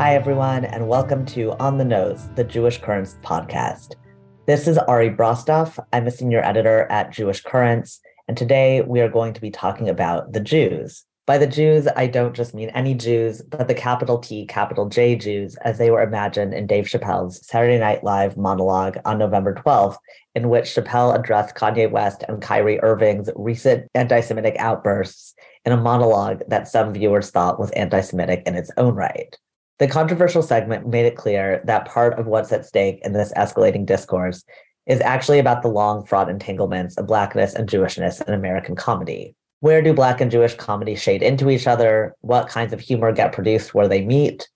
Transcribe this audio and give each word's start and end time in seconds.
Hi, 0.00 0.14
everyone, 0.14 0.64
and 0.64 0.88
welcome 0.88 1.26
to 1.26 1.52
On 1.60 1.76
the 1.76 1.84
Nose, 1.84 2.30
the 2.34 2.42
Jewish 2.42 2.80
Currents 2.80 3.18
podcast. 3.22 3.96
This 4.46 4.66
is 4.66 4.78
Ari 4.78 5.10
Brostoff. 5.10 5.78
I'm 5.92 6.06
a 6.06 6.10
senior 6.10 6.42
editor 6.42 6.90
at 6.90 7.12
Jewish 7.12 7.42
Currents, 7.42 8.00
and 8.26 8.34
today 8.34 8.80
we 8.80 9.02
are 9.02 9.10
going 9.10 9.34
to 9.34 9.42
be 9.42 9.50
talking 9.50 9.90
about 9.90 10.32
the 10.32 10.40
Jews. 10.40 11.04
By 11.26 11.36
the 11.36 11.46
Jews, 11.46 11.86
I 11.96 12.06
don't 12.06 12.34
just 12.34 12.54
mean 12.54 12.70
any 12.70 12.94
Jews, 12.94 13.42
but 13.42 13.68
the 13.68 13.74
capital 13.74 14.16
T, 14.16 14.46
capital 14.46 14.88
J 14.88 15.16
Jews, 15.16 15.54
as 15.56 15.76
they 15.76 15.90
were 15.90 16.00
imagined 16.00 16.54
in 16.54 16.66
Dave 16.66 16.86
Chappelle's 16.86 17.46
Saturday 17.46 17.78
Night 17.78 18.02
Live 18.02 18.38
monologue 18.38 18.96
on 19.04 19.18
November 19.18 19.54
12th, 19.54 19.98
in 20.34 20.48
which 20.48 20.74
Chappelle 20.74 21.14
addressed 21.14 21.56
Kanye 21.56 21.90
West 21.90 22.24
and 22.26 22.40
Kyrie 22.40 22.80
Irving's 22.80 23.28
recent 23.36 23.86
anti 23.94 24.22
Semitic 24.22 24.56
outbursts 24.58 25.34
in 25.66 25.72
a 25.72 25.76
monologue 25.76 26.40
that 26.48 26.68
some 26.68 26.94
viewers 26.94 27.30
thought 27.30 27.60
was 27.60 27.70
anti 27.72 28.00
Semitic 28.00 28.44
in 28.46 28.54
its 28.54 28.70
own 28.78 28.94
right. 28.94 29.36
The 29.80 29.88
controversial 29.88 30.42
segment 30.42 30.86
made 30.86 31.06
it 31.06 31.16
clear 31.16 31.62
that 31.64 31.86
part 31.86 32.18
of 32.18 32.26
what's 32.26 32.52
at 32.52 32.66
stake 32.66 33.00
in 33.02 33.14
this 33.14 33.32
escalating 33.32 33.86
discourse 33.86 34.44
is 34.84 35.00
actually 35.00 35.38
about 35.38 35.62
the 35.62 35.68
long 35.68 36.04
fraught 36.04 36.28
entanglements 36.28 36.98
of 36.98 37.06
Blackness 37.06 37.54
and 37.54 37.66
Jewishness 37.66 38.20
in 38.28 38.34
American 38.34 38.76
comedy. 38.76 39.34
Where 39.60 39.80
do 39.80 39.94
Black 39.94 40.20
and 40.20 40.30
Jewish 40.30 40.54
comedy 40.54 40.96
shade 40.96 41.22
into 41.22 41.48
each 41.48 41.66
other? 41.66 42.14
What 42.20 42.50
kinds 42.50 42.74
of 42.74 42.80
humor 42.80 43.10
get 43.10 43.32
produced 43.32 43.72
where 43.72 43.88
they 43.88 44.04
meet? 44.04 44.50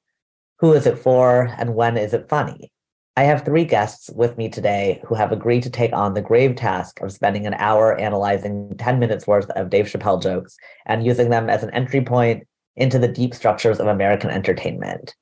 Who 0.58 0.74
is 0.74 0.86
it 0.86 0.98
for? 0.98 1.54
And 1.56 1.74
when 1.74 1.96
is 1.96 2.12
it 2.12 2.28
funny? 2.28 2.70
I 3.16 3.22
have 3.22 3.46
three 3.46 3.64
guests 3.64 4.10
with 4.14 4.36
me 4.36 4.50
today 4.50 5.00
who 5.06 5.14
have 5.14 5.32
agreed 5.32 5.62
to 5.62 5.70
take 5.70 5.94
on 5.94 6.12
the 6.12 6.20
grave 6.20 6.54
task 6.54 7.00
of 7.00 7.12
spending 7.12 7.46
an 7.46 7.54
hour 7.54 7.98
analyzing 7.98 8.74
10 8.76 8.98
minutes 8.98 9.26
worth 9.26 9.48
of 9.52 9.70
Dave 9.70 9.86
Chappelle 9.86 10.20
jokes 10.20 10.58
and 10.84 11.06
using 11.06 11.30
them 11.30 11.48
as 11.48 11.62
an 11.62 11.70
entry 11.70 12.02
point 12.02 12.46
into 12.76 12.98
the 12.98 13.08
deep 13.08 13.34
structures 13.34 13.80
of 13.80 13.86
American 13.86 14.30
entertainment. 14.30 15.14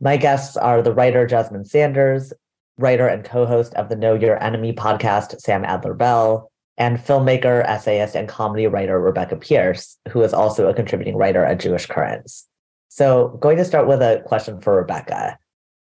My 0.00 0.16
guests 0.16 0.56
are 0.56 0.82
the 0.82 0.92
writer 0.92 1.26
Jasmine 1.26 1.64
Sanders, 1.64 2.32
writer 2.78 3.08
and 3.08 3.24
co 3.24 3.46
host 3.46 3.74
of 3.74 3.88
the 3.88 3.96
Know 3.96 4.14
Your 4.14 4.42
Enemy 4.42 4.74
podcast, 4.74 5.40
Sam 5.40 5.64
Adler 5.64 5.94
Bell, 5.94 6.50
and 6.76 6.98
filmmaker, 6.98 7.64
essayist, 7.64 8.14
and 8.14 8.28
comedy 8.28 8.66
writer 8.66 9.00
Rebecca 9.00 9.36
Pierce, 9.36 9.96
who 10.10 10.22
is 10.22 10.34
also 10.34 10.68
a 10.68 10.74
contributing 10.74 11.16
writer 11.16 11.44
at 11.44 11.60
Jewish 11.60 11.86
Currents. 11.86 12.46
So, 12.88 13.38
going 13.40 13.56
to 13.56 13.64
start 13.64 13.88
with 13.88 14.02
a 14.02 14.22
question 14.26 14.60
for 14.60 14.76
Rebecca. 14.76 15.38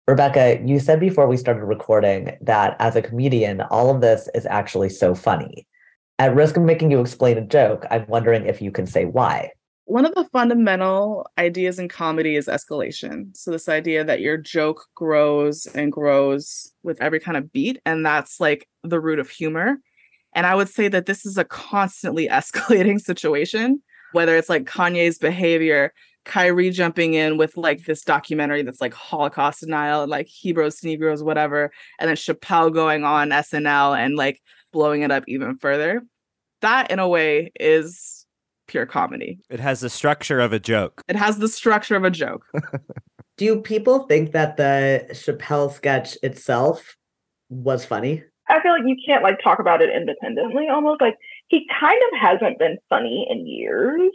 Rebecca, 0.06 0.60
you 0.64 0.78
said 0.78 1.00
before 1.00 1.26
we 1.26 1.36
started 1.36 1.64
recording 1.64 2.36
that 2.42 2.76
as 2.78 2.94
a 2.94 3.02
comedian, 3.02 3.62
all 3.62 3.94
of 3.94 4.00
this 4.00 4.28
is 4.34 4.46
actually 4.46 4.90
so 4.90 5.14
funny. 5.14 5.66
At 6.18 6.34
risk 6.34 6.56
of 6.56 6.62
making 6.62 6.90
you 6.90 7.00
explain 7.00 7.38
a 7.38 7.46
joke, 7.46 7.86
I'm 7.90 8.06
wondering 8.06 8.46
if 8.46 8.60
you 8.60 8.70
can 8.70 8.86
say 8.86 9.06
why. 9.06 9.50
One 9.86 10.06
of 10.06 10.14
the 10.14 10.24
fundamental 10.32 11.26
ideas 11.36 11.78
in 11.78 11.88
comedy 11.88 12.36
is 12.36 12.46
escalation. 12.46 13.36
So, 13.36 13.50
this 13.50 13.68
idea 13.68 14.02
that 14.04 14.20
your 14.20 14.38
joke 14.38 14.86
grows 14.94 15.66
and 15.66 15.92
grows 15.92 16.72
with 16.82 17.00
every 17.02 17.20
kind 17.20 17.36
of 17.36 17.52
beat, 17.52 17.80
and 17.84 18.04
that's 18.04 18.40
like 18.40 18.66
the 18.82 19.00
root 19.00 19.18
of 19.18 19.28
humor. 19.28 19.76
And 20.34 20.46
I 20.46 20.54
would 20.54 20.68
say 20.68 20.88
that 20.88 21.06
this 21.06 21.26
is 21.26 21.36
a 21.36 21.44
constantly 21.44 22.28
escalating 22.30 23.00
situation, 23.00 23.82
whether 24.12 24.36
it's 24.36 24.48
like 24.48 24.64
Kanye's 24.64 25.18
behavior, 25.18 25.92
Kyrie 26.24 26.70
jumping 26.70 27.14
in 27.14 27.36
with 27.36 27.56
like 27.56 27.84
this 27.84 28.02
documentary 28.02 28.62
that's 28.62 28.80
like 28.80 28.94
Holocaust 28.94 29.60
denial 29.60 30.02
and 30.02 30.10
like 30.10 30.26
Hebrews 30.26 30.82
Negroes, 30.82 31.22
whatever, 31.22 31.70
and 31.98 32.08
then 32.08 32.16
Chappelle 32.16 32.72
going 32.72 33.04
on 33.04 33.28
SNL 33.28 33.96
and 33.98 34.16
like 34.16 34.40
blowing 34.72 35.02
it 35.02 35.10
up 35.10 35.24
even 35.28 35.56
further. 35.58 36.02
That, 36.62 36.90
in 36.90 36.98
a 36.98 37.08
way, 37.08 37.52
is 37.60 38.23
pure 38.66 38.86
comedy. 38.86 39.38
It 39.50 39.60
has 39.60 39.80
the 39.80 39.90
structure 39.90 40.40
of 40.40 40.52
a 40.52 40.58
joke. 40.58 41.02
It 41.08 41.16
has 41.16 41.38
the 41.38 41.48
structure 41.48 41.96
of 41.96 42.04
a 42.04 42.10
joke. 42.10 42.46
Do 43.36 43.60
people 43.60 44.06
think 44.06 44.32
that 44.32 44.56
the 44.56 45.06
Chappelle 45.10 45.72
sketch 45.72 46.16
itself 46.22 46.96
was 47.48 47.84
funny? 47.84 48.22
I 48.48 48.60
feel 48.62 48.72
like 48.72 48.82
you 48.86 48.96
can't 49.06 49.22
like 49.22 49.38
talk 49.42 49.58
about 49.58 49.82
it 49.82 49.90
independently 49.94 50.68
almost 50.68 51.00
like 51.00 51.16
he 51.48 51.66
kind 51.80 52.00
of 52.12 52.20
hasn't 52.20 52.58
been 52.58 52.78
funny 52.88 53.26
in 53.30 53.46
years 53.46 54.12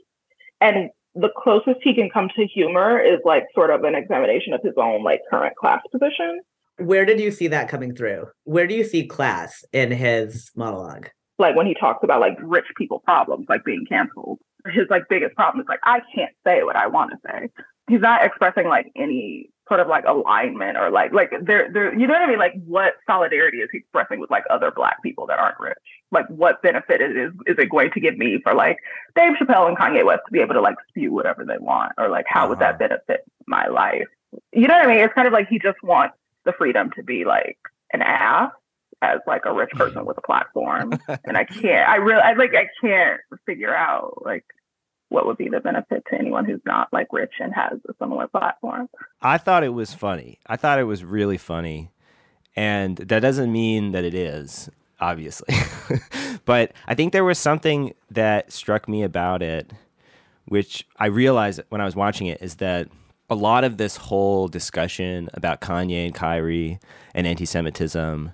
and 0.61 0.89
the 1.15 1.29
closest 1.35 1.79
he 1.81 1.93
can 1.93 2.09
come 2.09 2.29
to 2.35 2.45
humor 2.45 2.99
is 2.99 3.19
like 3.25 3.45
sort 3.55 3.71
of 3.71 3.83
an 3.83 3.95
examination 3.95 4.53
of 4.53 4.61
his 4.63 4.73
own 4.77 5.03
like 5.03 5.21
current 5.29 5.55
class 5.55 5.81
position. 5.91 6.41
Where 6.77 7.05
did 7.05 7.19
you 7.19 7.31
see 7.31 7.47
that 7.47 7.67
coming 7.67 7.95
through? 7.95 8.27
Where 8.43 8.67
do 8.67 8.75
you 8.75 8.83
see 8.83 9.05
class 9.05 9.65
in 9.73 9.91
his 9.91 10.51
monologue? 10.55 11.09
Like 11.39 11.55
when 11.55 11.65
he 11.65 11.73
talks 11.73 12.03
about 12.03 12.19
like 12.19 12.37
rich 12.41 12.65
people 12.77 12.99
problems, 12.99 13.47
like 13.49 13.63
being 13.63 13.85
canceled. 13.87 14.39
His 14.65 14.87
like 14.89 15.03
biggest 15.09 15.35
problem 15.35 15.61
is 15.61 15.67
like 15.69 15.79
I 15.83 16.01
can't 16.13 16.35
say 16.45 16.63
what 16.63 16.75
I 16.75 16.87
want 16.87 17.11
to 17.11 17.17
say. 17.25 17.49
He's 17.89 18.01
not 18.01 18.23
expressing 18.23 18.67
like 18.67 18.91
any 18.95 19.49
sort 19.69 19.79
of 19.79 19.87
like 19.87 20.03
alignment 20.05 20.77
or 20.77 20.89
like 20.89 21.13
like 21.13 21.31
there 21.41 21.71
there 21.71 21.97
you 21.97 22.07
know 22.07 22.13
what 22.13 22.23
I 22.23 22.27
mean? 22.27 22.39
Like 22.39 22.53
what 22.65 22.95
solidarity 23.07 23.59
is 23.59 23.69
he 23.71 23.77
expressing 23.77 24.19
with 24.19 24.29
like 24.29 24.43
other 24.49 24.69
black 24.69 25.01
people 25.01 25.25
that 25.27 25.39
aren't 25.39 25.59
rich? 25.59 25.77
Like 26.11 26.27
what 26.27 26.61
benefit 26.61 26.99
it 26.99 27.15
is 27.15 27.31
is 27.47 27.55
it 27.57 27.69
going 27.69 27.91
to 27.91 27.99
give 28.01 28.17
me 28.17 28.39
for 28.43 28.53
like 28.53 28.77
Dave 29.15 29.33
Chappelle 29.41 29.69
and 29.69 29.77
Kanye 29.77 30.05
West 30.05 30.23
to 30.27 30.31
be 30.33 30.41
able 30.41 30.55
to 30.55 30.61
like 30.61 30.75
spew 30.89 31.13
whatever 31.13 31.45
they 31.45 31.57
want? 31.57 31.93
Or 31.97 32.09
like 32.09 32.25
how 32.27 32.41
uh-huh. 32.41 32.49
would 32.49 32.59
that 32.59 32.75
uh-huh. 32.75 32.87
benefit 32.89 33.21
my 33.47 33.67
life? 33.67 34.07
You 34.51 34.67
know 34.67 34.75
what 34.75 34.85
I 34.85 34.87
mean? 34.87 34.99
It's 34.99 35.13
kind 35.13 35.27
of 35.27 35.33
like 35.33 35.47
he 35.47 35.57
just 35.57 35.81
wants 35.83 36.15
the 36.43 36.53
freedom 36.53 36.91
to 36.95 37.03
be 37.03 37.23
like 37.25 37.57
an 37.93 38.01
ass 38.01 38.51
as 39.01 39.19
like 39.27 39.43
a 39.45 39.53
rich 39.53 39.71
person 39.71 40.05
with 40.05 40.17
a 40.17 40.21
platform. 40.21 40.91
and 41.25 41.37
I 41.37 41.45
can't 41.45 41.87
I 41.87 41.95
really 41.95 42.21
I 42.21 42.33
like 42.33 42.53
I 42.55 42.67
can't 42.81 43.21
figure 43.45 43.75
out 43.75 44.23
like 44.25 44.45
what 45.09 45.25
would 45.25 45.37
be 45.37 45.49
the 45.49 45.59
benefit 45.59 46.03
to 46.09 46.17
anyone 46.17 46.45
who's 46.45 46.61
not 46.65 46.87
like 46.93 47.07
rich 47.11 47.33
and 47.39 47.53
has 47.53 47.79
a 47.87 47.93
similar 47.99 48.27
platform. 48.27 48.89
I 49.21 49.37
thought 49.37 49.63
it 49.63 49.73
was 49.73 49.93
funny. 49.93 50.39
I 50.45 50.55
thought 50.55 50.79
it 50.79 50.83
was 50.83 51.03
really 51.03 51.37
funny. 51.37 51.91
And 52.55 52.97
that 52.97 53.21
doesn't 53.21 53.51
mean 53.51 53.91
that 53.91 54.03
it 54.03 54.13
is, 54.13 54.69
obviously. 54.99 55.55
but 56.45 56.73
I 56.87 56.95
think 56.95 57.13
there 57.13 57.23
was 57.23 57.39
something 57.39 57.93
that 58.11 58.51
struck 58.51 58.87
me 58.87 59.01
about 59.01 59.41
it, 59.41 59.71
which 60.45 60.85
I 60.97 61.07
realized 61.07 61.61
when 61.69 61.81
I 61.81 61.85
was 61.85 61.95
watching 61.95 62.27
it, 62.27 62.41
is 62.41 62.55
that 62.55 62.87
a 63.29 63.35
lot 63.35 63.63
of 63.63 63.77
this 63.77 63.97
whole 63.97 64.47
discussion 64.47 65.29
about 65.33 65.61
Kanye 65.61 66.05
and 66.05 66.13
Kyrie 66.13 66.79
and 67.13 67.27
anti 67.27 67.45
Semitism, 67.45 68.31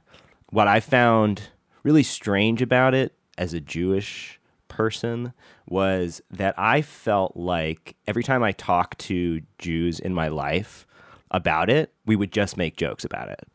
what 0.49 0.67
I 0.67 0.79
found 0.79 1.49
really 1.83 2.03
strange 2.03 2.61
about 2.61 2.93
it 2.93 3.13
as 3.37 3.53
a 3.53 3.59
Jewish 3.59 4.39
person 4.67 5.33
was 5.67 6.21
that 6.29 6.53
I 6.57 6.81
felt 6.81 7.35
like 7.35 7.95
every 8.07 8.23
time 8.23 8.43
I 8.43 8.51
talked 8.51 8.99
to 8.99 9.41
Jews 9.57 9.99
in 9.99 10.13
my 10.13 10.27
life 10.27 10.85
about 11.31 11.69
it, 11.69 11.93
we 12.05 12.15
would 12.15 12.31
just 12.31 12.57
make 12.57 12.77
jokes 12.77 13.03
about 13.03 13.29
it. 13.29 13.47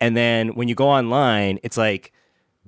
And 0.00 0.16
then 0.16 0.54
when 0.54 0.68
you 0.68 0.74
go 0.74 0.88
online, 0.88 1.58
it's 1.62 1.76
like 1.76 2.12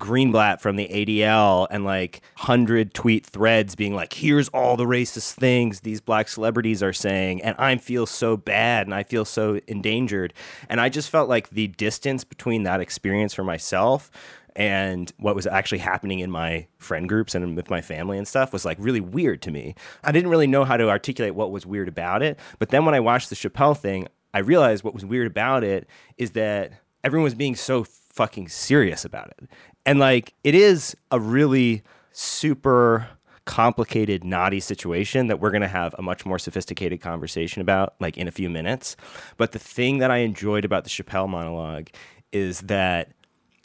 Greenblatt 0.00 0.61
from 0.61 0.77
the 0.77 0.88
ADL 0.88 1.69
and 1.71 1.84
like 1.84 2.22
100 2.38 2.94
tweet 2.94 3.27
threads 3.27 3.77
being 3.77 3.94
like, 3.94 4.12
here's 4.12 4.49
all 4.49 4.77
the 4.77 4.87
racist 4.87 5.34
things 5.34 5.81
these 5.81 6.00
black 6.00 6.28
celebrities 6.28 6.83
are 6.83 6.93
saying. 6.93 7.43
And 7.43 7.55
I 7.59 7.77
feel 7.77 8.06
so 8.06 8.37
bad 8.37 8.87
and 8.87 8.94
I 8.94 9.05
feel 9.05 9.25
so 9.25 9.60
endangered. 9.69 10.34
And 10.69 10.81
I 10.81 10.89
just 10.89 11.10
felt 11.10 11.28
like 11.28 11.50
the 11.50 11.69
distance 11.69 12.25
between 12.25 12.65
that 12.65 12.81
experience 12.81 13.34
for 13.34 13.44
myself 13.44 14.10
and 14.56 15.12
what 15.19 15.37
was 15.37 15.47
actually 15.47 15.78
happening 15.78 16.19
in 16.19 16.31
my 16.31 16.66
friend 16.78 17.09
groups 17.09 17.34
and 17.34 17.55
with 17.55 17.71
my 17.71 17.81
family 17.81 18.19
and 18.19 18.27
stuff 18.27 18.53
was 18.53 18.65
like 18.65 18.78
really 18.81 19.00
weird 19.00 19.43
to 19.43 19.50
me. 19.50 19.75
I 20.03 20.12
didn't 20.12 20.31
really 20.31 20.47
know 20.47 20.65
how 20.65 20.77
to 20.77 20.89
articulate 20.89 21.34
what 21.34 21.53
was 21.53 21.66
weird 21.66 21.89
about 21.89 22.22
it. 22.22 22.39
But 22.59 22.71
then 22.71 22.84
when 22.84 22.94
I 22.94 23.00
watched 23.00 23.31
the 23.31 23.37
Chappelle 23.37 23.77
thing, 23.77 24.09
I 24.33 24.39
realized 24.41 24.83
what 24.83 24.94
was 24.94 25.05
weird 25.05 25.27
about 25.27 25.62
it 25.62 25.87
is 26.16 26.33
that 26.33 26.72
everyone 27.05 27.25
was 27.25 27.34
being 27.34 27.55
so 27.55 27.84
fucking 27.84 28.49
serious 28.49 29.05
about 29.05 29.28
it. 29.28 29.49
And 29.87 29.99
like 29.99 30.34
it 30.45 30.54
is 30.54 30.97
a 31.10 31.21
really 31.21 31.83
super 32.13 33.09
complicated, 33.45 34.22
knotty 34.22 34.60
situation 34.60 35.27
that 35.27 35.41
we're 35.41 35.51
going 35.51 35.60
to 35.63 35.69
have 35.69 35.95
a 35.99 36.03
much 36.03 36.25
more 36.25 36.39
sophisticated 36.39 37.01
conversation 37.01 37.60
about, 37.60 37.95
like 37.99 38.16
in 38.16 38.28
a 38.28 38.31
few 38.31 38.49
minutes. 38.49 38.97
But 39.37 39.53
the 39.53 39.59
thing 39.59 39.99
that 39.99 40.10
I 40.10 40.19
enjoyed 40.19 40.65
about 40.65 40.84
the 40.84 40.91
Chappelle 40.91 41.28
monologue 41.28 41.89
is 42.33 42.60
that 42.63 43.10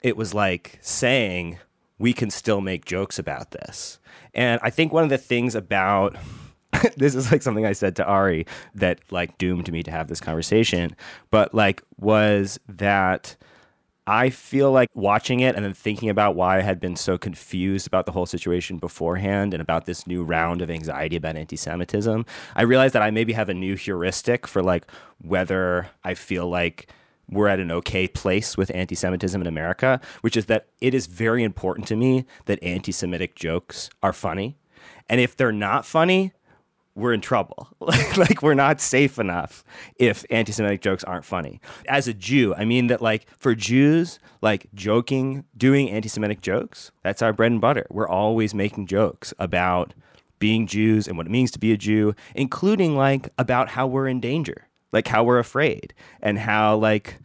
it 0.02 0.18
was 0.18 0.34
like 0.34 0.80
saying 0.82 1.60
we 2.00 2.14
can 2.14 2.30
still 2.30 2.62
make 2.62 2.86
jokes 2.86 3.20
about 3.20 3.52
this. 3.52 4.00
And 4.34 4.60
I 4.64 4.70
think 4.70 4.92
one 4.92 5.04
of 5.04 5.10
the 5.10 5.18
things 5.18 5.56
about 5.56 6.16
this 6.98 7.16
is 7.16 7.32
like 7.32 7.42
something 7.42 7.66
I 7.66 7.74
said 7.74 7.96
to 7.98 8.06
Ari 8.06 8.46
that 8.76 9.00
like 9.12 9.38
doomed 9.38 9.72
me 9.72 9.84
to 9.84 9.92
have 9.92 10.08
this 10.08 10.20
conversation, 10.20 10.96
but 11.30 11.54
like 11.54 11.82
was 11.98 12.60
that 12.68 13.36
I 14.08 14.30
feel 14.30 14.72
like 14.72 14.90
watching 14.94 15.40
it 15.40 15.56
and 15.56 15.66
then 15.66 15.74
thinking 15.74 16.10
about 16.10 16.36
why 16.36 16.60
I 16.60 16.62
had 16.62 16.80
been 16.80 16.96
so 16.96 17.18
confused 17.18 17.88
about 17.88 18.06
the 18.06 18.12
whole 18.12 18.28
situation 18.28 18.78
beforehand 18.78 19.54
and 19.54 19.62
about 19.62 19.86
this 19.86 20.06
new 20.06 20.24
round 20.24 20.62
of 20.62 20.70
anxiety 20.70 21.16
about 21.16 21.36
anti 21.36 21.56
Semitism, 21.56 22.24
I 22.56 22.62
realized 22.62 22.94
that 22.94 23.02
I 23.02 23.10
maybe 23.10 23.34
have 23.34 23.50
a 23.50 23.54
new 23.54 23.76
heuristic 23.76 24.46
for 24.46 24.62
like 24.62 24.86
whether 25.20 25.90
I 26.04 26.14
feel 26.14 26.48
like 26.48 26.88
we're 27.28 27.48
at 27.48 27.60
an 27.60 27.72
okay 27.72 28.08
place 28.08 28.56
with 28.56 28.70
anti 28.76 28.94
Semitism 28.94 29.42
in 29.42 29.48
America, 29.48 30.00
which 30.22 30.38
is 30.38 30.46
that 30.46 30.68
it 30.82 30.94
is 30.94 31.08
very 31.08 31.44
important 31.44 31.88
to 31.88 31.96
me 31.96 32.26
that 32.46 32.62
anti 32.62 32.92
Semitic 32.92 33.34
jokes 33.34 33.90
are 34.04 34.14
funny. 34.14 34.56
And 35.10 35.20
if 35.20 35.36
they're 35.36 35.52
not 35.52 35.84
funny, 35.84 36.32
we're 36.96 37.14
in 37.14 37.22
trouble. 37.22 37.68
like 37.80 38.42
we're 38.42 38.54
not 38.54 38.80
safe 38.82 39.20
enough 39.20 39.64
if 39.98 40.26
anti-Semitic 40.30 40.82
jokes 40.82 41.04
aren't 41.04 41.26
funny. 41.26 41.60
As 41.88 42.08
a 42.08 42.14
Jew, 42.14 42.56
I 42.56 42.66
mean 42.66 42.88
that 42.88 43.02
like 43.02 43.28
for 43.38 43.54
Jews, 43.54 44.20
like 44.42 44.68
joking, 44.74 45.44
doing 45.56 45.90
anti-Semitic 45.90 46.42
jokes, 46.42 46.92
that's 47.04 47.22
our 47.22 47.34
bread 47.34 47.52
and 47.52 47.62
butter. 47.62 47.86
We're 47.90 48.08
always 48.08 48.54
making 48.54 48.88
jokes 48.88 49.34
about 49.38 49.94
being 50.40 50.68
Jews 50.68 51.08
and 51.08 51.18
what 51.18 51.28
it 51.28 51.32
means 51.32 51.52
to 51.52 51.60
be 51.60 51.72
a 51.72 51.78
Jew, 51.78 52.16
including 52.34 52.96
like 52.96 53.30
about 53.38 53.70
how 53.70 53.88
we're 53.88 54.08
in 54.08 54.20
danger, 54.20 54.68
like 54.92 55.08
how 55.08 55.24
we're 55.24 55.40
afraid, 55.40 55.94
and 56.22 56.40
how 56.40 56.78
like 56.78 57.20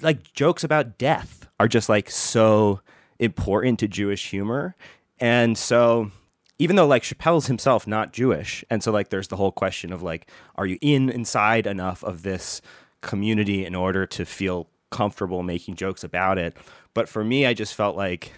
like 0.00 0.32
jokes 0.32 0.62
about 0.62 0.98
death 0.98 1.48
are 1.58 1.68
just 1.68 1.88
like 1.88 2.10
so 2.10 2.80
important 3.18 3.78
to 3.80 3.88
Jewish 3.88 4.30
humor. 4.30 4.76
And 5.18 5.56
so 5.56 6.10
even 6.62 6.76
though 6.76 6.86
like 6.86 7.02
Chappelle's 7.02 7.48
himself 7.48 7.88
not 7.88 8.12
Jewish, 8.12 8.64
and 8.70 8.84
so 8.84 8.92
like 8.92 9.08
there's 9.08 9.26
the 9.26 9.36
whole 9.36 9.50
question 9.50 9.92
of 9.92 10.00
like, 10.00 10.30
are 10.54 10.64
you 10.64 10.78
in 10.80 11.10
inside 11.10 11.66
enough 11.66 12.04
of 12.04 12.22
this 12.22 12.62
community 13.00 13.66
in 13.66 13.74
order 13.74 14.06
to 14.06 14.24
feel 14.24 14.68
comfortable 14.92 15.42
making 15.42 15.74
jokes 15.74 16.04
about 16.04 16.38
it? 16.38 16.56
But 16.94 17.08
for 17.08 17.24
me, 17.24 17.46
I 17.46 17.52
just 17.52 17.74
felt 17.74 17.96
like 17.96 18.32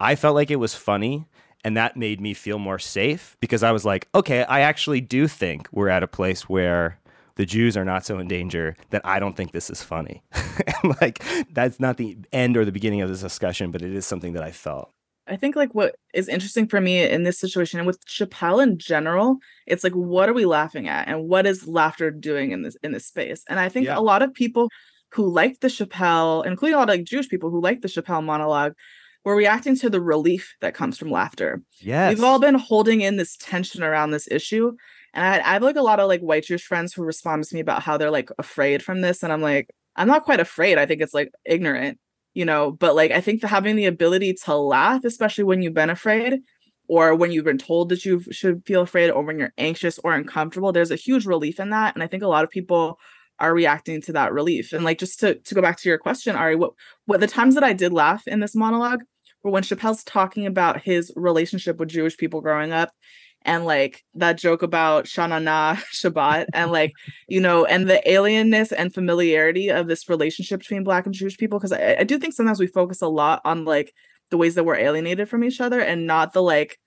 I 0.00 0.16
felt 0.16 0.34
like 0.34 0.50
it 0.50 0.56
was 0.56 0.74
funny. 0.74 1.26
And 1.64 1.76
that 1.76 1.96
made 1.96 2.20
me 2.20 2.34
feel 2.34 2.58
more 2.58 2.80
safe 2.80 3.36
because 3.40 3.62
I 3.62 3.70
was 3.70 3.84
like, 3.84 4.08
okay, 4.12 4.42
I 4.42 4.62
actually 4.62 5.00
do 5.00 5.28
think 5.28 5.68
we're 5.70 5.88
at 5.88 6.02
a 6.02 6.08
place 6.08 6.48
where 6.48 6.98
the 7.36 7.46
Jews 7.46 7.76
are 7.76 7.84
not 7.84 8.04
so 8.04 8.18
in 8.18 8.26
danger 8.26 8.76
that 8.90 9.02
I 9.04 9.20
don't 9.20 9.36
think 9.36 9.52
this 9.52 9.70
is 9.70 9.80
funny. 9.80 10.24
like, 11.00 11.22
that's 11.52 11.78
not 11.78 11.98
the 11.98 12.18
end 12.32 12.56
or 12.56 12.64
the 12.64 12.72
beginning 12.72 13.00
of 13.00 13.08
this 13.08 13.20
discussion, 13.20 13.70
but 13.70 13.80
it 13.80 13.94
is 13.94 14.04
something 14.04 14.32
that 14.32 14.42
I 14.42 14.50
felt. 14.50 14.92
I 15.32 15.36
think 15.36 15.56
like 15.56 15.74
what 15.74 15.94
is 16.12 16.28
interesting 16.28 16.68
for 16.68 16.78
me 16.78 17.02
in 17.02 17.22
this 17.22 17.38
situation 17.38 17.80
and 17.80 17.86
with 17.86 18.04
Chappelle 18.04 18.62
in 18.62 18.76
general, 18.76 19.38
it's 19.66 19.82
like 19.82 19.94
what 19.94 20.28
are 20.28 20.34
we 20.34 20.44
laughing 20.44 20.88
at 20.88 21.08
and 21.08 21.26
what 21.26 21.46
is 21.46 21.66
laughter 21.66 22.10
doing 22.10 22.52
in 22.52 22.62
this 22.62 22.76
in 22.82 22.92
this 22.92 23.06
space? 23.06 23.42
And 23.48 23.58
I 23.58 23.70
think 23.70 23.86
yeah. 23.86 23.98
a 23.98 24.00
lot 24.00 24.20
of 24.20 24.34
people 24.34 24.68
who 25.12 25.26
liked 25.26 25.62
the 25.62 25.68
Chappelle, 25.68 26.44
including 26.44 26.74
a 26.74 26.78
lot 26.78 26.90
of 26.90 26.96
like 26.96 27.04
Jewish 27.04 27.30
people 27.30 27.48
who 27.48 27.62
liked 27.62 27.80
the 27.80 27.88
Chappelle 27.88 28.22
monologue, 28.22 28.74
were 29.24 29.34
reacting 29.34 29.74
to 29.76 29.88
the 29.88 30.02
relief 30.02 30.54
that 30.60 30.74
comes 30.74 30.98
from 30.98 31.10
laughter. 31.10 31.62
Yes. 31.78 32.14
We've 32.14 32.24
all 32.24 32.38
been 32.38 32.56
holding 32.56 33.00
in 33.00 33.16
this 33.16 33.38
tension 33.38 33.82
around 33.82 34.10
this 34.10 34.28
issue. 34.30 34.72
And 35.14 35.24
I, 35.24 35.48
I 35.48 35.52
have 35.54 35.62
like 35.62 35.76
a 35.76 35.82
lot 35.82 35.98
of 35.98 36.08
like 36.08 36.20
white 36.20 36.44
Jewish 36.44 36.64
friends 36.64 36.92
who 36.92 37.04
respond 37.04 37.44
to 37.44 37.54
me 37.54 37.60
about 37.62 37.82
how 37.82 37.96
they're 37.96 38.10
like 38.10 38.28
afraid 38.38 38.82
from 38.82 39.00
this. 39.00 39.22
And 39.22 39.32
I'm 39.32 39.40
like, 39.42 39.70
I'm 39.96 40.08
not 40.08 40.24
quite 40.24 40.40
afraid. 40.40 40.76
I 40.76 40.84
think 40.84 41.00
it's 41.00 41.14
like 41.14 41.32
ignorant 41.46 41.98
you 42.34 42.44
know 42.44 42.70
but 42.70 42.94
like 42.94 43.10
i 43.10 43.20
think 43.20 43.42
having 43.42 43.76
the 43.76 43.86
ability 43.86 44.34
to 44.34 44.54
laugh 44.54 45.04
especially 45.04 45.44
when 45.44 45.62
you've 45.62 45.74
been 45.74 45.90
afraid 45.90 46.40
or 46.88 47.14
when 47.14 47.30
you've 47.30 47.44
been 47.44 47.58
told 47.58 47.88
that 47.88 48.04
you 48.04 48.22
should 48.30 48.64
feel 48.66 48.82
afraid 48.82 49.10
or 49.10 49.22
when 49.22 49.38
you're 49.38 49.52
anxious 49.58 49.98
or 50.04 50.14
uncomfortable 50.14 50.72
there's 50.72 50.90
a 50.90 50.96
huge 50.96 51.26
relief 51.26 51.60
in 51.60 51.70
that 51.70 51.94
and 51.94 52.02
i 52.02 52.06
think 52.06 52.22
a 52.22 52.28
lot 52.28 52.44
of 52.44 52.50
people 52.50 52.98
are 53.38 53.54
reacting 53.54 54.00
to 54.00 54.12
that 54.12 54.32
relief 54.32 54.72
and 54.72 54.84
like 54.84 54.98
just 54.98 55.18
to, 55.20 55.34
to 55.36 55.54
go 55.54 55.62
back 55.62 55.76
to 55.76 55.88
your 55.88 55.98
question 55.98 56.36
ari 56.36 56.56
what 56.56 56.72
what 57.06 57.20
the 57.20 57.26
times 57.26 57.54
that 57.54 57.64
i 57.64 57.72
did 57.72 57.92
laugh 57.92 58.26
in 58.26 58.40
this 58.40 58.54
monologue 58.54 59.02
were 59.42 59.50
when 59.50 59.62
chappelle's 59.62 60.04
talking 60.04 60.46
about 60.46 60.82
his 60.82 61.12
relationship 61.16 61.78
with 61.78 61.88
jewish 61.88 62.16
people 62.16 62.40
growing 62.40 62.72
up 62.72 62.92
and 63.44 63.64
like 63.64 64.04
that 64.14 64.38
joke 64.38 64.62
about 64.62 65.04
Shana 65.04 65.42
Na 65.42 65.74
Shabbat 65.92 66.46
and 66.52 66.70
like 66.70 66.92
you 67.28 67.40
know 67.40 67.64
and 67.64 67.88
the 67.88 68.02
alienness 68.06 68.72
and 68.76 68.92
familiarity 68.92 69.68
of 69.70 69.88
this 69.88 70.08
relationship 70.08 70.60
between 70.60 70.84
black 70.84 71.06
and 71.06 71.14
Jewish 71.14 71.38
people 71.38 71.58
because 71.58 71.72
I, 71.72 71.96
I 72.00 72.04
do 72.04 72.18
think 72.18 72.34
sometimes 72.34 72.60
we 72.60 72.66
focus 72.66 73.02
a 73.02 73.08
lot 73.08 73.40
on 73.44 73.64
like 73.64 73.92
the 74.30 74.36
ways 74.36 74.54
that 74.54 74.64
we're 74.64 74.76
alienated 74.76 75.28
from 75.28 75.44
each 75.44 75.60
other 75.60 75.80
and 75.80 76.06
not 76.06 76.32
the 76.32 76.42
like 76.42 76.78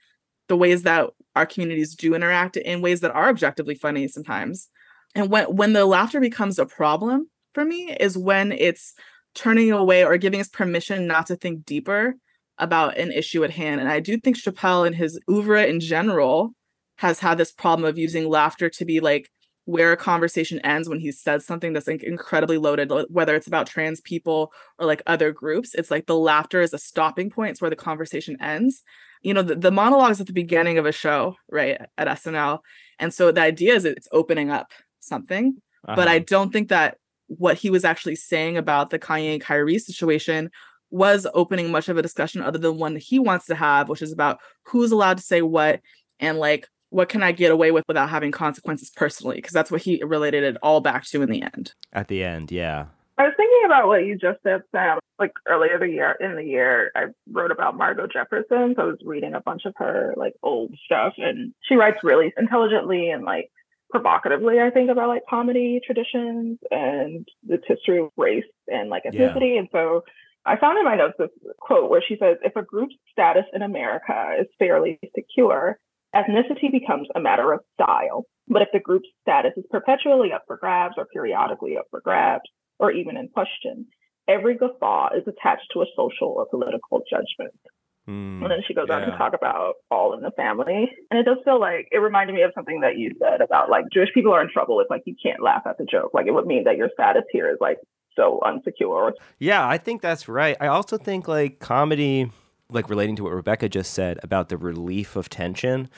the 0.47 0.57
ways 0.57 0.83
that 0.83 1.09
our 1.35 1.45
communities 1.45 1.95
do 1.95 2.15
interact 2.15 2.57
in 2.57 2.81
ways 2.81 3.01
that 3.01 3.11
are 3.11 3.29
objectively 3.29 3.75
funny 3.75 4.07
sometimes. 4.07 4.69
And 5.13 5.29
when 5.29 5.45
when 5.55 5.73
the 5.73 5.85
laughter 5.85 6.19
becomes 6.19 6.59
a 6.59 6.65
problem 6.65 7.29
for 7.53 7.65
me 7.65 7.95
is 7.99 8.17
when 8.17 8.51
it's 8.51 8.93
turning 9.33 9.71
away 9.71 10.03
or 10.03 10.17
giving 10.17 10.39
us 10.39 10.47
permission 10.47 11.07
not 11.07 11.27
to 11.27 11.35
think 11.35 11.65
deeper 11.65 12.15
about 12.57 12.97
an 12.97 13.11
issue 13.11 13.43
at 13.43 13.51
hand. 13.51 13.81
And 13.81 13.89
I 13.89 13.99
do 13.99 14.17
think 14.17 14.37
Chappelle 14.37 14.87
and 14.87 14.95
his 14.95 15.19
oeuvre 15.29 15.65
in 15.65 15.79
general 15.79 16.53
has 16.97 17.19
had 17.19 17.37
this 17.37 17.51
problem 17.51 17.87
of 17.87 17.97
using 17.97 18.29
laughter 18.29 18.69
to 18.69 18.85
be 18.85 18.99
like 18.99 19.29
where 19.65 19.91
a 19.91 19.97
conversation 19.97 20.59
ends 20.59 20.87
when 20.87 20.99
he 20.99 21.11
says 21.11 21.45
something 21.45 21.73
that's 21.73 21.87
like 21.87 22.03
incredibly 22.03 22.57
loaded, 22.57 22.91
whether 23.09 23.35
it's 23.35 23.47
about 23.47 23.67
trans 23.67 23.99
people 24.01 24.53
or 24.79 24.85
like 24.85 25.01
other 25.07 25.31
groups. 25.31 25.73
It's 25.73 25.89
like 25.89 26.05
the 26.05 26.17
laughter 26.17 26.61
is 26.61 26.73
a 26.73 26.77
stopping 26.77 27.29
point. 27.29 27.51
It's 27.51 27.61
where 27.61 27.69
the 27.69 27.75
conversation 27.75 28.37
ends. 28.39 28.83
You 29.23 29.33
know, 29.33 29.41
the, 29.41 29.55
the 29.55 29.71
monologues 29.71 30.21
at 30.21 30.27
the 30.27 30.33
beginning 30.33 30.77
of 30.77 30.85
a 30.85 30.91
show, 30.91 31.35
right, 31.49 31.81
at 31.97 32.07
SNL. 32.07 32.59
And 32.99 33.11
so 33.11 33.31
the 33.31 33.41
idea 33.41 33.73
is 33.73 33.85
it's 33.85 34.07
opening 34.11 34.51
up 34.51 34.71
something. 34.99 35.57
Uh-huh. 35.87 35.95
But 35.95 36.07
I 36.07 36.17
uh-huh. 36.17 36.25
don't 36.27 36.53
think 36.53 36.69
that 36.69 36.97
what 37.27 37.57
he 37.57 37.71
was 37.71 37.83
actually 37.83 38.15
saying 38.15 38.57
about 38.57 38.91
the 38.91 38.99
Kanye 38.99 39.33
and 39.33 39.41
Kyrie 39.41 39.79
situation 39.79 40.51
was 40.91 41.27
opening 41.33 41.71
much 41.71 41.89
of 41.89 41.97
a 41.97 42.01
discussion 42.01 42.41
other 42.41 42.57
than 42.57 42.77
one 42.77 42.93
that 42.93 43.03
he 43.03 43.19
wants 43.19 43.45
to 43.47 43.55
have, 43.55 43.89
which 43.89 44.01
is 44.01 44.11
about 44.11 44.39
who's 44.63 44.91
allowed 44.91 45.17
to 45.17 45.23
say 45.23 45.41
what 45.41 45.81
and 46.19 46.37
like 46.37 46.67
what 46.89 47.09
can 47.09 47.23
I 47.23 47.33
get 47.33 47.51
away 47.51 47.71
with 47.71 47.83
without 47.87 48.09
having 48.09 48.31
consequences 48.31 48.89
personally? 48.89 49.35
Because 49.35 49.51
that's 49.51 49.69
what 49.69 49.81
he 49.81 50.01
related 50.03 50.43
it 50.43 50.57
all 50.63 50.79
back 50.79 51.03
to 51.07 51.21
in 51.21 51.29
the 51.29 51.41
end. 51.41 51.73
At 51.91 52.07
the 52.07 52.23
end, 52.23 52.51
yeah. 52.51 52.85
I 53.17 53.23
was 53.23 53.33
thinking 53.35 53.61
about 53.65 53.87
what 53.87 54.05
you 54.05 54.17
just 54.17 54.41
said, 54.43 54.61
Sam. 54.71 54.99
Like 55.17 55.31
earlier 55.47 55.79
the 55.79 55.87
year 55.87 56.15
in 56.19 56.35
the 56.35 56.43
year, 56.43 56.91
I 56.95 57.05
wrote 57.31 57.51
about 57.51 57.77
Margo 57.77 58.07
Jefferson. 58.07 58.75
So 58.75 58.81
I 58.81 58.85
was 58.85 58.97
reading 59.05 59.33
a 59.33 59.41
bunch 59.41 59.63
of 59.65 59.73
her 59.77 60.13
like 60.17 60.33
old 60.43 60.75
stuff, 60.85 61.13
and 61.17 61.53
she 61.67 61.75
writes 61.75 61.97
really 62.03 62.33
intelligently 62.37 63.09
and 63.09 63.23
like 63.23 63.49
provocatively, 63.91 64.59
I 64.59 64.69
think, 64.71 64.89
about 64.89 65.07
like 65.07 65.23
comedy 65.29 65.79
traditions 65.85 66.59
and 66.69 67.27
its 67.47 67.63
history 67.67 67.99
of 67.99 68.09
race 68.17 68.43
and 68.67 68.89
like 68.89 69.03
ethnicity. 69.03 69.53
Yeah. 69.53 69.59
And 69.59 69.69
so 69.71 70.03
I 70.45 70.57
found 70.57 70.77
in 70.77 70.85
my 70.85 70.95
notes 70.95 71.15
this 71.17 71.29
quote 71.59 71.89
where 71.89 72.03
she 72.07 72.17
says, 72.19 72.37
if 72.43 72.55
a 72.55 72.61
group's 72.61 72.95
status 73.11 73.45
in 73.53 73.61
America 73.61 74.35
is 74.39 74.47
fairly 74.59 74.99
secure, 75.15 75.79
ethnicity 76.15 76.71
becomes 76.71 77.07
a 77.15 77.19
matter 77.19 77.51
of 77.51 77.61
style. 77.73 78.25
But 78.47 78.61
if 78.61 78.69
the 78.71 78.79
group's 78.79 79.09
status 79.21 79.53
is 79.57 79.65
perpetually 79.71 80.31
up 80.33 80.43
for 80.45 80.57
grabs 80.57 80.95
or 80.97 81.05
periodically 81.05 81.77
up 81.77 81.85
for 81.89 81.99
grabs 81.99 82.43
or 82.77 82.91
even 82.91 83.17
in 83.17 83.27
question, 83.29 83.87
every 84.27 84.55
guffaw 84.55 85.09
is 85.17 85.23
attached 85.27 85.67
to 85.73 85.81
a 85.81 85.85
social 85.95 86.29
or 86.29 86.45
political 86.45 87.01
judgment. 87.09 87.59
Mm, 88.07 88.43
and 88.43 88.51
then 88.51 88.59
she 88.67 88.75
goes 88.75 88.85
yeah. 88.87 88.97
on 88.97 89.09
to 89.09 89.17
talk 89.17 89.33
about 89.33 89.75
all 89.89 90.13
in 90.13 90.21
the 90.21 90.29
family. 90.31 90.91
And 91.09 91.19
it 91.19 91.23
does 91.23 91.37
feel 91.43 91.59
like 91.59 91.87
it 91.91 91.97
reminded 91.97 92.35
me 92.35 92.43
of 92.43 92.51
something 92.53 92.81
that 92.81 92.97
you 92.97 93.11
said 93.19 93.41
about 93.41 93.69
like 93.69 93.85
Jewish 93.91 94.13
people 94.13 94.31
are 94.31 94.41
in 94.41 94.49
trouble 94.51 94.79
if 94.79 94.89
like 94.91 95.01
you 95.05 95.15
can't 95.21 95.41
laugh 95.41 95.63
at 95.65 95.79
the 95.79 95.85
joke. 95.85 96.11
Like 96.13 96.27
it 96.27 96.33
would 96.33 96.45
mean 96.45 96.65
that 96.65 96.77
your 96.77 96.89
status 96.93 97.23
here 97.31 97.49
is 97.49 97.57
like 97.59 97.77
so 98.15 98.39
unsecure. 98.43 99.13
Yeah, 99.39 99.67
I 99.67 99.77
think 99.77 100.01
that's 100.01 100.27
right. 100.27 100.57
I 100.59 100.67
also 100.67 100.97
think 100.97 101.27
like 101.27 101.59
comedy, 101.59 102.31
like 102.69 102.89
relating 102.89 103.15
to 103.17 103.23
what 103.23 103.33
Rebecca 103.33 103.69
just 103.69 103.93
said 103.93 104.19
about 104.23 104.49
the 104.49 104.57
relief 104.57 105.15
of 105.15 105.29
tension, 105.29 105.89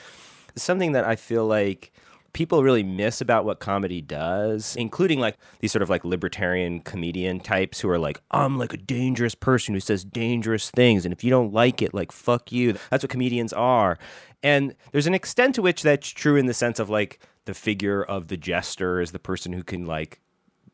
something 0.56 0.92
that 0.92 1.04
I 1.04 1.16
feel 1.16 1.46
like 1.46 1.92
people 2.32 2.62
really 2.62 2.82
miss 2.82 3.20
about 3.20 3.44
what 3.44 3.58
comedy 3.58 4.00
does, 4.00 4.76
including 4.76 5.18
like 5.18 5.36
these 5.60 5.72
sort 5.72 5.82
of 5.82 5.90
like 5.90 6.04
libertarian 6.04 6.80
comedian 6.80 7.40
types 7.40 7.80
who 7.80 7.88
are 7.88 7.98
like, 7.98 8.20
I'm 8.30 8.58
like 8.58 8.72
a 8.72 8.76
dangerous 8.76 9.34
person 9.34 9.74
who 9.74 9.80
says 9.80 10.04
dangerous 10.04 10.70
things. 10.70 11.04
And 11.04 11.12
if 11.12 11.24
you 11.24 11.30
don't 11.30 11.52
like 11.52 11.82
it, 11.82 11.94
like, 11.94 12.12
fuck 12.12 12.52
you. 12.52 12.76
That's 12.90 13.02
what 13.02 13.10
comedians 13.10 13.52
are. 13.52 13.98
And 14.42 14.74
there's 14.92 15.06
an 15.06 15.14
extent 15.14 15.54
to 15.56 15.62
which 15.62 15.82
that's 15.82 16.08
true 16.08 16.36
in 16.36 16.46
the 16.46 16.54
sense 16.54 16.78
of 16.78 16.90
like 16.90 17.18
the 17.46 17.54
figure 17.54 18.02
of 18.02 18.28
the 18.28 18.36
jester 18.36 19.00
is 19.00 19.12
the 19.12 19.18
person 19.18 19.52
who 19.52 19.64
can 19.64 19.86
like 19.86 20.20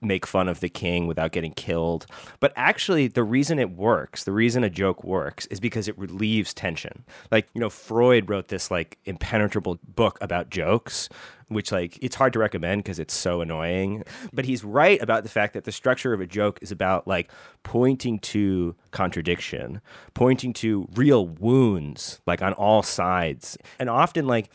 make 0.05 0.27
fun 0.27 0.49
of 0.49 0.61
the 0.61 0.69
king 0.69 1.07
without 1.07 1.33
getting 1.33 1.53
killed. 1.53 2.07
But 2.41 2.53
actually, 2.57 3.09
the 3.09 3.25
reason 3.25 3.59
it 3.59 3.71
works, 3.71 4.25
the 4.25 4.33
reason 4.33 4.65
a 4.65 4.71
joke 4.71 5.05
works, 5.05 5.47
is 5.47 5.61
because 5.61 5.89
it 5.89 5.99
relieves 5.99 6.55
tension. 6.55 7.05
Like, 7.31 7.49
you 7.55 7.61
know, 7.61 7.71
Freud 7.71 8.29
wrote 8.29 8.49
this 8.49 8.71
like 8.71 8.99
impenetrable 9.05 9.79
book 9.87 10.19
about 10.21 10.51
jokes, 10.51 11.09
which 11.49 11.73
like 11.73 11.99
it's 12.03 12.17
hard 12.17 12.33
to 12.33 12.39
recommend 12.39 12.83
because 12.83 12.99
it's 12.99 13.15
so 13.15 13.41
annoying. 13.41 14.05
But 14.33 14.45
he's 14.45 14.65
right 14.65 15.01
about 15.03 15.23
the 15.23 15.29
fact 15.29 15.55
that 15.55 15.65
the 15.65 15.73
structure 15.73 16.13
of 16.13 16.21
a 16.21 16.27
joke 16.27 16.59
is 16.63 16.73
about 16.73 17.07
like 17.07 17.31
pointing 17.63 18.19
to 18.21 18.75
contradiction, 18.91 19.81
pointing 20.15 20.53
to 20.55 20.89
real 20.95 21.27
wounds, 21.27 22.21
like 22.27 22.43
on 22.43 22.53
all 22.55 22.83
sides. 22.83 23.57
And 23.79 23.89
often, 23.89 24.27
like, 24.27 24.51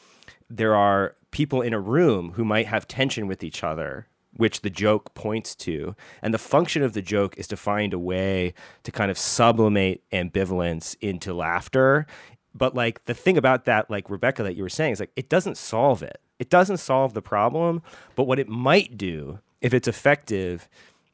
there 0.49 0.75
are 0.75 1.15
people 1.31 1.61
in 1.61 1.73
a 1.73 1.79
room 1.79 2.31
who 2.31 2.43
might 2.43 2.67
have 2.67 2.87
tension 2.87 3.27
with 3.27 3.43
each 3.43 3.63
other 3.63 4.07
which 4.35 4.61
the 4.61 4.69
joke 4.69 5.13
points 5.15 5.55
to. 5.55 5.95
And 6.21 6.33
the 6.33 6.39
function 6.39 6.83
of 6.83 6.93
the 6.93 7.01
joke 7.01 7.37
is 7.37 7.47
to 7.49 7.57
find 7.57 7.93
a 7.93 7.99
way 7.99 8.53
to 8.83 8.91
kind 8.91 9.11
of 9.11 9.17
sublimate 9.17 10.03
ambivalence 10.13 10.95
into 11.01 11.33
laughter. 11.33 12.07
But 12.55 12.75
like 12.75 13.05
the 13.05 13.13
thing 13.13 13.37
about 13.37 13.65
that, 13.65 13.89
like 13.89 14.09
Rebecca, 14.09 14.43
that 14.43 14.55
you 14.55 14.63
were 14.63 14.69
saying, 14.69 14.93
is 14.93 14.99
like 14.99 15.11
it 15.15 15.29
doesn't 15.29 15.57
solve 15.57 16.03
it. 16.03 16.19
It 16.39 16.49
doesn't 16.49 16.77
solve 16.77 17.13
the 17.13 17.21
problem. 17.21 17.81
But 18.15 18.25
what 18.25 18.39
it 18.39 18.49
might 18.49 18.97
do, 18.97 19.39
if 19.61 19.73
it's 19.73 19.87
effective, 19.87 20.69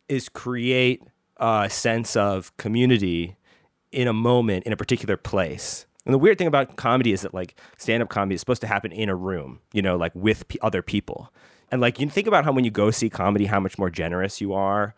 is 0.09 0.29
create 0.29 1.03
a 1.37 1.69
sense 1.69 2.15
of 2.15 2.55
community 2.57 3.37
in 3.91 4.07
a 4.07 4.13
moment 4.13 4.65
in 4.65 4.73
a 4.73 4.77
particular 4.77 5.17
place 5.17 5.85
And 6.05 6.13
the 6.13 6.19
weird 6.19 6.37
thing 6.37 6.47
about 6.47 6.75
comedy 6.77 7.13
is 7.13 7.21
that 7.21 7.33
like 7.33 7.55
stand 7.77 8.03
up 8.03 8.09
comedy 8.09 8.35
is 8.35 8.41
supposed 8.41 8.61
to 8.61 8.67
happen 8.67 8.91
in 8.91 9.09
a 9.09 9.15
room, 9.15 9.59
you 9.73 9.81
know, 9.81 9.97
like 9.97 10.13
with 10.15 10.47
p- 10.47 10.59
other 10.61 10.81
people. 10.83 11.33
And 11.71 11.81
like 11.81 11.99
you 11.99 12.09
think 12.09 12.27
about 12.27 12.45
how 12.45 12.51
when 12.51 12.65
you 12.65 12.71
go 12.71 12.91
see 12.91 13.09
comedy, 13.09 13.45
how 13.45 13.59
much 13.59 13.77
more 13.77 13.89
generous 13.89 14.41
you 14.41 14.53
are 14.53 14.95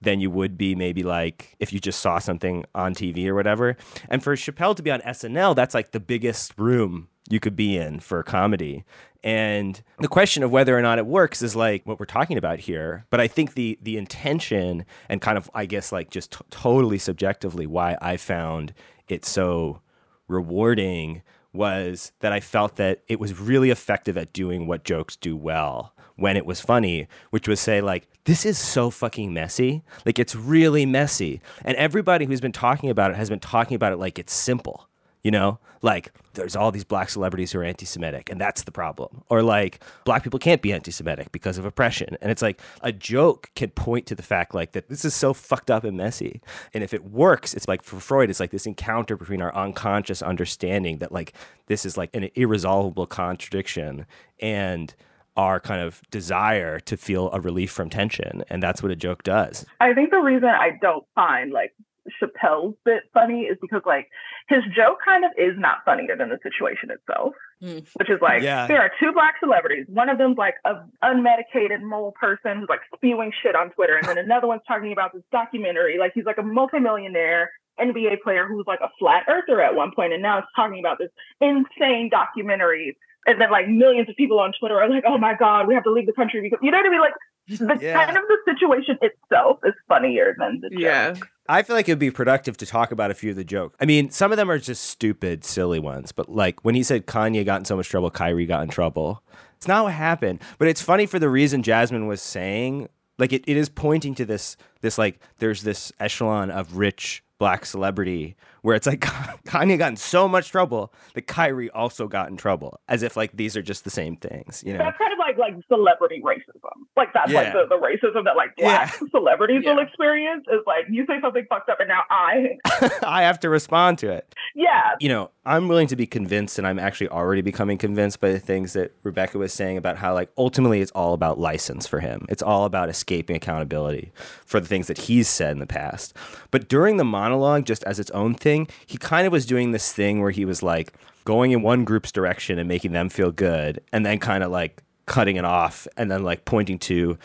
than 0.00 0.20
you 0.20 0.30
would 0.30 0.56
be 0.56 0.74
maybe 0.74 1.02
like 1.02 1.56
if 1.58 1.72
you 1.72 1.80
just 1.80 2.00
saw 2.00 2.18
something 2.18 2.64
on 2.74 2.94
TV 2.94 3.26
or 3.26 3.34
whatever. 3.34 3.76
And 4.08 4.22
for 4.22 4.34
Chappelle 4.36 4.76
to 4.76 4.82
be 4.82 4.90
on 4.90 5.00
SNL, 5.00 5.56
that's 5.56 5.74
like 5.74 5.90
the 5.90 6.00
biggest 6.00 6.54
room 6.56 7.08
you 7.28 7.40
could 7.40 7.56
be 7.56 7.76
in 7.76 8.00
for 8.00 8.22
comedy. 8.22 8.84
And 9.24 9.82
the 9.98 10.08
question 10.08 10.44
of 10.44 10.52
whether 10.52 10.78
or 10.78 10.82
not 10.82 10.98
it 10.98 11.06
works 11.06 11.42
is 11.42 11.56
like 11.56 11.84
what 11.84 11.98
we're 11.98 12.06
talking 12.06 12.38
about 12.38 12.60
here. 12.60 13.04
But 13.10 13.20
I 13.20 13.26
think 13.26 13.54
the 13.54 13.78
the 13.82 13.96
intention 13.96 14.84
and 15.08 15.20
kind 15.20 15.36
of 15.36 15.50
I 15.54 15.66
guess 15.66 15.90
like 15.90 16.10
just 16.10 16.32
t- 16.32 16.44
totally 16.50 16.98
subjectively 16.98 17.66
why 17.66 17.96
I 18.00 18.16
found 18.16 18.72
it 19.08 19.24
so 19.24 19.80
rewarding 20.28 21.22
was 21.52 22.12
that 22.20 22.32
I 22.32 22.38
felt 22.38 22.76
that 22.76 23.02
it 23.08 23.18
was 23.18 23.38
really 23.38 23.70
effective 23.70 24.16
at 24.16 24.32
doing 24.32 24.66
what 24.66 24.84
jokes 24.84 25.16
do 25.16 25.36
well 25.36 25.94
when 26.18 26.36
it 26.36 26.44
was 26.44 26.60
funny, 26.60 27.06
which 27.30 27.46
was 27.46 27.60
say 27.60 27.80
like 27.80 28.08
this 28.24 28.44
is 28.44 28.58
so 28.58 28.90
fucking 28.90 29.32
messy. 29.32 29.82
Like 30.04 30.18
it's 30.18 30.34
really 30.34 30.84
messy. 30.84 31.40
And 31.64 31.76
everybody 31.76 32.26
who's 32.26 32.40
been 32.40 32.52
talking 32.52 32.90
about 32.90 33.12
it 33.12 33.16
has 33.16 33.30
been 33.30 33.40
talking 33.40 33.76
about 33.76 33.92
it 33.92 33.96
like 33.98 34.18
it's 34.18 34.34
simple. 34.34 34.88
You 35.22 35.30
know, 35.30 35.58
like 35.82 36.12
there's 36.34 36.56
all 36.56 36.70
these 36.70 36.84
black 36.84 37.08
celebrities 37.10 37.52
who 37.52 37.60
are 37.60 37.64
anti 37.64 37.86
Semitic, 37.86 38.30
and 38.30 38.40
that's 38.40 38.62
the 38.62 38.72
problem. 38.72 39.22
Or 39.28 39.42
like 39.42 39.80
black 40.04 40.22
people 40.22 40.38
can't 40.38 40.62
be 40.62 40.72
anti 40.72 40.90
Semitic 40.90 41.30
because 41.32 41.56
of 41.56 41.64
oppression. 41.64 42.16
And 42.20 42.30
it's 42.30 42.42
like 42.42 42.60
a 42.82 42.92
joke 42.92 43.50
can 43.54 43.70
point 43.70 44.06
to 44.06 44.14
the 44.14 44.22
fact 44.22 44.54
like 44.54 44.72
that 44.72 44.88
this 44.88 45.04
is 45.04 45.14
so 45.14 45.32
fucked 45.32 45.70
up 45.70 45.84
and 45.84 45.96
messy. 45.96 46.40
And 46.74 46.82
if 46.82 46.92
it 46.92 47.04
works, 47.04 47.54
it's 47.54 47.68
like 47.68 47.82
for 47.82 48.00
Freud, 48.00 48.30
it's 48.30 48.40
like 48.40 48.50
this 48.50 48.66
encounter 48.66 49.16
between 49.16 49.42
our 49.42 49.54
unconscious 49.54 50.22
understanding 50.22 50.98
that 50.98 51.12
like 51.12 51.32
this 51.66 51.86
is 51.86 51.96
like 51.96 52.14
an 52.14 52.28
irresolvable 52.34 53.06
contradiction 53.06 54.06
and 54.40 54.94
our 55.38 55.60
kind 55.60 55.80
of 55.80 56.02
desire 56.10 56.80
to 56.80 56.96
feel 56.96 57.30
a 57.32 57.40
relief 57.40 57.70
from 57.70 57.88
tension. 57.88 58.44
And 58.50 58.60
that's 58.62 58.82
what 58.82 58.90
a 58.90 58.96
joke 58.96 59.22
does. 59.22 59.64
I 59.80 59.94
think 59.94 60.10
the 60.10 60.18
reason 60.18 60.48
I 60.48 60.72
don't 60.82 61.06
find 61.14 61.52
like 61.52 61.72
Chappelle's 62.20 62.74
bit 62.84 63.04
funny 63.14 63.42
is 63.42 63.56
because 63.60 63.82
like 63.86 64.08
his 64.48 64.62
joke 64.74 64.98
kind 65.04 65.24
of 65.24 65.30
is 65.36 65.54
not 65.58 65.78
funnier 65.84 66.16
than 66.16 66.30
the 66.30 66.38
situation 66.42 66.90
itself, 66.90 67.34
mm. 67.62 67.86
which 67.96 68.10
is 68.10 68.18
like 68.20 68.42
yeah. 68.42 68.66
there 68.66 68.80
are 68.80 68.90
two 68.98 69.12
black 69.12 69.34
celebrities. 69.40 69.86
One 69.88 70.08
of 70.08 70.18
them's 70.18 70.38
like 70.38 70.54
a 70.64 70.82
unmedicated 71.04 71.82
mole 71.82 72.14
person 72.18 72.58
who's 72.58 72.68
like 72.68 72.80
spewing 72.94 73.32
shit 73.42 73.54
on 73.54 73.70
Twitter, 73.70 73.96
and 73.96 74.08
then 74.08 74.18
another 74.18 74.46
one's 74.46 74.62
talking 74.66 74.92
about 74.92 75.12
this 75.12 75.22
documentary. 75.30 75.98
Like 75.98 76.12
he's 76.14 76.24
like 76.24 76.38
a 76.38 76.42
multimillionaire 76.42 77.50
NBA 77.78 78.22
player 78.24 78.46
who's 78.48 78.66
like 78.66 78.80
a 78.80 78.90
flat 78.98 79.24
earther 79.28 79.60
at 79.60 79.74
one 79.74 79.92
point, 79.94 80.12
and 80.12 80.22
now 80.22 80.38
it's 80.38 80.48
talking 80.56 80.80
about 80.80 80.98
this 80.98 81.10
insane 81.40 82.08
documentary. 82.10 82.96
And 83.28 83.40
then 83.40 83.50
like 83.50 83.68
millions 83.68 84.08
of 84.08 84.16
people 84.16 84.40
on 84.40 84.52
Twitter 84.58 84.80
are 84.80 84.88
like, 84.88 85.04
"Oh 85.06 85.18
my 85.18 85.34
god, 85.34 85.68
we 85.68 85.74
have 85.74 85.84
to 85.84 85.92
leave 85.92 86.06
the 86.06 86.12
country 86.12 86.40
because 86.40 86.58
you 86.62 86.70
know 86.70 86.78
what 86.78 86.86
I 86.86 86.90
mean?" 86.90 87.00
Like 87.00 87.12
the 87.48 87.78
yeah. 87.80 88.04
kind 88.04 88.16
of 88.16 88.24
the 88.26 88.38
situation 88.52 88.98
itself 89.02 89.58
is 89.64 89.74
funnier 89.86 90.34
than 90.38 90.60
the 90.60 90.70
joke. 90.70 90.80
Yeah. 90.80 91.14
I 91.48 91.62
feel 91.62 91.76
like 91.76 91.88
it'd 91.88 91.98
be 91.98 92.10
productive 92.10 92.58
to 92.58 92.66
talk 92.66 92.90
about 92.92 93.10
a 93.10 93.14
few 93.14 93.30
of 93.30 93.36
the 93.36 93.44
jokes. 93.44 93.76
I 93.80 93.86
mean, 93.86 94.10
some 94.10 94.32
of 94.32 94.36
them 94.36 94.50
are 94.50 94.58
just 94.58 94.84
stupid, 94.84 95.44
silly 95.44 95.78
ones. 95.78 96.12
But 96.12 96.30
like 96.30 96.62
when 96.64 96.74
he 96.74 96.82
said 96.82 97.06
Kanye 97.06 97.44
got 97.44 97.60
in 97.60 97.64
so 97.64 97.76
much 97.76 97.88
trouble, 97.88 98.10
Kyrie 98.10 98.46
got 98.46 98.62
in 98.62 98.68
trouble. 98.68 99.22
It's 99.56 99.66
not 99.66 99.84
what 99.84 99.94
happened. 99.94 100.40
But 100.58 100.68
it's 100.68 100.82
funny 100.82 101.06
for 101.06 101.18
the 101.18 101.28
reason 101.28 101.62
Jasmine 101.62 102.06
was 102.06 102.22
saying. 102.22 102.88
Like 103.18 103.32
it, 103.32 103.44
it 103.46 103.56
is 103.56 103.68
pointing 103.68 104.14
to 104.16 104.24
this 104.24 104.56
this 104.80 104.98
like 104.98 105.20
there's 105.38 105.62
this 105.62 105.92
echelon 105.98 106.50
of 106.50 106.76
rich 106.76 107.22
black 107.38 107.64
celebrity 107.64 108.36
where 108.62 108.74
it's 108.74 108.86
like 108.86 109.00
Kanye 109.46 109.78
got 109.78 109.90
in 109.90 109.96
so 109.96 110.28
much 110.28 110.50
trouble 110.50 110.92
that 111.14 111.22
Kyrie 111.22 111.70
also 111.70 112.08
got 112.08 112.28
in 112.28 112.36
trouble, 112.36 112.80
as 112.88 113.02
if 113.02 113.16
like 113.16 113.36
these 113.36 113.56
are 113.56 113.62
just 113.62 113.84
the 113.84 113.90
same 113.90 114.16
things, 114.16 114.62
you 114.66 114.72
know? 114.72 114.78
That's 114.78 114.98
kind 114.98 115.12
of 115.12 115.18
like 115.18 115.38
like 115.38 115.54
celebrity 115.68 116.20
racism. 116.24 116.84
Like 116.96 117.12
that's 117.14 117.30
yeah. 117.32 117.42
like 117.42 117.52
the, 117.52 117.66
the 117.68 117.80
racism 117.80 118.24
that 118.24 118.36
like 118.36 118.56
black 118.56 118.94
yeah. 119.00 119.08
celebrities 119.10 119.62
yeah. 119.64 119.72
will 119.72 119.82
experience 119.82 120.44
is 120.48 120.60
like 120.66 120.84
you 120.90 121.06
say 121.06 121.20
something 121.20 121.46
fucked 121.48 121.68
up 121.68 121.80
and 121.80 121.88
now 121.88 122.02
I 122.10 122.58
I 123.06 123.22
have 123.22 123.40
to 123.40 123.48
respond 123.48 123.98
to 123.98 124.10
it. 124.10 124.34
Yeah. 124.54 124.96
You 125.00 125.08
know, 125.08 125.30
I'm 125.46 125.68
willing 125.68 125.86
to 125.88 125.96
be 125.96 126.06
convinced 126.06 126.58
and 126.58 126.66
I'm 126.66 126.78
actually 126.78 127.08
already 127.08 127.42
becoming 127.42 127.78
convinced 127.78 128.20
by 128.20 128.32
the 128.32 128.38
things 128.40 128.72
that 128.72 128.92
Rebecca 129.02 129.38
was 129.38 129.52
saying 129.52 129.76
about 129.76 129.96
how 129.96 130.14
like 130.14 130.30
ultimately 130.36 130.80
it's 130.80 130.92
all 130.92 131.14
about 131.14 131.38
license 131.38 131.86
for 131.86 132.00
him. 132.00 132.26
It's 132.28 132.42
all 132.42 132.64
about 132.64 132.88
escaping 132.88 133.36
accountability 133.36 134.12
for 134.44 134.60
the 134.60 134.66
things 134.66 134.88
that 134.88 134.98
he's 134.98 135.28
said 135.28 135.52
in 135.52 135.58
the 135.58 135.66
past. 135.66 136.14
But 136.50 136.68
during 136.68 136.96
the 136.96 137.04
monologue, 137.28 137.66
just 137.66 137.84
as 137.84 137.98
its 137.98 138.10
own 138.12 138.34
thing, 138.34 138.68
he 138.86 138.96
kind 138.98 139.26
of 139.26 139.32
was 139.32 139.44
doing 139.46 139.72
this 139.72 139.92
thing 139.92 140.20
where 140.20 140.30
he 140.30 140.44
was 140.44 140.62
like 140.62 140.92
going 141.24 141.52
in 141.52 141.62
one 141.62 141.84
group's 141.84 142.10
direction 142.10 142.58
and 142.58 142.66
making 142.66 142.92
them 142.92 143.08
feel 143.08 143.30
good, 143.30 143.80
and 143.92 144.04
then 144.04 144.18
kind 144.18 144.42
of 144.42 144.50
like 144.50 144.82
cutting 145.06 145.36
it 145.36 145.44
off 145.44 145.86
and 145.96 146.10
then 146.10 146.22
like 146.22 146.44
pointing 146.44 146.78
to 146.78 147.18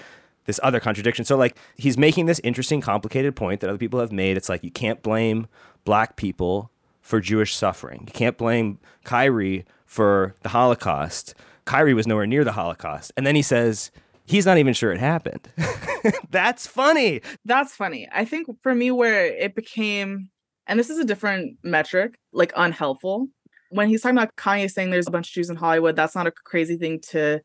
this 0.46 0.60
other 0.62 0.80
contradiction. 0.80 1.24
So 1.24 1.38
like 1.38 1.58
he's 1.78 1.98
making 1.98 2.26
this 2.26 2.42
interesting, 2.44 2.82
complicated 2.82 3.36
point 3.36 3.62
that 3.62 3.70
other 3.70 3.80
people 3.80 4.00
have 4.00 4.12
made. 4.12 4.36
It's 4.36 4.50
like 4.50 4.64
you 4.64 4.72
can't 4.72 5.02
blame 5.02 5.48
black 5.86 6.16
people 6.16 6.70
for 7.02 7.20
Jewish 7.20 7.56
suffering. 7.56 8.04
You 8.08 8.14
can't 8.14 8.38
blame 8.38 8.80
Kyrie 9.04 9.66
for 9.86 10.36
the 10.44 10.50
Holocaust. 10.50 11.34
Kyrie 11.66 11.94
was 11.94 12.08
nowhere 12.08 12.28
near 12.28 12.44
the 12.44 12.54
Holocaust. 12.54 13.14
And 13.16 13.26
then 13.26 13.36
he 13.36 13.42
says, 13.42 13.90
he's 14.26 14.46
not 14.46 14.58
even 14.58 14.74
sure 14.74 14.92
it 14.92 15.00
happened. 15.00 15.48
That's 16.30 16.68
funny. 16.68 17.22
That's 17.46 17.76
funny. 17.76 18.08
I 18.12 18.26
think 18.26 18.48
for 18.62 18.76
me, 18.76 18.92
where 18.92 19.26
it 19.26 19.56
became, 19.56 20.30
and 20.68 20.80
this 20.80 20.90
is 20.90 21.00
a 21.00 21.06
different 21.06 21.58
metric, 21.64 22.16
like 22.32 22.54
unhelpful. 22.56 23.28
When 23.70 23.88
he's 23.88 24.02
talking 24.02 24.18
about 24.18 24.36
Kanye 24.36 24.72
saying 24.72 24.92
there's 24.92 25.08
a 25.08 25.12
bunch 25.12 25.30
of 25.30 25.34
Jews 25.34 25.50
in 25.50 25.56
Hollywood, 25.56 25.96
that's 25.96 26.16
not 26.16 26.28
a 26.28 26.32
crazy 26.32 26.78
thing 26.78 27.00
to 27.10 27.42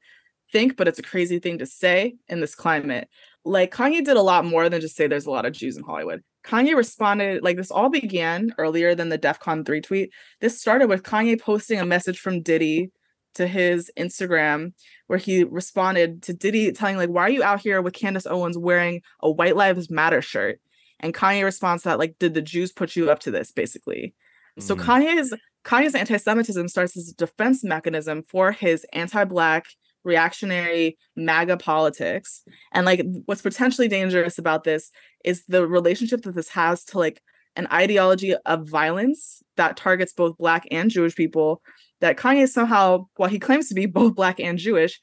think, 0.53 0.77
but 0.77 0.89
it's 0.89 0.99
a 0.99 1.03
crazy 1.03 1.39
thing 1.39 1.59
to 1.59 1.67
say 1.67 2.17
in 2.29 2.41
this 2.41 2.55
climate. 2.55 3.09
Like 3.45 3.73
Kanye 3.73 4.05
did 4.05 4.17
a 4.17 4.23
lot 4.23 4.45
more 4.45 4.69
than 4.69 4.81
just 4.81 4.97
say 4.97 5.07
there's 5.07 5.27
a 5.27 5.31
lot 5.31 5.47
of 5.47 5.53
Jews 5.53 5.77
in 5.77 5.85
Hollywood. 5.85 6.23
Kanye 6.45 6.77
responded 6.77 7.43
like 7.43 7.57
this 7.57 7.71
all 7.71 7.89
began 7.89 8.55
earlier 8.59 8.95
than 8.95 9.09
the 9.09 9.19
DEFCON 9.19 9.67
3 9.67 9.81
tweet. 9.81 10.13
This 10.41 10.61
started 10.61 10.89
with 10.89 11.03
Kanye 11.03 11.41
posting 11.41 11.81
a 11.81 11.87
message 11.87 12.21
from 12.21 12.43
Diddy 12.43 12.91
to 13.39 13.47
his 13.47 13.91
Instagram 13.99 14.73
where 15.07 15.19
he 15.19 15.43
responded 15.43 16.23
to 16.25 16.35
Diddy 16.35 16.71
telling 16.73 16.97
like, 16.97 17.09
"Why 17.09 17.23
are 17.23 17.31
you 17.31 17.43
out 17.43 17.61
here 17.61 17.81
with 17.81 17.95
Candace 17.95 18.27
Owens 18.27 18.59
wearing 18.59 19.01
a 19.21 19.31
White 19.31 19.57
Lives 19.57 19.91
Matter 19.91 20.23
shirt?" 20.23 20.61
And 21.01 21.15
Kanye 21.15 21.45
responds 21.45 21.83
to 21.83 21.89
that 21.89 21.99
like, 21.99 22.19
"Did 22.19 22.35
the 22.35 22.43
Jews 22.43 22.73
put 22.73 22.95
you 22.95 23.11
up 23.11 23.21
to 23.21 23.31
this?" 23.31 23.51
Basically. 23.51 24.15
Mm-hmm. 24.59 24.67
So 24.67 24.77
Kanye's 24.77 25.35
Kanye's 25.65 25.95
anti-Semitism 25.95 26.69
starts 26.69 26.97
as 26.97 27.09
a 27.09 27.15
defense 27.15 27.65
mechanism 27.65 28.23
for 28.23 28.53
his 28.53 28.87
anti-black 28.93 29.67
reactionary 30.05 30.97
MAGA 31.17 31.57
politics. 31.59 32.43
And 32.73 32.87
like 32.87 33.05
what's 33.27 33.43
potentially 33.43 33.89
dangerous 33.89 34.39
about 34.39 34.65
this 34.65 34.91
is 35.25 35.45
the 35.47 35.67
relationship 35.67 36.23
that 36.23 36.35
this 36.35 36.49
has 36.51 36.85
to 36.87 36.99
like 36.99 37.21
an 37.57 37.67
ideology 37.73 38.35
of 38.47 38.69
violence 38.69 39.43
that 39.57 39.77
targets 39.77 40.13
both 40.13 40.39
black 40.39 40.67
and 40.71 40.91
Jewish 40.91 41.17
people 41.17 41.61
that 42.01 42.17
Kanye 42.17 42.49
somehow, 42.49 43.07
while 43.17 43.29
he 43.29 43.39
claims 43.39 43.69
to 43.69 43.75
be 43.75 43.87
both 43.99 44.15
black 44.15 44.41
and 44.41 44.59
Jewish, 44.59 45.01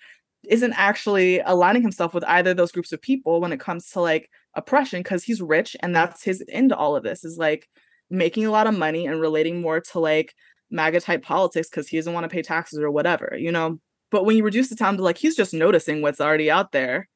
isn't 0.49 0.73
actually 0.73 1.39
aligning 1.39 1.81
himself 1.81 2.13
with 2.13 2.23
either 2.25 2.51
of 2.51 2.57
those 2.57 2.71
groups 2.71 2.91
of 2.91 3.01
people 3.01 3.41
when 3.41 3.51
it 3.51 3.59
comes 3.59 3.89
to 3.91 3.99
like 3.99 4.29
oppression 4.53 5.01
because 5.01 5.23
he's 5.23 5.41
rich 5.41 5.75
and 5.81 5.95
that's 5.95 6.23
his 6.23 6.41
into 6.41 6.75
all 6.75 6.95
of 6.95 7.03
this 7.03 7.23
is 7.23 7.37
like 7.37 7.67
making 8.09 8.45
a 8.45 8.51
lot 8.51 8.67
of 8.67 8.77
money 8.77 9.05
and 9.07 9.19
relating 9.19 9.61
more 9.61 9.79
to 9.79 9.99
like 9.99 10.33
MAGA 10.71 11.01
type 11.01 11.23
politics 11.23 11.69
because 11.69 11.87
he 11.87 11.97
doesn't 11.97 12.13
want 12.13 12.23
to 12.23 12.29
pay 12.29 12.41
taxes 12.41 12.79
or 12.79 12.91
whatever, 12.91 13.35
you 13.37 13.51
know. 13.51 13.79
But 14.11 14.25
when 14.25 14.37
you 14.37 14.43
reduce 14.43 14.69
the 14.69 14.75
time 14.75 14.97
to 14.97 15.03
like 15.03 15.17
he's 15.17 15.35
just 15.35 15.53
noticing 15.53 16.01
what's 16.01 16.21
already 16.21 16.49
out 16.49 16.71
there, 16.71 17.07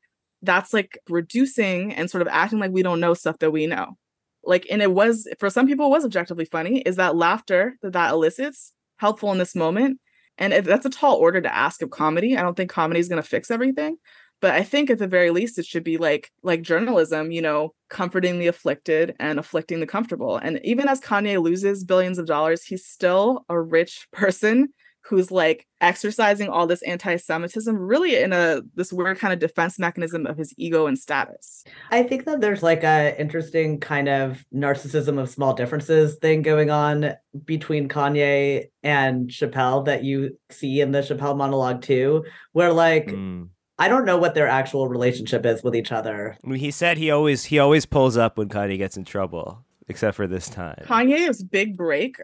that's 0.42 0.74
like 0.74 0.98
reducing 1.10 1.94
and 1.94 2.10
sort 2.10 2.22
of 2.22 2.28
acting 2.28 2.60
like 2.60 2.72
we 2.72 2.84
don't 2.84 3.00
know 3.00 3.14
stuff 3.14 3.38
that 3.40 3.52
we 3.52 3.68
know. 3.68 3.98
Like, 4.44 4.66
and 4.72 4.82
it 4.82 4.92
was 4.92 5.28
for 5.40 5.50
some 5.50 5.68
people 5.68 5.86
it 5.86 5.90
was 5.90 6.06
objectively 6.06 6.46
funny. 6.46 6.80
Is 6.80 6.96
that 6.96 7.16
laughter 7.16 7.76
that 7.82 7.94
that 7.94 8.12
elicits 8.12 8.74
helpful 9.00 9.32
in 9.32 9.38
this 9.38 9.56
moment. 9.56 10.00
And 10.38 10.53
that's 10.65 10.86
a 10.86 10.89
tall 10.89 11.18
order 11.18 11.41
to 11.41 11.53
ask 11.53 11.82
of 11.82 11.89
comedy. 11.89 12.38
I 12.38 12.41
don't 12.41 12.56
think 12.56 12.70
comedy 12.70 13.00
is 13.00 13.10
going 13.10 13.22
to 13.22 13.27
fix 13.27 13.51
everything, 13.51 13.98
but 14.39 14.53
I 14.53 14.63
think 14.63 14.89
at 14.89 14.98
the 14.98 15.08
very 15.08 15.32
least 15.32 15.60
it 15.60 15.65
should 15.65 15.84
be 15.84 15.98
like 15.98 16.32
like 16.44 16.62
journalism, 16.62 17.32
you 17.32 17.41
know, 17.41 17.74
comforting 17.89 18.39
the 18.39 18.48
afflicted 18.48 19.15
and 19.20 19.38
afflicting 19.38 19.82
the 19.82 19.88
comfortable. 19.88 20.38
And 20.38 20.60
even 20.63 20.88
as 20.88 21.01
Kanye 21.01 21.41
loses 21.41 21.84
billions 21.84 22.20
of 22.20 22.25
dollars, 22.25 22.63
he's 22.63 22.86
still 22.86 23.46
a 23.50 23.60
rich 23.60 24.08
person 24.13 24.70
who's 25.10 25.32
like 25.32 25.66
exercising 25.82 26.50
all 26.50 26.68
this 26.68 26.84
anti-Semitism 26.84 27.75
really 27.75 28.16
in 28.16 28.32
a 28.32 28.62
this 28.75 28.94
weird 28.94 29.18
kind 29.18 29.34
of 29.34 29.39
defense 29.39 29.80
mechanism 29.80 30.28
of 30.28 30.38
his 30.38 30.54
ego 30.58 30.86
and 30.86 31.00
status. 31.00 31.63
I 31.89 32.04
think 32.04 32.25
that 32.25 32.42
there's 32.42 32.62
like 32.62 32.84
a 32.84 33.20
interesting 33.20 33.80
kind 33.80 34.08
of 34.08 34.46
narcissism 34.54 35.20
of 35.20 35.30
small 35.30 35.54
differences 35.54 36.18
thing 36.18 36.44
going 36.44 36.70
on 36.70 37.13
between 37.44 37.89
Kanye 37.89 38.66
and 38.84 39.30
Chappelle 39.30 39.86
that 39.86 40.04
you 40.04 40.38
see 40.51 40.80
in 40.80 40.92
the 40.92 41.00
Chappelle 41.00 41.36
monologue 41.36 41.82
too, 41.82 42.24
where 42.51 42.72
like 42.72 43.08
mm. 43.08 43.50
I 43.80 43.88
don't 43.88 44.06
know 44.06 44.18
what 44.18 44.36
their 44.36 44.48
actual 44.48 44.88
relationship 44.88 45.46
is 45.46 45.63
with 45.63 45.75
each 45.75 45.92
other. 45.92 46.38
I 46.44 46.48
mean, 46.48 46.60
he 46.60 46.70
said 46.70 46.98
he 46.98 47.10
always 47.10 47.46
he 47.46 47.58
always 47.58 47.88
pulls 47.88 48.16
up 48.16 48.38
when 48.38 48.50
Kanye 48.50 48.78
gets 48.78 48.96
in 48.96 49.06
trouble, 49.06 49.66
except 49.88 50.16
for 50.16 50.28
this 50.28 50.50
time. 50.50 50.84
Kanye's 50.86 51.42
big 51.44 51.75
break 51.75 52.18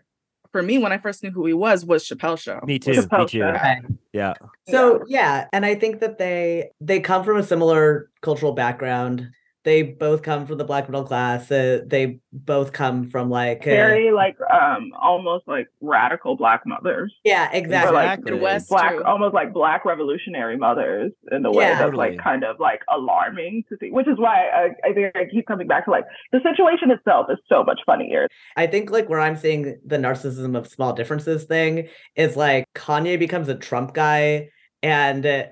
for 0.55 0.63
me, 0.63 0.77
when 0.77 0.93
I 0.93 0.97
first 0.97 1.21
knew 1.21 1.31
who 1.31 1.45
he 1.45 1.51
was, 1.51 1.85
was 1.85 2.07
Chappelle 2.07 2.39
Show. 2.39 2.61
Me 2.63 2.79
too. 2.79 2.91
Chappelle 2.91 3.19
Me 3.19 3.25
too. 3.25 3.39
Show. 3.39 3.47
Okay. 3.47 3.81
Yeah. 4.13 4.33
So 4.69 5.03
yeah, 5.05 5.49
and 5.51 5.65
I 5.65 5.75
think 5.75 5.99
that 5.99 6.17
they 6.17 6.69
they 6.79 7.01
come 7.01 7.25
from 7.25 7.35
a 7.35 7.43
similar 7.43 8.09
cultural 8.21 8.53
background. 8.53 9.29
They 9.65 9.81
both 9.81 10.21
come 10.21 10.45
from 10.45 10.57
the 10.59 10.63
black 10.63 10.87
middle 10.87 11.03
class. 11.03 11.51
Uh, 11.51 11.81
they 11.85 12.19
both 12.31 12.71
come 12.71 13.09
from 13.09 13.29
like 13.31 13.61
uh, 13.63 13.71
Very 13.71 14.11
like 14.11 14.37
um 14.53 14.91
almost 15.01 15.47
like 15.47 15.67
radical 15.81 16.37
black 16.37 16.61
mothers. 16.65 17.11
yeah, 17.25 17.49
exactly. 17.51 17.93
like 17.95 18.05
Exactly. 18.19 18.31
Midwest 18.33 18.69
black 18.69 18.91
too. 18.95 19.03
almost 19.03 19.33
like 19.33 19.53
black 19.53 19.83
revolutionary 19.83 20.55
mothers 20.55 21.11
in 21.31 21.41
the 21.41 21.51
way 21.51 21.63
Yeah. 21.65 21.69
that's 21.79 21.81
Totally. 21.91 22.11
like 22.11 22.19
kind 22.23 22.43
of 22.43 22.59
like 22.59 22.81
alarming 22.93 23.63
to 23.69 23.77
see 23.81 23.89
which 23.91 24.07
is 24.07 24.17
why 24.19 24.47
I, 24.53 24.89
I 24.89 24.93
think 24.93 25.15
I 25.15 25.25
keep 25.25 25.47
coming 25.47 25.67
back 25.67 25.85
to 25.85 25.91
like 25.91 26.05
the 26.31 26.39
situation 26.43 26.91
itself 26.91 27.27
is 27.31 27.39
so 27.49 27.63
much 27.63 27.79
funnier. 27.85 28.27
I 28.55 28.67
think 28.67 28.91
like 28.91 29.09
where 29.09 29.19
I'm 29.19 29.35
seeing 29.35 29.79
the 29.83 29.97
narcissism 29.97 30.55
of 30.55 30.67
small 30.67 30.93
differences 30.93 31.45
thing 31.45 31.87
is 32.15 32.35
like 32.37 32.65
Kanye 32.75 33.17
becomes 33.17 33.49
a 33.49 33.55
Trump 33.55 33.95
guy 33.95 34.49
and 34.83 35.25
uh, 35.25 35.43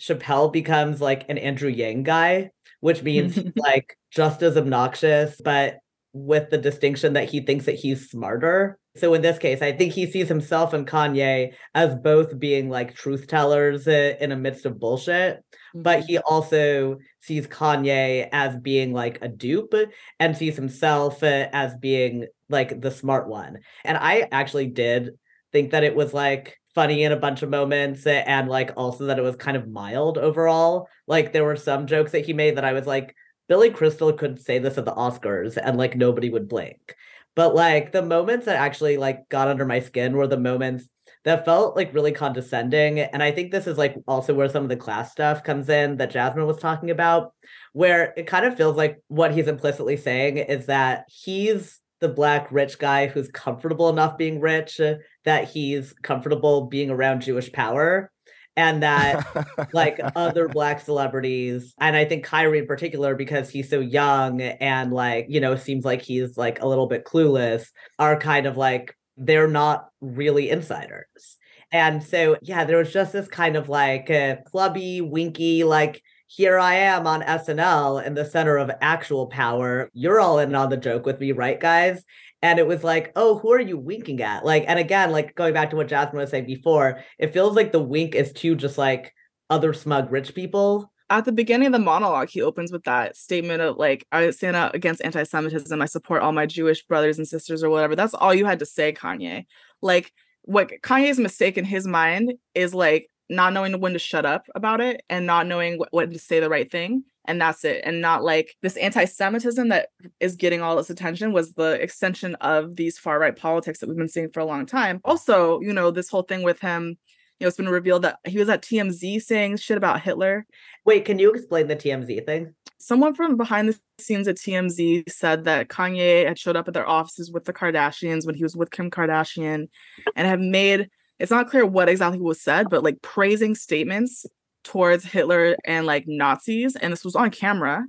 Chappelle 0.00 0.52
becomes 0.52 1.00
like 1.00 1.28
an 1.28 1.38
Andrew 1.38 1.68
Yang 1.68 2.02
guy, 2.02 2.50
which 2.84 3.02
means 3.02 3.38
like 3.56 3.96
just 4.10 4.42
as 4.42 4.58
obnoxious, 4.58 5.40
but 5.42 5.78
with 6.12 6.50
the 6.50 6.58
distinction 6.58 7.14
that 7.14 7.30
he 7.30 7.40
thinks 7.40 7.64
that 7.64 7.76
he's 7.76 8.10
smarter. 8.10 8.78
So 8.96 9.14
in 9.14 9.22
this 9.22 9.38
case, 9.38 9.62
I 9.62 9.72
think 9.72 9.94
he 9.94 10.04
sees 10.04 10.28
himself 10.28 10.74
and 10.74 10.86
Kanye 10.86 11.54
as 11.74 11.94
both 11.94 12.38
being 12.38 12.68
like 12.68 12.94
truth 12.94 13.26
tellers 13.26 13.86
in 13.86 14.32
a 14.32 14.36
midst 14.36 14.66
of 14.66 14.78
bullshit, 14.78 15.42
but 15.74 16.04
he 16.04 16.18
also 16.18 16.98
sees 17.22 17.46
Kanye 17.46 18.28
as 18.30 18.54
being 18.58 18.92
like 18.92 19.18
a 19.22 19.28
dupe 19.28 19.74
and 20.20 20.36
sees 20.36 20.54
himself 20.54 21.22
uh, 21.22 21.48
as 21.54 21.74
being 21.76 22.26
like 22.50 22.82
the 22.82 22.90
smart 22.90 23.28
one. 23.28 23.60
And 23.82 23.96
I 23.96 24.28
actually 24.30 24.66
did 24.66 25.12
think 25.52 25.70
that 25.70 25.84
it 25.84 25.96
was 25.96 26.12
like 26.12 26.58
funny 26.74 27.04
in 27.04 27.12
a 27.12 27.16
bunch 27.16 27.42
of 27.42 27.50
moments 27.50 28.06
uh, 28.06 28.22
and 28.26 28.48
like 28.48 28.72
also 28.76 29.06
that 29.06 29.18
it 29.18 29.22
was 29.22 29.36
kind 29.36 29.56
of 29.56 29.68
mild 29.68 30.18
overall. 30.18 30.88
Like 31.06 31.32
there 31.32 31.44
were 31.44 31.56
some 31.56 31.86
jokes 31.86 32.12
that 32.12 32.26
he 32.26 32.32
made 32.32 32.56
that 32.56 32.64
I 32.64 32.72
was 32.72 32.86
like, 32.86 33.14
Billy 33.48 33.70
Crystal 33.70 34.12
could 34.12 34.40
say 34.40 34.58
this 34.58 34.78
at 34.78 34.84
the 34.84 34.92
Oscars 34.92 35.56
and 35.56 35.76
like 35.76 35.96
nobody 35.96 36.30
would 36.30 36.48
blink. 36.48 36.94
But 37.36 37.54
like 37.54 37.92
the 37.92 38.02
moments 38.02 38.46
that 38.46 38.56
actually 38.56 38.96
like 38.96 39.28
got 39.28 39.48
under 39.48 39.64
my 39.64 39.80
skin 39.80 40.16
were 40.16 40.26
the 40.26 40.38
moments 40.38 40.88
that 41.24 41.44
felt 41.44 41.74
like 41.74 41.94
really 41.94 42.12
condescending. 42.12 43.00
And 43.00 43.22
I 43.22 43.32
think 43.32 43.50
this 43.50 43.66
is 43.66 43.78
like 43.78 43.96
also 44.06 44.34
where 44.34 44.48
some 44.48 44.62
of 44.62 44.68
the 44.68 44.76
class 44.76 45.10
stuff 45.10 45.42
comes 45.42 45.68
in 45.68 45.96
that 45.96 46.10
Jasmine 46.10 46.46
was 46.46 46.58
talking 46.58 46.90
about, 46.90 47.32
where 47.72 48.12
it 48.16 48.26
kind 48.26 48.44
of 48.44 48.56
feels 48.56 48.76
like 48.76 49.02
what 49.08 49.32
he's 49.32 49.48
implicitly 49.48 49.96
saying 49.96 50.36
is 50.36 50.66
that 50.66 51.06
he's 51.08 51.80
the 52.00 52.08
black 52.08 52.52
rich 52.52 52.78
guy 52.78 53.06
who's 53.06 53.28
comfortable 53.30 53.88
enough 53.88 54.18
being 54.18 54.38
rich 54.38 54.80
that 55.24 55.48
he's 55.48 55.92
comfortable 56.02 56.66
being 56.66 56.90
around 56.90 57.22
Jewish 57.22 57.52
power. 57.52 58.10
And 58.56 58.82
that 58.82 59.26
like 59.72 60.00
other 60.14 60.48
black 60.48 60.80
celebrities 60.80 61.74
and 61.80 61.96
i 61.96 62.04
think 62.04 62.22
kyrie 62.22 62.60
in 62.60 62.66
particular 62.68 63.16
because 63.16 63.50
he's 63.50 63.68
so 63.68 63.80
young 63.80 64.40
and 64.40 64.92
like 64.92 65.26
you 65.28 65.40
know 65.40 65.56
seems 65.56 65.84
like 65.84 66.02
he's 66.02 66.38
like 66.38 66.62
a 66.62 66.68
little 66.68 66.86
bit 66.86 67.04
clueless 67.04 67.66
are 67.98 68.16
kind 68.16 68.46
of 68.46 68.56
like 68.56 68.96
they're 69.16 69.48
not 69.48 69.88
really 70.00 70.50
insiders 70.50 71.36
and 71.72 72.02
so 72.02 72.36
yeah 72.42 72.64
there 72.64 72.78
was 72.78 72.92
just 72.92 73.12
this 73.12 73.26
kind 73.26 73.56
of 73.56 73.68
like 73.68 74.08
uh, 74.08 74.36
clubby 74.46 75.00
winky 75.00 75.64
like 75.64 76.00
here 76.26 76.58
i 76.58 76.74
am 76.74 77.06
on 77.06 77.22
snl 77.22 78.04
in 78.04 78.14
the 78.14 78.24
center 78.24 78.56
of 78.56 78.70
actual 78.80 79.26
power 79.26 79.90
you're 79.92 80.20
all 80.20 80.38
in 80.38 80.54
on 80.54 80.70
the 80.70 80.76
joke 80.76 81.04
with 81.04 81.20
me 81.20 81.32
right 81.32 81.60
guys 81.60 82.04
and 82.44 82.58
it 82.58 82.66
was 82.66 82.84
like, 82.84 83.10
oh, 83.16 83.38
who 83.38 83.50
are 83.52 83.60
you 83.60 83.78
winking 83.78 84.20
at? 84.20 84.44
Like, 84.44 84.66
and 84.68 84.78
again, 84.78 85.12
like 85.12 85.34
going 85.34 85.54
back 85.54 85.70
to 85.70 85.76
what 85.76 85.88
Jasmine 85.88 86.20
was 86.20 86.28
saying 86.28 86.44
before, 86.44 87.02
it 87.18 87.32
feels 87.32 87.56
like 87.56 87.72
the 87.72 87.82
wink 87.82 88.14
is 88.14 88.34
to 88.34 88.54
just 88.54 88.76
like 88.76 89.14
other 89.48 89.72
smug 89.72 90.12
rich 90.12 90.34
people. 90.34 90.92
at 91.08 91.24
the 91.24 91.32
beginning 91.32 91.68
of 91.68 91.72
the 91.72 91.78
monologue, 91.78 92.28
he 92.28 92.42
opens 92.42 92.70
with 92.70 92.84
that 92.84 93.16
statement 93.16 93.62
of 93.62 93.78
like, 93.78 94.06
I 94.12 94.28
stand 94.28 94.56
out 94.56 94.74
against 94.74 95.02
anti-Semitism. 95.02 95.80
I 95.80 95.86
support 95.86 96.20
all 96.20 96.32
my 96.32 96.44
Jewish 96.44 96.84
brothers 96.84 97.16
and 97.16 97.26
sisters 97.26 97.64
or 97.64 97.70
whatever. 97.70 97.96
That's 97.96 98.12
all 98.12 98.34
you 98.34 98.44
had 98.44 98.58
to 98.58 98.66
say, 98.66 98.92
Kanye. 98.92 99.46
Like 99.80 100.12
what 100.42 100.70
Kanye's 100.82 101.18
mistake 101.18 101.56
in 101.56 101.64
his 101.64 101.86
mind 101.86 102.34
is 102.54 102.74
like 102.74 103.08
not 103.30 103.54
knowing 103.54 103.80
when 103.80 103.94
to 103.94 103.98
shut 103.98 104.26
up 104.26 104.44
about 104.54 104.82
it 104.82 105.02
and 105.08 105.26
not 105.26 105.46
knowing 105.46 105.78
wh- 105.78 105.94
when 105.94 106.10
to 106.10 106.18
say 106.18 106.40
the 106.40 106.50
right 106.50 106.70
thing. 106.70 107.04
And 107.26 107.40
that's 107.40 107.64
it. 107.64 107.82
And 107.84 108.00
not 108.00 108.22
like 108.22 108.54
this 108.62 108.76
anti-Semitism 108.76 109.68
that 109.68 109.88
is 110.20 110.36
getting 110.36 110.60
all 110.60 110.76
this 110.76 110.90
attention 110.90 111.32
was 111.32 111.54
the 111.54 111.80
extension 111.80 112.34
of 112.36 112.76
these 112.76 112.98
far-right 112.98 113.36
politics 113.36 113.78
that 113.78 113.88
we've 113.88 113.98
been 113.98 114.08
seeing 114.08 114.30
for 114.30 114.40
a 114.40 114.44
long 114.44 114.66
time. 114.66 115.00
Also, 115.04 115.60
you 115.60 115.72
know, 115.72 115.90
this 115.90 116.08
whole 116.08 116.22
thing 116.22 116.42
with 116.42 116.60
him, 116.60 116.98
you 117.38 117.44
know, 117.44 117.48
it's 117.48 117.56
been 117.56 117.68
revealed 117.68 118.02
that 118.02 118.18
he 118.24 118.38
was 118.38 118.48
at 118.48 118.62
TMZ 118.62 119.22
saying 119.22 119.56
shit 119.56 119.76
about 119.76 120.02
Hitler 120.02 120.46
Wait, 120.86 121.06
can 121.06 121.18
you 121.18 121.32
explain 121.32 121.66
the 121.66 121.74
TMZ 121.74 122.26
thing? 122.26 122.54
someone 122.84 123.14
from 123.14 123.36
behind 123.36 123.68
the 123.68 123.78
scenes 123.98 124.28
at 124.28 124.36
TMZ 124.36 125.10
said 125.10 125.44
that 125.44 125.68
Kanye 125.68 126.26
had 126.26 126.38
showed 126.38 126.56
up 126.56 126.68
at 126.68 126.74
their 126.74 126.88
offices 126.88 127.32
with 127.32 127.44
the 127.44 127.52
Kardashians 127.52 128.26
when 128.26 128.34
he 128.34 128.42
was 128.42 128.54
with 128.54 128.70
Kim 128.70 128.90
Kardashian 128.90 129.68
and 130.14 130.28
have 130.28 130.40
made 130.40 130.88
it's 131.20 131.30
not 131.30 131.48
clear 131.48 131.64
what 131.64 131.88
exactly 131.88 132.20
was 132.20 132.42
said, 132.42 132.68
but 132.68 132.82
like 132.82 133.00
praising 133.00 133.54
statements 133.54 134.26
towards 134.64 135.04
Hitler 135.04 135.56
and 135.64 135.86
like 135.86 136.04
Nazis. 136.06 136.76
And 136.76 136.92
this 136.92 137.04
was 137.04 137.14
on 137.14 137.30
camera 137.30 137.84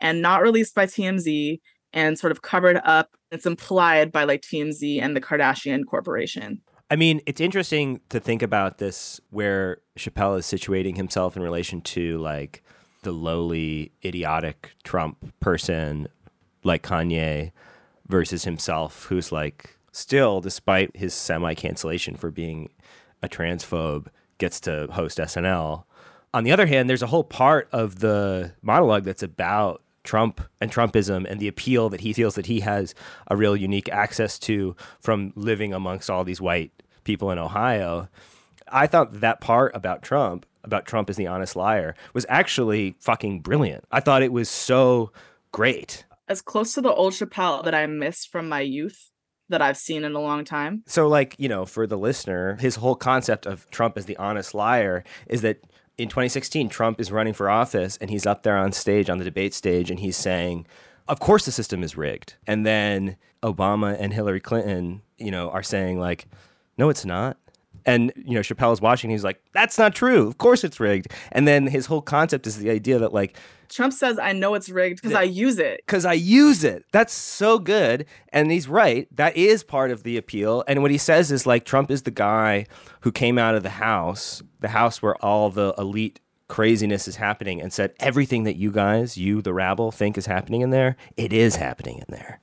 and 0.00 0.22
not 0.22 0.42
released 0.42 0.74
by 0.74 0.86
TMZ 0.86 1.60
and 1.92 2.18
sort 2.18 2.30
of 2.30 2.42
covered 2.42 2.80
up. 2.84 3.16
It's 3.30 3.46
implied 3.46 4.12
by 4.12 4.24
like 4.24 4.42
TMZ 4.42 5.00
and 5.00 5.16
the 5.16 5.20
Kardashian 5.20 5.82
Corporation. 5.88 6.60
I 6.90 6.96
mean, 6.96 7.22
it's 7.24 7.40
interesting 7.40 8.00
to 8.10 8.20
think 8.20 8.42
about 8.42 8.78
this 8.78 9.20
where 9.30 9.78
Chappelle 9.98 10.38
is 10.38 10.46
situating 10.46 10.96
himself 10.96 11.36
in 11.36 11.42
relation 11.42 11.80
to 11.80 12.18
like 12.18 12.62
the 13.02 13.12
lowly, 13.12 13.92
idiotic 14.04 14.72
Trump 14.84 15.32
person 15.40 16.08
like 16.64 16.82
Kanye 16.82 17.52
versus 18.06 18.44
himself, 18.44 19.06
who's 19.06 19.32
like 19.32 19.78
still, 19.90 20.40
despite 20.40 20.94
his 20.96 21.14
semi 21.14 21.54
cancellation 21.54 22.14
for 22.14 22.30
being 22.30 22.70
a 23.22 23.28
transphobe, 23.28 24.08
gets 24.38 24.60
to 24.60 24.88
host 24.92 25.18
SNL. 25.18 25.84
On 26.34 26.44
the 26.44 26.52
other 26.52 26.66
hand, 26.66 26.88
there's 26.88 27.02
a 27.02 27.06
whole 27.08 27.24
part 27.24 27.68
of 27.72 28.00
the 28.00 28.52
monologue 28.62 29.04
that's 29.04 29.22
about 29.22 29.82
Trump 30.02 30.40
and 30.60 30.72
Trumpism 30.72 31.30
and 31.30 31.38
the 31.38 31.48
appeal 31.48 31.88
that 31.90 32.00
he 32.00 32.12
feels 32.12 32.34
that 32.36 32.46
he 32.46 32.60
has 32.60 32.94
a 33.28 33.36
real 33.36 33.54
unique 33.54 33.88
access 33.90 34.38
to 34.40 34.74
from 35.00 35.32
living 35.36 35.74
amongst 35.74 36.08
all 36.08 36.24
these 36.24 36.40
white 36.40 36.72
people 37.04 37.30
in 37.30 37.38
Ohio. 37.38 38.08
I 38.68 38.86
thought 38.86 39.20
that 39.20 39.40
part 39.40 39.76
about 39.76 40.02
Trump, 40.02 40.46
about 40.64 40.86
Trump 40.86 41.10
as 41.10 41.16
the 41.16 41.26
honest 41.26 41.54
liar, 41.54 41.94
was 42.14 42.24
actually 42.28 42.96
fucking 42.98 43.40
brilliant. 43.40 43.84
I 43.92 44.00
thought 44.00 44.22
it 44.22 44.32
was 44.32 44.48
so 44.48 45.12
great. 45.52 46.04
As 46.28 46.40
close 46.40 46.72
to 46.74 46.80
the 46.80 46.92
old 46.92 47.12
Chappelle 47.12 47.62
that 47.64 47.74
I 47.74 47.86
miss 47.86 48.24
from 48.24 48.48
my 48.48 48.60
youth 48.60 49.10
that 49.50 49.60
I've 49.60 49.76
seen 49.76 50.02
in 50.02 50.14
a 50.14 50.20
long 50.20 50.44
time. 50.44 50.82
So, 50.86 51.08
like, 51.08 51.34
you 51.38 51.48
know, 51.48 51.66
for 51.66 51.86
the 51.86 51.98
listener, 51.98 52.56
his 52.56 52.76
whole 52.76 52.94
concept 52.94 53.44
of 53.44 53.68
Trump 53.70 53.98
as 53.98 54.06
the 54.06 54.16
honest 54.16 54.54
liar 54.54 55.04
is 55.26 55.42
that 55.42 55.62
in 55.98 56.08
2016, 56.08 56.68
Trump 56.68 57.00
is 57.00 57.12
running 57.12 57.34
for 57.34 57.50
office 57.50 57.96
and 57.98 58.10
he's 58.10 58.26
up 58.26 58.42
there 58.42 58.56
on 58.56 58.72
stage, 58.72 59.10
on 59.10 59.18
the 59.18 59.24
debate 59.24 59.54
stage, 59.54 59.90
and 59.90 60.00
he's 60.00 60.16
saying, 60.16 60.66
of 61.08 61.20
course 61.20 61.44
the 61.44 61.52
system 61.52 61.82
is 61.82 61.96
rigged. 61.96 62.34
And 62.46 62.64
then 62.64 63.16
Obama 63.42 63.96
and 63.98 64.12
Hillary 64.12 64.40
Clinton, 64.40 65.02
you 65.18 65.30
know, 65.30 65.50
are 65.50 65.62
saying, 65.62 65.98
like, 65.98 66.26
no, 66.78 66.88
it's 66.88 67.04
not. 67.04 67.36
And, 67.84 68.12
you 68.16 68.34
know, 68.34 68.40
Chappelle's 68.40 68.80
watching, 68.80 69.10
he's 69.10 69.24
like, 69.24 69.42
that's 69.52 69.78
not 69.78 69.94
true. 69.94 70.28
Of 70.28 70.38
course 70.38 70.64
it's 70.64 70.78
rigged. 70.78 71.08
And 71.32 71.48
then 71.48 71.66
his 71.66 71.86
whole 71.86 72.02
concept 72.02 72.46
is 72.46 72.58
the 72.58 72.70
idea 72.70 72.98
that, 72.98 73.12
like, 73.12 73.36
Trump 73.68 73.94
says, 73.94 74.18
I 74.18 74.32
know 74.32 74.54
it's 74.54 74.68
rigged 74.68 75.00
because 75.00 75.16
I 75.16 75.22
use 75.22 75.58
it. 75.58 75.82
because 75.86 76.04
I 76.04 76.12
use 76.12 76.62
it. 76.62 76.84
That's 76.92 77.14
so 77.14 77.58
good. 77.58 78.04
And 78.28 78.52
he's 78.52 78.68
right. 78.68 79.08
That 79.16 79.34
is 79.34 79.64
part 79.64 79.90
of 79.90 80.02
the 80.02 80.18
appeal. 80.18 80.62
And 80.68 80.82
what 80.82 80.90
he 80.90 80.98
says 80.98 81.32
is 81.32 81.46
like 81.46 81.64
Trump 81.64 81.90
is 81.90 82.02
the 82.02 82.10
guy 82.10 82.66
who 83.00 83.10
came 83.10 83.38
out 83.38 83.54
of 83.54 83.62
the 83.62 83.70
house, 83.70 84.42
the 84.60 84.68
house 84.68 85.00
where 85.00 85.16
all 85.24 85.48
the 85.48 85.74
elite 85.78 86.20
craziness 86.48 87.08
is 87.08 87.16
happening, 87.16 87.62
and 87.62 87.72
said, 87.72 87.94
everything 87.98 88.44
that 88.44 88.56
you 88.56 88.70
guys, 88.70 89.16
you, 89.16 89.40
the 89.40 89.54
rabble, 89.54 89.90
think 89.90 90.18
is 90.18 90.26
happening 90.26 90.60
in 90.60 90.68
there, 90.68 90.96
it 91.16 91.32
is 91.32 91.56
happening 91.56 91.96
in 91.96 92.04
there. 92.10 92.40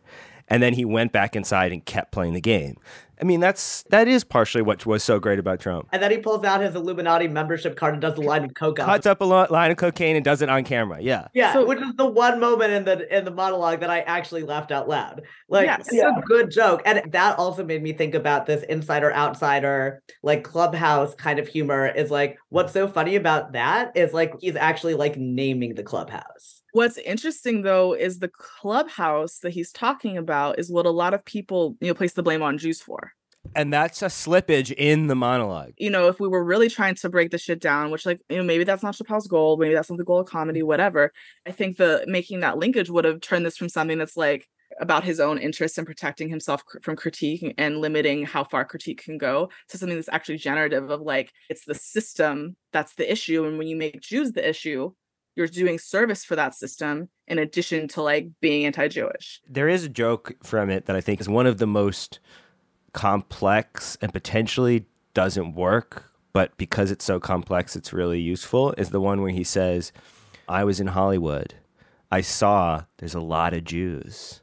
And 0.47 0.63
then 0.63 0.73
he 0.73 0.83
went 0.83 1.11
back 1.11 1.35
inside 1.35 1.71
and 1.71 1.85
kept 1.85 2.11
playing 2.11 2.33
the 2.33 2.41
game. 2.41 2.77
I 3.21 3.25
mean, 3.25 3.39
that's 3.41 3.83
that 3.89 4.07
is 4.07 4.23
partially 4.23 4.61
what 4.61 4.85
was 4.85 5.03
so 5.03 5.19
great 5.19 5.39
about 5.39 5.59
Trump. 5.59 5.89
And 5.91 6.01
then 6.01 6.09
he 6.11 6.17
pulls 6.19 6.43
out 6.45 6.61
his 6.61 6.73
Illuminati 6.75 7.27
membership 7.27 7.75
card 7.75 7.93
and 7.93 8.01
does 8.01 8.15
the 8.15 8.21
line 8.21 8.45
of 8.45 8.53
coke. 8.53 8.79
off. 8.79 8.85
Cuts 8.85 9.05
up 9.05 9.19
a 9.19 9.25
lo- 9.25 9.47
line 9.49 9.71
of 9.71 9.77
cocaine 9.77 10.15
and 10.15 10.23
does 10.23 10.41
it 10.41 10.49
on 10.49 10.63
camera. 10.63 10.99
Yeah. 11.01 11.27
Yeah, 11.33 11.53
So- 11.53 11.65
which 11.65 11.79
is 11.81 11.93
the 11.97 12.05
one 12.05 12.39
moment 12.39 12.71
in 12.73 12.85
the 12.85 13.15
in 13.17 13.25
the 13.25 13.31
monologue 13.31 13.81
that 13.81 13.89
I 13.89 13.99
actually 14.01 14.43
laughed 14.43 14.71
out 14.71 14.87
loud. 14.87 15.21
Like 15.49 15.65
Yes. 15.65 15.89
it's 15.91 16.01
a 16.01 16.21
good 16.25 16.49
joke. 16.49 16.81
And 16.85 17.11
that 17.11 17.37
also 17.37 17.65
made 17.65 17.83
me 17.83 17.91
think 17.93 18.15
about 18.15 18.45
this 18.45 18.63
insider 18.63 19.13
outsider 19.13 20.01
like 20.23 20.43
clubhouse 20.43 21.13
kind 21.15 21.39
of 21.39 21.47
humor 21.47 21.87
is 21.87 22.09
like 22.11 22.37
what's 22.49 22.71
so 22.73 22.87
funny 22.87 23.15
about 23.17 23.51
that 23.53 23.91
is 23.95 24.13
like 24.13 24.33
he's 24.39 24.55
actually 24.55 24.93
like 24.93 25.17
naming 25.17 25.75
the 25.75 25.83
clubhouse. 25.83 26.61
What's 26.73 26.97
interesting 26.97 27.63
though 27.63 27.93
is 27.93 28.19
the 28.19 28.27
clubhouse 28.29 29.39
that 29.39 29.51
he's 29.51 29.71
talking 29.71 30.17
about 30.17 30.59
is 30.59 30.71
what 30.71 30.85
a 30.85 30.91
lot 30.91 31.13
of 31.13 31.25
people, 31.25 31.75
you 31.81 31.87
know, 31.87 31.93
place 31.93 32.13
the 32.13 32.23
blame 32.23 32.41
on 32.41 32.57
Jews 32.57 32.81
for. 32.81 33.13
And 33.55 33.73
that's 33.73 34.01
a 34.01 34.07
slippage 34.07 34.71
in 34.71 35.07
the 35.07 35.15
monologue. 35.15 35.71
You 35.77 35.89
know, 35.89 36.07
if 36.07 36.19
we 36.19 36.27
were 36.27 36.43
really 36.43 36.69
trying 36.69 36.95
to 36.95 37.09
break 37.09 37.31
the 37.31 37.37
shit 37.37 37.59
down, 37.59 37.89
which 37.89 38.05
like, 38.05 38.19
you 38.29 38.37
know, 38.37 38.43
maybe 38.43 38.63
that's 38.63 38.83
not 38.83 38.95
Chappelle's 38.95 39.27
goal, 39.27 39.57
maybe 39.57 39.73
that's 39.73 39.89
not 39.89 39.97
the 39.97 40.03
goal 40.03 40.19
of 40.19 40.27
comedy, 40.27 40.61
mm. 40.61 40.65
whatever. 40.67 41.11
I 41.47 41.51
think 41.51 41.77
the 41.77 42.03
making 42.07 42.41
that 42.41 42.57
linkage 42.57 42.89
would 42.89 43.05
have 43.05 43.21
turned 43.21 43.45
this 43.45 43.57
from 43.57 43.69
something 43.69 43.97
that's 43.97 44.17
like 44.17 44.47
about 44.79 45.03
his 45.03 45.19
own 45.19 45.37
interests 45.39 45.77
and 45.77 45.87
protecting 45.87 46.29
himself 46.29 46.63
cr- 46.65 46.79
from 46.83 46.95
critique 46.95 47.53
and 47.57 47.79
limiting 47.79 48.25
how 48.25 48.43
far 48.43 48.63
critique 48.65 49.03
can 49.03 49.17
go 49.17 49.49
to 49.67 49.77
something 49.77 49.97
that's 49.97 50.09
actually 50.09 50.37
generative 50.37 50.89
of 50.89 51.01
like 51.01 51.31
it's 51.49 51.65
the 51.65 51.73
system 51.73 52.55
that's 52.71 52.93
the 52.95 53.11
issue 53.11 53.45
and 53.45 53.57
when 53.57 53.67
you 53.67 53.75
make 53.75 53.99
Jews 53.99 54.31
the 54.33 54.47
issue 54.47 54.91
you're 55.35 55.47
doing 55.47 55.79
service 55.79 56.25
for 56.25 56.35
that 56.35 56.55
system 56.55 57.09
in 57.27 57.39
addition 57.39 57.87
to 57.89 58.01
like 58.01 58.27
being 58.41 58.65
anti-Jewish. 58.65 59.41
There 59.47 59.69
is 59.69 59.83
a 59.85 59.89
joke 59.89 60.33
from 60.43 60.69
it 60.69 60.85
that 60.85 60.95
I 60.95 61.01
think 61.01 61.21
is 61.21 61.29
one 61.29 61.47
of 61.47 61.57
the 61.57 61.67
most 61.67 62.19
complex 62.93 63.97
and 64.01 64.11
potentially 64.11 64.85
doesn't 65.13 65.55
work, 65.55 66.11
but 66.33 66.55
because 66.57 66.91
it's 66.91 67.05
so 67.05 67.19
complex, 67.19 67.75
it's 67.75 67.93
really 67.93 68.19
useful. 68.19 68.73
Is 68.73 68.89
the 68.89 69.01
one 69.01 69.21
where 69.21 69.31
he 69.31 69.43
says, 69.43 69.91
I 70.47 70.63
was 70.63 70.79
in 70.79 70.87
Hollywood. 70.87 71.55
I 72.11 72.21
saw 72.21 72.85
there's 72.97 73.15
a 73.15 73.19
lot 73.19 73.53
of 73.53 73.63
Jews. 73.63 74.41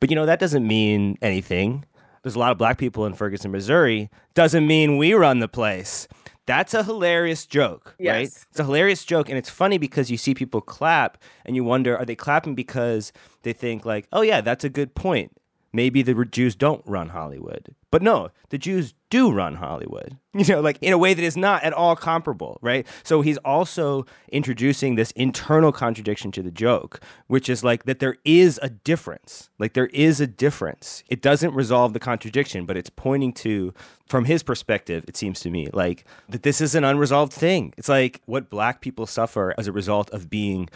But 0.00 0.10
you 0.10 0.16
know, 0.16 0.26
that 0.26 0.38
doesn't 0.38 0.66
mean 0.66 1.18
anything. 1.20 1.84
There's 2.22 2.34
a 2.34 2.38
lot 2.38 2.52
of 2.52 2.58
black 2.58 2.78
people 2.78 3.06
in 3.06 3.14
Ferguson, 3.14 3.50
Missouri. 3.50 4.10
Doesn't 4.34 4.66
mean 4.66 4.96
we 4.96 5.12
run 5.12 5.38
the 5.38 5.48
place. 5.48 6.08
That's 6.48 6.72
a 6.72 6.82
hilarious 6.82 7.44
joke, 7.46 7.94
right? 8.14 8.26
It's 8.50 8.58
a 8.58 8.64
hilarious 8.64 9.04
joke. 9.04 9.28
And 9.28 9.36
it's 9.36 9.50
funny 9.50 9.76
because 9.76 10.10
you 10.10 10.16
see 10.16 10.34
people 10.34 10.62
clap 10.62 11.22
and 11.44 11.54
you 11.54 11.62
wonder, 11.62 11.96
are 11.96 12.06
they 12.06 12.16
clapping 12.16 12.54
because 12.54 13.12
they 13.42 13.52
think, 13.52 13.84
like, 13.84 14.08
oh, 14.12 14.22
yeah, 14.22 14.40
that's 14.40 14.64
a 14.64 14.70
good 14.70 14.94
point. 14.94 15.30
Maybe 15.72 16.02
the 16.02 16.24
Jews 16.24 16.54
don't 16.54 16.82
run 16.86 17.10
Hollywood. 17.10 17.74
But 17.90 18.02
no, 18.02 18.30
the 18.48 18.58
Jews 18.58 18.94
do 19.10 19.30
run 19.30 19.56
Hollywood, 19.56 20.16
you 20.34 20.44
know, 20.46 20.60
like 20.60 20.78
in 20.80 20.92
a 20.92 20.98
way 20.98 21.14
that 21.14 21.22
is 21.22 21.36
not 21.36 21.62
at 21.62 21.72
all 21.72 21.96
comparable, 21.96 22.58
right? 22.62 22.86
So 23.02 23.22
he's 23.22 23.38
also 23.38 24.06
introducing 24.30 24.94
this 24.94 25.10
internal 25.12 25.72
contradiction 25.72 26.30
to 26.32 26.42
the 26.42 26.50
joke, 26.50 27.00
which 27.26 27.48
is 27.48 27.64
like 27.64 27.84
that 27.84 27.98
there 27.98 28.16
is 28.24 28.58
a 28.62 28.70
difference. 28.70 29.50
Like 29.58 29.74
there 29.74 29.86
is 29.86 30.20
a 30.20 30.26
difference. 30.26 31.02
It 31.08 31.22
doesn't 31.22 31.54
resolve 31.54 31.92
the 31.92 32.00
contradiction, 32.00 32.66
but 32.66 32.76
it's 32.76 32.90
pointing 32.90 33.32
to, 33.34 33.72
from 34.06 34.26
his 34.26 34.42
perspective, 34.42 35.04
it 35.06 35.16
seems 35.16 35.40
to 35.40 35.50
me, 35.50 35.68
like 35.72 36.04
that 36.28 36.42
this 36.42 36.60
is 36.60 36.74
an 36.74 36.84
unresolved 36.84 37.32
thing. 37.32 37.74
It's 37.76 37.88
like 37.88 38.20
what 38.26 38.50
black 38.50 38.80
people 38.80 39.06
suffer 39.06 39.54
as 39.58 39.66
a 39.66 39.72
result 39.72 40.10
of 40.10 40.30
being 40.30 40.68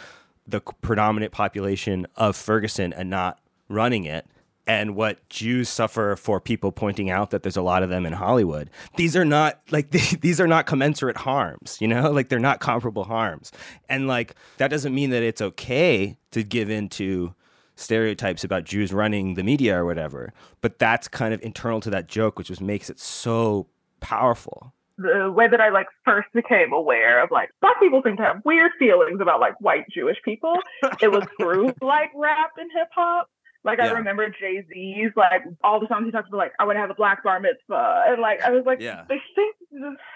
the 0.47 0.59
predominant 0.59 1.31
population 1.31 2.05
of 2.15 2.35
Ferguson 2.35 2.91
and 2.93 3.09
not 3.09 3.39
running 3.69 4.03
it 4.03 4.25
and 4.65 4.95
what 4.95 5.27
Jews 5.29 5.69
suffer 5.69 6.15
for 6.15 6.39
people 6.39 6.71
pointing 6.71 7.09
out 7.09 7.31
that 7.31 7.43
there's 7.43 7.57
a 7.57 7.61
lot 7.61 7.83
of 7.83 7.89
them 7.89 8.05
in 8.05 8.13
Hollywood. 8.13 8.69
These 8.95 9.15
are 9.15 9.25
not 9.25 9.59
like 9.71 9.91
these 10.21 10.39
are 10.39 10.47
not 10.47 10.65
commensurate 10.65 11.17
harms, 11.17 11.77
you 11.81 11.87
know? 11.87 12.11
Like 12.11 12.29
they're 12.29 12.39
not 12.39 12.59
comparable 12.59 13.03
harms. 13.03 13.51
And 13.89 14.07
like 14.07 14.35
that 14.57 14.69
doesn't 14.69 14.93
mean 14.93 15.09
that 15.09 15.23
it's 15.23 15.41
okay 15.41 16.17
to 16.31 16.43
give 16.43 16.69
into 16.69 17.33
stereotypes 17.75 18.43
about 18.43 18.63
Jews 18.63 18.93
running 18.93 19.33
the 19.33 19.43
media 19.43 19.77
or 19.77 19.85
whatever, 19.85 20.33
but 20.61 20.79
that's 20.79 21.07
kind 21.07 21.33
of 21.33 21.41
internal 21.41 21.81
to 21.81 21.89
that 21.89 22.07
joke 22.07 22.37
which 22.37 22.47
just 22.47 22.61
makes 22.61 22.89
it 22.89 22.99
so 22.99 23.67
powerful 23.99 24.73
the 24.97 25.31
way 25.35 25.47
that 25.47 25.59
I 25.59 25.69
like 25.69 25.87
first 26.05 26.27
became 26.33 26.71
aware 26.71 27.23
of 27.23 27.31
like 27.31 27.49
black 27.61 27.79
people 27.79 28.01
seem 28.03 28.17
to 28.17 28.23
have 28.23 28.45
weird 28.45 28.71
feelings 28.77 29.19
about 29.21 29.39
like 29.39 29.59
white 29.59 29.85
Jewish 29.89 30.17
people. 30.23 30.55
It 31.01 31.11
was 31.11 31.23
through 31.39 31.73
like 31.81 32.11
rap 32.15 32.51
and 32.57 32.69
hip 32.75 32.89
hop. 32.93 33.29
Like 33.65 33.79
I 33.79 33.89
remember 33.91 34.27
Jay 34.29 34.63
Z's 34.67 35.11
like 35.15 35.43
all 35.63 35.79
the 35.79 35.87
songs 35.87 36.05
he 36.05 36.11
talks 36.11 36.27
about 36.27 36.37
like 36.37 36.51
I 36.59 36.65
want 36.65 36.75
to 36.75 36.81
have 36.81 36.89
a 36.89 36.95
black 36.95 37.23
bar 37.23 37.39
mitzvah 37.39 38.03
and 38.07 38.21
like 38.21 38.41
I 38.41 38.51
was 38.51 38.63
like 38.65 38.79
Yeah. 38.81 39.05
they 39.07 39.21
think 39.35 39.55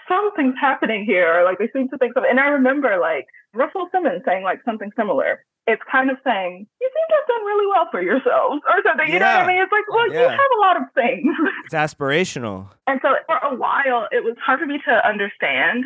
something's 0.08 0.54
happening 0.60 1.04
here 1.04 1.42
like 1.44 1.58
they 1.58 1.68
seem 1.72 1.88
to 1.88 1.98
think 1.98 2.14
something 2.14 2.30
and 2.30 2.40
I 2.40 2.48
remember 2.48 2.98
like 3.00 3.26
Russell 3.54 3.88
Simmons 3.92 4.22
saying 4.26 4.42
like 4.44 4.60
something 4.64 4.90
similar. 4.96 5.44
It's 5.66 5.82
kind 5.90 6.10
of 6.10 6.16
saying 6.24 6.66
you 6.80 6.88
seem 6.88 7.06
to 7.08 7.14
have 7.16 7.28
done 7.28 7.44
really 7.46 7.66
well 7.66 7.88
for 7.90 8.00
yourselves 8.02 8.62
or 8.68 8.82
something. 8.84 9.08
You 9.12 9.18
know 9.18 9.26
what 9.26 9.44
I 9.44 9.46
mean? 9.46 9.62
It's 9.62 9.72
like 9.72 9.88
well 9.88 10.08
you 10.12 10.18
have 10.18 10.52
a 10.56 10.60
lot 10.60 10.76
of 10.76 10.82
things. 10.94 11.34
It's 11.64 11.74
aspirational. 11.74 12.68
And 12.86 13.00
so 13.02 13.16
for 13.26 13.36
a 13.36 13.54
while, 13.54 14.08
it 14.10 14.24
was 14.24 14.36
hard 14.44 14.60
for 14.60 14.66
me 14.66 14.78
to 14.88 15.06
understand, 15.08 15.84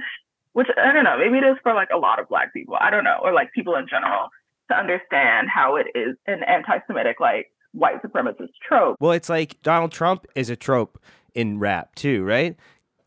which 0.53 0.69
I 0.77 0.93
don't 0.93 1.03
know, 1.05 1.19
maybe 1.19 1.39
it 1.39 1.45
is 1.45 1.57
for 1.63 1.75
like 1.75 1.89
a 1.93 1.99
lot 1.99 2.21
of 2.21 2.29
Black 2.29 2.53
people, 2.53 2.77
I 2.81 2.91
don't 2.91 3.03
know, 3.03 3.19
or 3.23 3.33
like 3.33 3.53
people 3.53 3.75
in 3.75 3.89
general, 3.89 4.29
to 4.73 4.79
understand 4.79 5.49
how 5.53 5.77
it 5.77 5.87
is 5.95 6.17
an 6.27 6.43
anti 6.45 6.79
Semitic, 6.87 7.21
like 7.21 7.51
white 7.73 8.03
supremacist 8.03 8.51
trope. 8.67 8.97
Well, 9.01 9.13
it's 9.13 9.29
like 9.29 9.61
Donald 9.63 9.93
Trump 9.93 10.27
is 10.35 10.51
a 10.51 10.57
trope 10.57 10.99
in 11.35 11.59
rap 11.59 11.95
too, 11.95 12.25
right? 12.25 12.57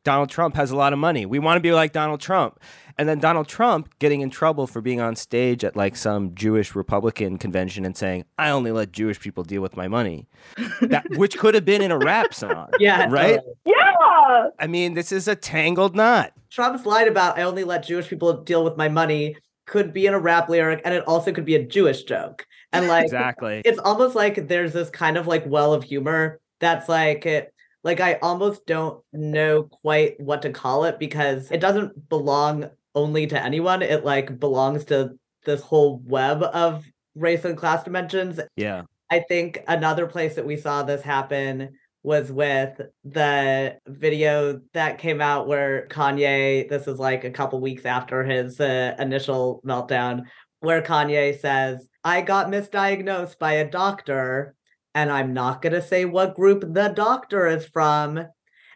Donald 0.03 0.29
Trump 0.29 0.55
has 0.55 0.69
a 0.69 0.75
lot 0.75 0.93
of 0.93 0.99
money. 0.99 1.25
We 1.25 1.39
want 1.39 1.57
to 1.57 1.61
be 1.61 1.71
like 1.71 1.91
Donald 1.91 2.21
Trump. 2.21 2.59
And 2.97 3.09
then 3.09 3.19
Donald 3.19 3.47
Trump 3.47 3.89
getting 3.97 4.21
in 4.21 4.29
trouble 4.29 4.67
for 4.67 4.79
being 4.79 5.01
on 5.01 5.15
stage 5.15 5.63
at 5.63 5.75
like 5.75 5.95
some 5.95 6.35
Jewish 6.35 6.75
Republican 6.75 7.39
convention 7.39 7.85
and 7.85 7.97
saying, 7.97 8.23
I 8.37 8.51
only 8.51 8.71
let 8.71 8.91
Jewish 8.91 9.19
people 9.19 9.43
deal 9.43 9.63
with 9.63 9.75
my 9.75 9.87
money. 9.87 10.27
That 10.81 11.05
which 11.11 11.37
could 11.37 11.55
have 11.55 11.65
been 11.65 11.81
in 11.81 11.91
a 11.91 11.97
rap 11.97 12.33
song. 12.33 12.69
Yeah. 12.79 13.07
Right? 13.09 13.39
Yeah. 13.65 14.49
I 14.59 14.67
mean, 14.67 14.93
this 14.93 15.11
is 15.11 15.27
a 15.27 15.35
tangled 15.35 15.95
knot. 15.95 16.33
Trump's 16.51 16.85
lied 16.85 17.07
about 17.07 17.39
I 17.39 17.41
only 17.41 17.63
let 17.63 17.83
Jewish 17.83 18.07
people 18.07 18.43
deal 18.43 18.63
with 18.63 18.77
my 18.77 18.87
money 18.87 19.35
could 19.65 19.93
be 19.93 20.05
in 20.05 20.13
a 20.13 20.19
rap 20.19 20.49
lyric 20.49 20.81
and 20.85 20.93
it 20.93 21.03
also 21.07 21.31
could 21.31 21.45
be 21.45 21.55
a 21.55 21.65
Jewish 21.65 22.03
joke. 22.03 22.45
And 22.71 22.87
like 22.87 23.05
Exactly. 23.05 23.61
it's 23.65 23.79
almost 23.79 24.15
like 24.15 24.47
there's 24.47 24.73
this 24.73 24.89
kind 24.89 25.17
of 25.17 25.27
like 25.27 25.45
well 25.45 25.73
of 25.73 25.83
humor 25.83 26.39
that's 26.59 26.87
like 26.89 27.25
it 27.25 27.53
like 27.83 27.99
I 27.99 28.15
almost 28.21 28.65
don't 28.65 29.01
know 29.13 29.63
quite 29.63 30.19
what 30.19 30.41
to 30.41 30.49
call 30.49 30.85
it 30.85 30.97
because 30.99 31.51
it 31.51 31.59
doesn't 31.59 32.09
belong 32.09 32.69
only 32.95 33.27
to 33.27 33.41
anyone. 33.41 33.81
It 33.83 34.03
like 34.03 34.39
belongs 34.39 34.85
to 34.85 35.11
this 35.45 35.61
whole 35.61 36.01
web 36.03 36.41
of 36.41 36.83
race 37.13 37.45
and 37.45 37.55
class 37.55 37.83
dimensions. 37.83 38.39
Yeah. 38.55 38.83
I 39.11 39.19
think 39.19 39.63
another 39.67 40.07
place 40.07 40.35
that 40.35 40.47
we 40.47 40.57
saw 40.57 40.81
this 40.81 41.03
happen 41.03 41.77
was 42.05 42.31
with 42.31 42.79
the 43.03 43.77
video 43.87 44.61
that 44.73 44.99
came 44.99 45.21
out 45.21 45.47
where 45.47 45.87
Kanye, 45.89 46.69
this 46.69 46.87
is 46.87 46.99
like 46.99 47.23
a 47.23 47.31
couple 47.31 47.59
weeks 47.59 47.83
after 47.83 48.23
his 48.23 48.59
uh, 48.59 48.95
initial 48.99 49.59
meltdown, 49.65 50.25
where 50.59 50.83
Kanye 50.83 51.39
says, 51.39 51.87
I 52.03 52.21
got 52.21 52.47
misdiagnosed 52.47 53.39
by 53.39 53.53
a 53.53 53.69
doctor, 53.69 54.55
and 54.93 55.11
I'm 55.11 55.33
not 55.33 55.63
going 55.63 55.73
to 55.73 55.81
say 55.81 56.05
what 56.05 56.35
group 56.35 56.61
the 56.61 56.89
doctor 56.89 57.47
is 57.47 57.65
from. 57.65 58.23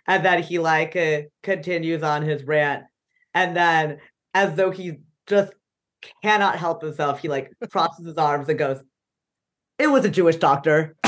And 0.07 0.25
then 0.25 0.41
he 0.41 0.57
like 0.57 0.95
uh, 0.95 1.21
continues 1.43 2.01
on 2.01 2.23
his 2.23 2.43
rant. 2.43 2.85
And 3.35 3.55
then, 3.55 3.99
as 4.33 4.55
though 4.55 4.71
he 4.71 4.97
just 5.27 5.53
cannot 6.23 6.57
help 6.57 6.81
himself, 6.81 7.19
he 7.19 7.27
like 7.27 7.51
crosses 7.69 8.07
his 8.07 8.17
arms 8.17 8.49
and 8.49 8.57
goes, 8.57 8.81
It 9.77 9.87
was 9.87 10.03
a 10.03 10.09
Jewish 10.09 10.37
doctor. 10.37 10.95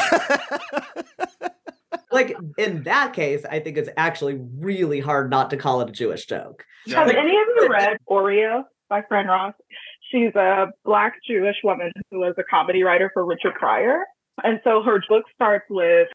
like 2.12 2.36
in 2.58 2.84
that 2.84 3.14
case, 3.14 3.46
I 3.50 3.60
think 3.60 3.78
it's 3.78 3.90
actually 3.98 4.40
really 4.58 5.00
hard 5.00 5.30
not 5.30 5.50
to 5.52 5.58
call 5.58 5.82
it 5.82 5.90
a 5.90 5.94
Jewish 5.94 6.26
joke. 6.26 6.66
Have 6.90 7.10
any 7.10 7.38
of 7.38 7.48
you 7.56 7.68
read 7.70 7.98
Oreo 8.10 8.64
by 8.90 9.04
Fran 9.08 9.28
Ross? 9.28 9.54
She's 10.12 10.36
a 10.36 10.68
black 10.84 11.14
Jewish 11.28 11.58
woman 11.64 11.92
who 12.10 12.20
was 12.20 12.36
a 12.38 12.44
comedy 12.44 12.84
writer 12.84 13.12
for 13.14 13.26
Richard 13.26 13.54
Pryor. 13.56 14.04
And 14.44 14.60
so 14.64 14.82
her 14.84 15.02
book 15.08 15.24
starts 15.36 15.66
with 15.70 16.08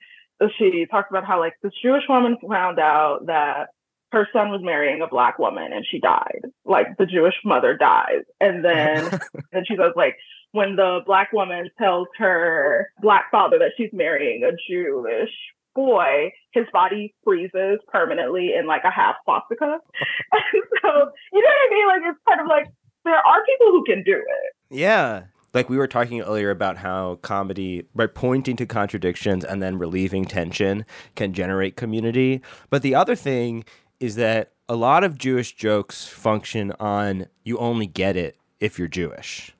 she 0.59 0.87
talks 0.91 1.09
about 1.11 1.25
how 1.25 1.41
like 1.41 1.55
this 1.63 1.73
Jewish 1.83 2.05
woman 2.09 2.37
found 2.47 2.79
out 2.79 3.27
that 3.27 3.69
her 4.13 4.29
son 4.33 4.51
was 4.51 4.61
marrying 4.63 5.01
a 5.03 5.09
black 5.09 5.39
woman 5.39 5.73
and 5.73 5.85
she 5.91 5.99
died. 5.99 6.43
Like 6.65 6.97
the 6.99 7.07
Jewish 7.07 7.35
mother 7.45 7.77
dies. 7.77 8.23
And 8.41 8.65
then 8.65 9.19
then 9.53 9.65
she 9.67 9.77
goes 9.77 9.93
like 9.97 10.17
when 10.53 10.77
the 10.77 11.01
black 11.07 11.33
woman 11.33 11.71
tells 11.79 12.09
her 12.19 12.89
black 13.01 13.31
father 13.31 13.59
that 13.59 13.73
she's 13.77 13.91
marrying 13.93 14.45
a 14.45 14.53
Jewish 14.71 15.33
boy, 15.77 16.33
his 16.53 16.65
body 16.73 17.15
freezes 17.23 17.79
permanently 17.87 18.55
in 18.59 18.67
like 18.67 18.83
a 18.85 18.91
half 18.91 19.15
swastika. 19.23 19.65
and 20.33 20.63
so 20.83 20.89
you 21.33 21.43
know 21.43 21.51
what 21.51 21.63
I 21.63 21.69
mean? 21.71 21.87
Like 21.87 22.03
it's 22.11 22.21
kind 22.27 22.41
of 22.41 22.49
like 22.49 22.67
there 23.05 23.15
are 23.15 23.45
people 23.45 23.67
who 23.69 23.85
can 23.85 24.03
do 24.03 24.17
it. 24.17 24.77
Yeah. 24.77 25.25
Like 25.55 25.71
we 25.71 25.79
were 25.79 25.87
talking 25.87 26.21
earlier 26.21 26.51
about 26.51 26.79
how 26.79 27.17
comedy, 27.23 27.87
by 27.95 28.07
pointing 28.09 28.57
to 28.57 28.67
contradictions 28.67 29.45
and 29.45 29.63
then 29.63 29.79
relieving 29.79 30.25
tension, 30.25 30.85
can 31.15 31.33
generate 31.33 31.77
community. 31.77 32.43
But 32.69 32.83
the 32.83 32.95
other 32.95 33.15
thing 33.15 33.65
is 34.01 34.17
that 34.17 34.53
a 34.69 34.75
lot 34.75 35.05
of 35.05 35.17
Jewish 35.17 35.55
jokes 35.55 36.07
function 36.07 36.73
on 36.81 37.27
you 37.45 37.57
only 37.59 37.87
get 37.87 38.17
it 38.17 38.37
if 38.61 38.79
you're 38.79 38.89
Jewish. 38.89 39.53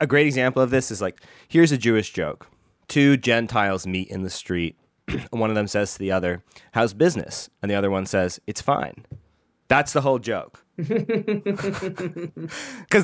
A 0.00 0.06
great 0.06 0.26
example 0.26 0.62
of 0.62 0.70
this 0.70 0.90
is 0.90 1.02
like 1.02 1.20
here's 1.48 1.72
a 1.72 1.78
Jewish 1.78 2.12
joke. 2.12 2.46
Two 2.88 3.16
Gentiles 3.16 3.86
meet 3.86 4.08
in 4.08 4.22
the 4.22 4.30
street. 4.30 4.76
one 5.30 5.50
of 5.50 5.56
them 5.56 5.66
says 5.68 5.92
to 5.94 5.98
the 5.98 6.12
other, 6.12 6.42
How's 6.72 6.94
business? 6.94 7.50
And 7.62 7.70
the 7.70 7.74
other 7.74 7.90
one 7.90 8.06
says, 8.06 8.40
It's 8.46 8.60
fine. 8.60 9.04
That's 9.68 9.92
the 9.92 10.00
whole 10.00 10.18
joke. 10.18 10.62
because 10.76 11.00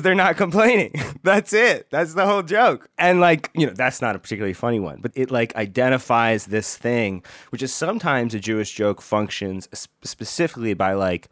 they're 0.01 0.15
not 0.15 0.37
complaining. 0.37 0.93
that's 1.23 1.51
it. 1.53 1.87
That's 1.89 2.13
the 2.13 2.25
whole 2.25 2.43
joke. 2.43 2.87
And 2.97 3.19
like, 3.19 3.49
you 3.53 3.65
know, 3.65 3.73
that's 3.73 4.01
not 4.01 4.15
a 4.15 4.19
particularly 4.19 4.53
funny 4.53 4.79
one, 4.79 4.99
but 5.01 5.11
it 5.15 5.31
like 5.31 5.55
identifies 5.55 6.45
this 6.45 6.77
thing, 6.77 7.23
which 7.49 7.61
is 7.63 7.73
sometimes 7.73 8.33
a 8.33 8.39
Jewish 8.39 8.73
joke 8.73 9.01
functions 9.01 9.67
specifically 10.03 10.73
by 10.73 10.93
like 10.93 11.27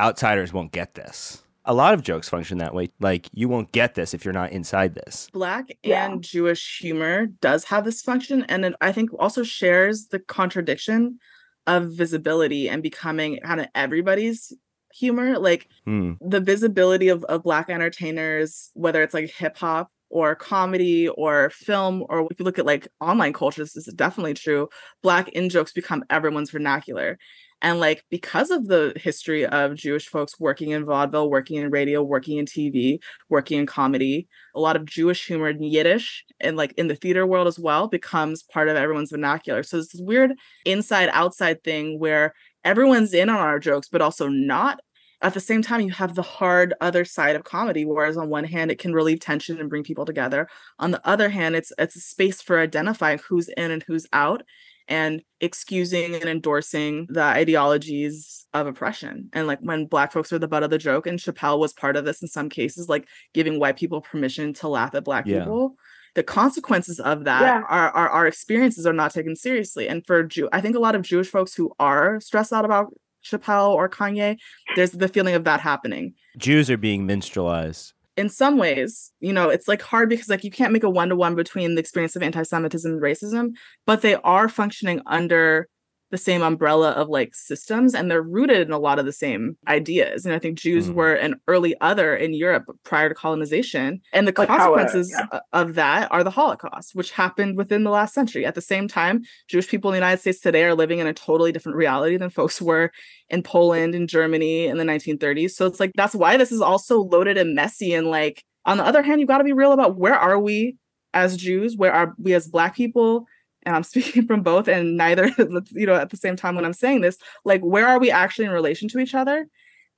outsiders 0.00 0.52
won't 0.52 0.72
get 0.72 0.94
this. 0.94 1.43
A 1.66 1.74
lot 1.74 1.94
of 1.94 2.02
jokes 2.02 2.28
function 2.28 2.58
that 2.58 2.74
way. 2.74 2.90
Like, 3.00 3.28
you 3.32 3.48
won't 3.48 3.72
get 3.72 3.94
this 3.94 4.12
if 4.12 4.24
you're 4.24 4.34
not 4.34 4.52
inside 4.52 4.94
this. 4.94 5.28
Black 5.32 5.76
yeah. 5.82 6.06
and 6.06 6.22
Jewish 6.22 6.78
humor 6.78 7.26
does 7.26 7.64
have 7.64 7.84
this 7.84 8.02
function. 8.02 8.44
And 8.48 8.64
it, 8.66 8.74
I 8.80 8.92
think 8.92 9.10
also 9.18 9.42
shares 9.42 10.08
the 10.08 10.18
contradiction 10.18 11.18
of 11.66 11.92
visibility 11.92 12.68
and 12.68 12.82
becoming 12.82 13.38
kind 13.40 13.60
of 13.60 13.68
everybody's 13.74 14.52
humor 14.94 15.38
like 15.38 15.68
mm. 15.86 16.16
the 16.20 16.40
visibility 16.40 17.08
of, 17.08 17.24
of 17.24 17.42
black 17.42 17.68
entertainers 17.68 18.70
whether 18.74 19.02
it's 19.02 19.14
like 19.14 19.28
hip 19.28 19.56
hop 19.56 19.90
or 20.08 20.36
comedy 20.36 21.08
or 21.08 21.50
film 21.50 22.04
or 22.08 22.28
if 22.30 22.38
you 22.38 22.44
look 22.44 22.60
at 22.60 22.66
like 22.66 22.86
online 23.00 23.32
culture 23.32 23.62
this 23.62 23.76
is 23.76 23.92
definitely 23.94 24.34
true 24.34 24.68
black 25.02 25.28
in 25.30 25.48
jokes 25.48 25.72
become 25.72 26.04
everyone's 26.10 26.50
vernacular 26.50 27.18
and 27.64 27.80
like 27.80 28.04
because 28.10 28.52
of 28.52 28.68
the 28.68 28.92
history 28.96 29.44
of 29.44 29.74
jewish 29.74 30.06
folks 30.06 30.38
working 30.38 30.70
in 30.70 30.84
vaudeville 30.84 31.28
working 31.28 31.56
in 31.56 31.70
radio 31.70 32.00
working 32.02 32.38
in 32.38 32.46
tv 32.46 32.98
working 33.28 33.58
in 33.58 33.66
comedy 33.66 34.28
a 34.54 34.60
lot 34.60 34.76
of 34.76 34.84
jewish 34.84 35.26
humor 35.26 35.48
in 35.48 35.62
yiddish 35.62 36.24
and 36.38 36.56
like 36.56 36.72
in 36.76 36.86
the 36.86 36.94
theater 36.94 37.26
world 37.26 37.48
as 37.48 37.58
well 37.58 37.88
becomes 37.88 38.44
part 38.44 38.68
of 38.68 38.76
everyone's 38.76 39.10
vernacular 39.10 39.64
so 39.64 39.78
it's 39.78 39.92
this 39.92 40.00
weird 40.00 40.32
inside 40.64 41.08
outside 41.12 41.62
thing 41.64 41.98
where 41.98 42.32
everyone's 42.64 43.14
in 43.14 43.28
on 43.28 43.36
our 43.36 43.58
jokes, 43.58 43.88
but 43.88 44.02
also 44.02 44.28
not. 44.28 44.80
At 45.22 45.32
the 45.32 45.40
same 45.40 45.62
time, 45.62 45.80
you 45.80 45.90
have 45.92 46.14
the 46.14 46.22
hard 46.22 46.74
other 46.80 47.04
side 47.04 47.36
of 47.36 47.44
comedy, 47.44 47.84
whereas 47.84 48.16
on 48.16 48.28
one 48.28 48.44
hand, 48.44 48.70
it 48.70 48.78
can 48.78 48.92
relieve 48.92 49.20
tension 49.20 49.58
and 49.58 49.70
bring 49.70 49.82
people 49.82 50.04
together. 50.04 50.48
On 50.78 50.90
the 50.90 51.06
other 51.06 51.30
hand, 51.30 51.56
it's 51.56 51.72
it's 51.78 51.96
a 51.96 52.00
space 52.00 52.42
for 52.42 52.58
identifying 52.58 53.20
who's 53.26 53.48
in 53.48 53.70
and 53.70 53.82
who's 53.86 54.06
out 54.12 54.42
and 54.88 55.22
excusing 55.40 56.14
and 56.14 56.24
endorsing 56.24 57.06
the 57.08 57.22
ideologies 57.22 58.46
of 58.52 58.66
oppression. 58.66 59.30
And 59.32 59.46
like 59.46 59.60
when 59.60 59.86
black 59.86 60.12
folks 60.12 60.32
are 60.32 60.38
the 60.38 60.48
butt 60.48 60.62
of 60.62 60.70
the 60.70 60.78
joke, 60.78 61.06
and 61.06 61.18
Chappelle 61.18 61.58
was 61.58 61.72
part 61.72 61.96
of 61.96 62.04
this 62.04 62.22
in 62.22 62.28
some 62.28 62.48
cases, 62.48 62.88
like 62.88 63.06
giving 63.32 63.58
white 63.58 63.76
people 63.76 64.00
permission 64.00 64.52
to 64.54 64.68
laugh 64.68 64.94
at 64.94 65.04
black 65.04 65.26
yeah. 65.26 65.40
people 65.40 65.76
the 66.14 66.22
consequences 66.22 67.00
of 67.00 67.24
that 67.24 67.42
yeah. 67.42 67.62
are, 67.68 67.90
are 67.90 68.08
our 68.08 68.26
experiences 68.26 68.86
are 68.86 68.92
not 68.92 69.12
taken 69.12 69.36
seriously. 69.36 69.88
And 69.88 70.06
for 70.06 70.22
Jew, 70.22 70.48
I 70.52 70.60
think 70.60 70.76
a 70.76 70.80
lot 70.80 70.94
of 70.94 71.02
Jewish 71.02 71.28
folks 71.28 71.54
who 71.54 71.72
are 71.78 72.20
stressed 72.20 72.52
out 72.52 72.64
about 72.64 72.94
Chappelle 73.24 73.70
or 73.70 73.88
Kanye, 73.88 74.36
there's 74.76 74.92
the 74.92 75.08
feeling 75.08 75.34
of 75.34 75.44
that 75.44 75.60
happening. 75.60 76.14
Jews 76.36 76.70
are 76.70 76.76
being 76.76 77.06
minstrelized. 77.06 77.94
In 78.16 78.28
some 78.28 78.58
ways, 78.58 79.12
you 79.20 79.32
know, 79.32 79.48
it's 79.48 79.66
like 79.66 79.82
hard 79.82 80.08
because 80.08 80.28
like 80.28 80.44
you 80.44 80.50
can't 80.50 80.72
make 80.72 80.84
a 80.84 80.90
one 80.90 81.08
to 81.08 81.16
one 81.16 81.34
between 81.34 81.74
the 81.74 81.80
experience 81.80 82.14
of 82.14 82.22
anti-Semitism 82.22 82.92
and 82.92 83.02
racism, 83.02 83.50
but 83.86 84.02
they 84.02 84.14
are 84.16 84.48
functioning 84.48 85.00
under 85.06 85.68
the 86.14 86.18
same 86.18 86.42
umbrella 86.42 86.92
of 86.92 87.08
like 87.08 87.34
systems 87.34 87.92
and 87.92 88.08
they're 88.08 88.22
rooted 88.22 88.68
in 88.68 88.72
a 88.72 88.78
lot 88.78 89.00
of 89.00 89.04
the 89.04 89.12
same 89.12 89.56
ideas 89.66 90.24
and 90.24 90.32
i 90.32 90.38
think 90.38 90.56
jews 90.56 90.88
mm. 90.88 90.94
were 90.94 91.12
an 91.12 91.34
early 91.48 91.74
other 91.80 92.14
in 92.14 92.32
europe 92.32 92.66
prior 92.84 93.08
to 93.08 93.16
colonization 93.16 94.00
and 94.12 94.28
the 94.28 94.32
like 94.38 94.46
consequences 94.46 95.10
yeah. 95.10 95.40
of 95.52 95.74
that 95.74 96.06
are 96.12 96.22
the 96.22 96.30
holocaust 96.30 96.94
which 96.94 97.10
happened 97.10 97.56
within 97.56 97.82
the 97.82 97.90
last 97.90 98.14
century 98.14 98.46
at 98.46 98.54
the 98.54 98.60
same 98.60 98.86
time 98.86 99.22
jewish 99.48 99.66
people 99.66 99.90
in 99.90 99.94
the 99.94 99.98
united 99.98 100.20
states 100.20 100.38
today 100.38 100.62
are 100.62 100.76
living 100.76 101.00
in 101.00 101.08
a 101.08 101.12
totally 101.12 101.50
different 101.50 101.74
reality 101.74 102.16
than 102.16 102.30
folks 102.30 102.62
were 102.62 102.92
in 103.28 103.42
poland 103.42 103.92
and 103.92 104.08
germany 104.08 104.66
in 104.66 104.78
the 104.78 104.84
1930s 104.84 105.50
so 105.50 105.66
it's 105.66 105.80
like 105.80 105.90
that's 105.96 106.14
why 106.14 106.36
this 106.36 106.52
is 106.52 106.60
also 106.60 107.00
loaded 107.00 107.36
and 107.36 107.56
messy 107.56 107.92
and 107.92 108.06
like 108.06 108.44
on 108.66 108.76
the 108.76 108.84
other 108.84 109.02
hand 109.02 109.20
you 109.20 109.26
got 109.26 109.38
to 109.38 109.44
be 109.44 109.52
real 109.52 109.72
about 109.72 109.98
where 109.98 110.14
are 110.14 110.38
we 110.38 110.76
as 111.12 111.36
jews 111.36 111.76
where 111.76 111.92
are 111.92 112.14
we 112.18 112.34
as 112.34 112.46
black 112.46 112.76
people 112.76 113.26
and 113.64 113.76
I'm 113.76 113.82
speaking 113.84 114.26
from 114.26 114.42
both 114.42 114.68
and 114.68 114.96
neither, 114.96 115.30
you 115.70 115.86
know, 115.86 115.94
at 115.94 116.10
the 116.10 116.16
same 116.16 116.36
time 116.36 116.54
when 116.54 116.64
I'm 116.64 116.72
saying 116.72 117.00
this, 117.00 117.18
like 117.44 117.60
where 117.62 117.86
are 117.86 117.98
we 117.98 118.10
actually 118.10 118.46
in 118.46 118.50
relation 118.50 118.88
to 118.90 118.98
each 118.98 119.14
other? 119.14 119.46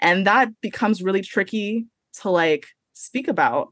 And 0.00 0.26
that 0.26 0.60
becomes 0.60 1.02
really 1.02 1.22
tricky 1.22 1.86
to 2.20 2.30
like 2.30 2.66
speak 2.92 3.28
about 3.28 3.68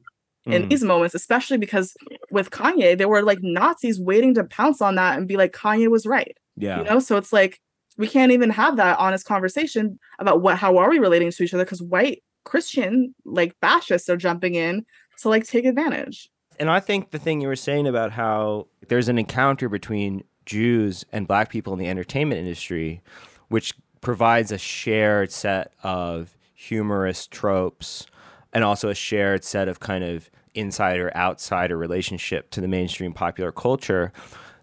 in 0.46 0.64
mm. 0.64 0.70
these 0.70 0.85
moments, 0.85 1.14
especially 1.14 1.57
because 1.57 1.96
with 2.30 2.50
Kanye, 2.50 2.96
there 2.96 3.09
were 3.09 3.22
like 3.22 3.38
Nazis 3.42 4.00
waiting 4.00 4.35
to 4.35 4.44
pounce 4.44 4.83
on 4.83 4.94
that 4.96 5.18
and 5.18 5.28
be 5.28 5.37
like, 5.37 5.52
Kanye 5.52 5.88
was 5.88 6.07
right. 6.07 6.37
Yeah. 6.57 6.78
You 6.78 6.85
know, 6.85 6.98
so 7.00 7.16
it's 7.16 7.33
like 7.33 7.61
we 7.96 8.09
can't 8.09 8.33
even 8.33 8.50
have 8.50 8.76
that 8.76 8.98
honest 8.98 9.26
conversation 9.26 9.98
about 10.18 10.42
what 10.42 10.59
how 10.59 10.76
are 10.78 10.90
we 10.90 10.98
relating 10.98 11.30
to 11.30 11.42
each 11.42 11.54
other 11.54 11.64
because 11.64 11.83
white 11.83 12.22
Christian 12.44 13.14
like 13.24 13.57
fascists 13.61 14.09
are 14.09 14.16
jumping 14.16 14.54
in 14.54 14.85
to 15.20 15.28
like 15.28 15.46
take 15.46 15.64
advantage. 15.64 16.28
And 16.58 16.70
I 16.70 16.80
think 16.80 17.10
the 17.10 17.18
thing 17.18 17.40
you 17.40 17.48
were 17.48 17.56
saying 17.56 17.86
about 17.86 18.12
how 18.12 18.68
there's 18.88 19.08
an 19.08 19.18
encounter 19.18 19.68
between 19.68 20.24
Jews 20.46 21.04
and 21.12 21.26
black 21.26 21.50
people 21.50 21.72
in 21.72 21.78
the 21.78 21.88
entertainment 21.88 22.38
industry, 22.38 23.00
which 23.48 23.74
provides 24.00 24.52
a 24.52 24.58
shared 24.58 25.32
set 25.32 25.72
of 25.82 26.36
humorous 26.54 27.26
tropes 27.26 28.06
and 28.52 28.62
also 28.62 28.88
a 28.88 28.94
shared 28.94 29.44
set 29.44 29.68
of 29.68 29.80
kind 29.80 30.04
of 30.04 30.30
insider 30.54 31.14
outsider 31.16 31.76
relationship 31.76 32.50
to 32.50 32.60
the 32.60 32.68
mainstream 32.68 33.12
popular 33.12 33.50
culture. 33.50 34.12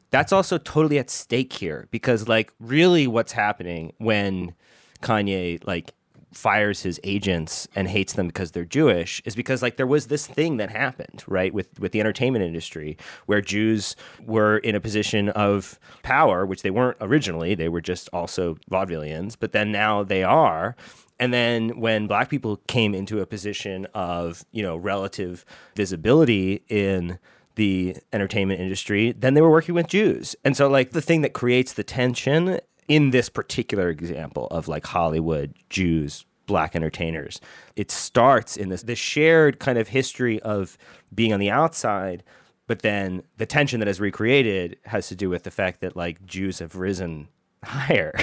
That's 0.09 0.31
also 0.31 0.57
totally 0.57 0.99
at 0.99 1.09
stake 1.09 1.53
here 1.53 1.87
because, 1.91 2.27
like, 2.27 2.53
really 2.59 3.07
what's 3.07 3.31
happening 3.31 3.93
when 3.97 4.55
Kanye, 5.01 5.65
like, 5.65 5.93
fires 6.31 6.83
his 6.83 6.99
agents 7.03 7.67
and 7.75 7.87
hates 7.87 8.13
them 8.13 8.27
because 8.27 8.51
they're 8.51 8.65
Jewish 8.65 9.21
is 9.25 9.35
because 9.35 9.61
like 9.61 9.77
there 9.77 9.87
was 9.87 10.07
this 10.07 10.25
thing 10.25 10.57
that 10.57 10.69
happened 10.69 11.23
right 11.27 11.53
with 11.53 11.79
with 11.79 11.91
the 11.91 11.99
entertainment 11.99 12.45
industry 12.45 12.97
where 13.25 13.41
Jews 13.41 13.95
were 14.25 14.57
in 14.59 14.73
a 14.75 14.79
position 14.79 15.29
of 15.29 15.79
power 16.03 16.45
which 16.45 16.61
they 16.61 16.71
weren't 16.71 16.97
originally 17.01 17.53
they 17.53 17.67
were 17.67 17.81
just 17.81 18.07
also 18.13 18.57
vaudevillians 18.69 19.35
but 19.39 19.51
then 19.51 19.71
now 19.71 20.03
they 20.03 20.23
are 20.23 20.75
and 21.19 21.33
then 21.33 21.79
when 21.79 22.07
black 22.07 22.29
people 22.29 22.57
came 22.67 22.95
into 22.95 23.19
a 23.19 23.25
position 23.25 23.85
of 23.93 24.45
you 24.51 24.63
know 24.63 24.77
relative 24.77 25.45
visibility 25.75 26.63
in 26.69 27.19
the 27.55 27.97
entertainment 28.13 28.59
industry, 28.59 29.11
then 29.11 29.33
they 29.33 29.41
were 29.41 29.51
working 29.51 29.75
with 29.75 29.87
Jews. 29.87 30.35
And 30.43 30.55
so, 30.55 30.69
like, 30.69 30.91
the 30.91 31.01
thing 31.01 31.21
that 31.21 31.33
creates 31.33 31.73
the 31.73 31.83
tension 31.83 32.59
in 32.87 33.11
this 33.11 33.29
particular 33.29 33.89
example 33.89 34.47
of 34.47 34.67
like 34.67 34.85
Hollywood, 34.85 35.53
Jews, 35.69 36.25
black 36.45 36.75
entertainers. 36.75 37.39
It 37.75 37.91
starts 37.91 38.57
in 38.57 38.69
this 38.69 38.83
the 38.83 38.95
shared 38.95 39.59
kind 39.59 39.77
of 39.77 39.87
history 39.87 40.41
of 40.41 40.77
being 41.13 41.33
on 41.33 41.39
the 41.39 41.49
outside, 41.49 42.23
but 42.67 42.81
then 42.81 43.23
the 43.37 43.45
tension 43.45 43.79
that 43.79 43.87
is 43.87 43.99
recreated 43.99 44.77
has 44.85 45.07
to 45.07 45.15
do 45.15 45.29
with 45.29 45.43
the 45.43 45.51
fact 45.51 45.81
that 45.81 45.95
like 45.95 46.25
Jews 46.25 46.59
have 46.59 46.75
risen 46.75 47.27
higher, 47.63 48.13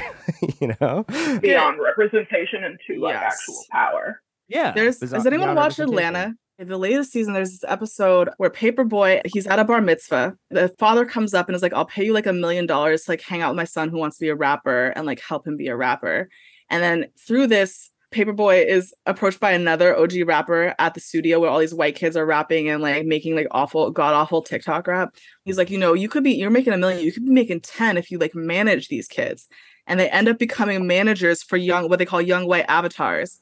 you 0.60 0.74
know, 0.80 1.04
beyond 1.40 1.80
representation 1.80 2.64
into 2.64 3.00
like 3.00 3.14
yes. 3.14 3.32
actual 3.32 3.64
power. 3.70 4.22
Yeah. 4.48 4.72
There's 4.72 5.00
has 5.00 5.26
anyone 5.26 5.54
watched 5.54 5.78
Atlanta? 5.78 6.34
In 6.58 6.66
the 6.66 6.76
latest 6.76 7.12
season, 7.12 7.34
there's 7.34 7.52
this 7.52 7.64
episode 7.68 8.30
where 8.38 8.50
Paper 8.50 8.82
Boi, 8.82 9.20
he's 9.24 9.46
at 9.46 9.60
a 9.60 9.64
bar 9.64 9.80
mitzvah. 9.80 10.36
The 10.50 10.74
father 10.76 11.04
comes 11.04 11.32
up 11.32 11.48
and 11.48 11.54
is 11.54 11.62
like, 11.62 11.72
I'll 11.72 11.84
pay 11.84 12.04
you 12.04 12.12
like 12.12 12.26
a 12.26 12.32
million 12.32 12.66
dollars 12.66 13.04
to 13.04 13.12
like 13.12 13.22
hang 13.22 13.42
out 13.42 13.50
with 13.50 13.56
my 13.56 13.64
son 13.64 13.90
who 13.90 13.98
wants 13.98 14.18
to 14.18 14.24
be 14.24 14.28
a 14.28 14.34
rapper 14.34 14.88
and 14.96 15.06
like 15.06 15.20
help 15.20 15.46
him 15.46 15.56
be 15.56 15.68
a 15.68 15.76
rapper. 15.76 16.28
And 16.68 16.82
then 16.82 17.06
through 17.24 17.46
this, 17.46 17.90
Paper 18.10 18.32
Boi 18.32 18.64
is 18.64 18.92
approached 19.06 19.38
by 19.38 19.52
another 19.52 19.96
OG 19.96 20.14
rapper 20.26 20.74
at 20.80 20.94
the 20.94 21.00
studio 21.00 21.38
where 21.38 21.48
all 21.48 21.60
these 21.60 21.74
white 21.74 21.94
kids 21.94 22.16
are 22.16 22.26
rapping 22.26 22.68
and 22.68 22.82
like 22.82 23.06
making 23.06 23.36
like 23.36 23.46
awful, 23.52 23.92
god 23.92 24.14
awful 24.14 24.42
TikTok 24.42 24.88
rap. 24.88 25.14
He's 25.44 25.58
like, 25.58 25.70
you 25.70 25.78
know, 25.78 25.94
you 25.94 26.08
could 26.08 26.24
be, 26.24 26.32
you're 26.32 26.50
making 26.50 26.72
a 26.72 26.78
million, 26.78 27.04
you 27.04 27.12
could 27.12 27.24
be 27.24 27.30
making 27.30 27.60
10 27.60 27.96
if 27.96 28.10
you 28.10 28.18
like 28.18 28.34
manage 28.34 28.88
these 28.88 29.06
kids. 29.06 29.46
And 29.86 30.00
they 30.00 30.10
end 30.10 30.26
up 30.26 30.40
becoming 30.40 30.88
managers 30.88 31.40
for 31.40 31.56
young, 31.56 31.88
what 31.88 32.00
they 32.00 32.04
call 32.04 32.20
young 32.20 32.48
white 32.48 32.66
avatars 32.66 33.38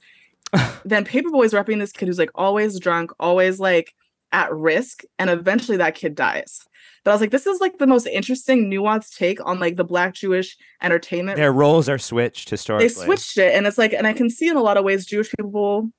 then 0.85 1.05
Paper 1.05 1.31
Boi's 1.31 1.53
repping 1.53 1.79
this 1.79 1.93
kid 1.93 2.09
who's 2.09 2.19
like 2.19 2.31
always 2.35 2.79
drunk, 2.79 3.11
always 3.19 3.59
like 3.59 3.93
at 4.33 4.53
risk, 4.53 5.03
and 5.19 5.31
eventually 5.31 5.79
that 5.79 5.95
kid 5.95 6.15
dies. 6.15 6.61
But 7.05 7.13
I 7.13 7.15
was 7.15 7.21
like, 7.21 7.31
this 7.31 7.47
is 7.47 7.61
like 7.61 7.79
the 7.79 7.87
most 7.87 8.07
interesting, 8.07 8.71
nuanced 8.71 9.17
take 9.17 9.45
on 9.47 9.61
like 9.61 9.77
the 9.77 9.85
Black 9.85 10.15
Jewish 10.15 10.57
entertainment. 10.83 11.37
Their 11.37 11.53
roles 11.53 11.89
are 11.89 11.99
switched 11.99 12.51
historically. 12.51 12.89
They 12.89 12.95
switched 12.95 13.39
it, 13.39 13.55
and 13.55 13.67
it's 13.67 13.79
like, 13.79 13.93
and 13.93 14.07
I 14.07 14.13
can 14.13 14.29
see 14.29 14.49
in 14.49 14.57
a 14.57 14.63
lot 14.63 14.77
of 14.77 14.85
ways 14.85 15.07
Jewish 15.07 15.33
people 15.39 15.91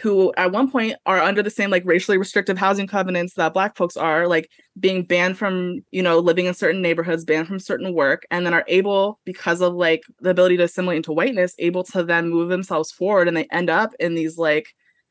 who 0.00 0.32
at 0.36 0.52
one 0.52 0.70
point 0.70 0.96
are 1.06 1.20
under 1.20 1.42
the 1.42 1.50
same 1.50 1.70
like 1.70 1.84
racially 1.84 2.16
restrictive 2.16 2.58
housing 2.58 2.86
covenants 2.86 3.34
that 3.34 3.52
black 3.52 3.76
folks 3.76 3.96
are 3.96 4.26
like 4.26 4.50
being 4.78 5.04
banned 5.04 5.36
from 5.36 5.80
you 5.90 6.02
know 6.02 6.18
living 6.18 6.46
in 6.46 6.54
certain 6.54 6.80
neighborhoods 6.80 7.24
banned 7.24 7.46
from 7.46 7.58
certain 7.58 7.92
work 7.94 8.24
and 8.30 8.46
then 8.46 8.54
are 8.54 8.64
able 8.68 9.20
because 9.24 9.60
of 9.60 9.74
like 9.74 10.02
the 10.20 10.30
ability 10.30 10.56
to 10.56 10.64
assimilate 10.64 10.96
into 10.96 11.12
whiteness 11.12 11.54
able 11.58 11.84
to 11.84 12.02
then 12.02 12.28
move 12.30 12.48
themselves 12.48 12.90
forward 12.90 13.28
and 13.28 13.36
they 13.36 13.46
end 13.52 13.68
up 13.68 13.92
in 14.00 14.14
these 14.14 14.38
like 14.38 14.68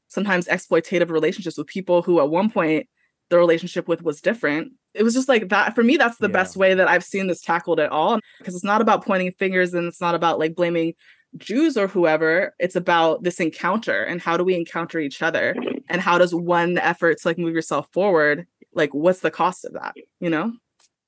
sometimes 0.08 0.47
exploitative 0.47 1.10
relationships 1.10 1.58
with 1.58 1.67
people 1.67 2.02
who 2.02 2.19
at 2.19 2.30
one 2.30 2.49
point 2.49 2.88
the 3.30 3.38
relationship 3.38 3.88
with 3.88 4.02
was 4.02 4.21
different 4.21 4.73
it 4.95 5.04
was 5.04 5.13
just 5.13 5.30
like 5.30 5.49
that 5.49 5.75
for 5.75 5.84
me 5.84 5.97
that's 5.97 6.17
the 6.17 6.28
yeah. 6.28 6.34
best 6.34 6.58
way 6.58 6.73
that 6.73 6.88
i've 6.88 7.04
seen 7.04 7.28
this 7.28 7.41
tackled 7.41 7.80
at 7.80 7.91
all 7.91 8.19
because 8.39 8.56
it's 8.56 8.63
not 8.63 8.82
about 8.82 9.06
pointing 9.06 9.32
fingers 9.34 9.73
and 9.73 9.88
it's 9.88 10.02
not 10.02 10.15
about 10.15 10.39
like 10.39 10.56
blaming 10.56 10.93
Jews 11.37 11.77
or 11.77 11.87
whoever, 11.87 12.53
it's 12.59 12.75
about 12.75 13.23
this 13.23 13.39
encounter 13.39 14.03
and 14.03 14.21
how 14.21 14.37
do 14.37 14.43
we 14.43 14.55
encounter 14.55 14.99
each 14.99 15.21
other 15.21 15.55
and 15.89 16.01
how 16.01 16.17
does 16.17 16.33
one 16.33 16.77
effort 16.77 17.19
to 17.21 17.27
like 17.27 17.37
move 17.37 17.53
yourself 17.53 17.87
forward, 17.93 18.47
like 18.73 18.93
what's 18.93 19.19
the 19.19 19.31
cost 19.31 19.65
of 19.65 19.73
that, 19.73 19.93
you 20.19 20.29
know? 20.29 20.53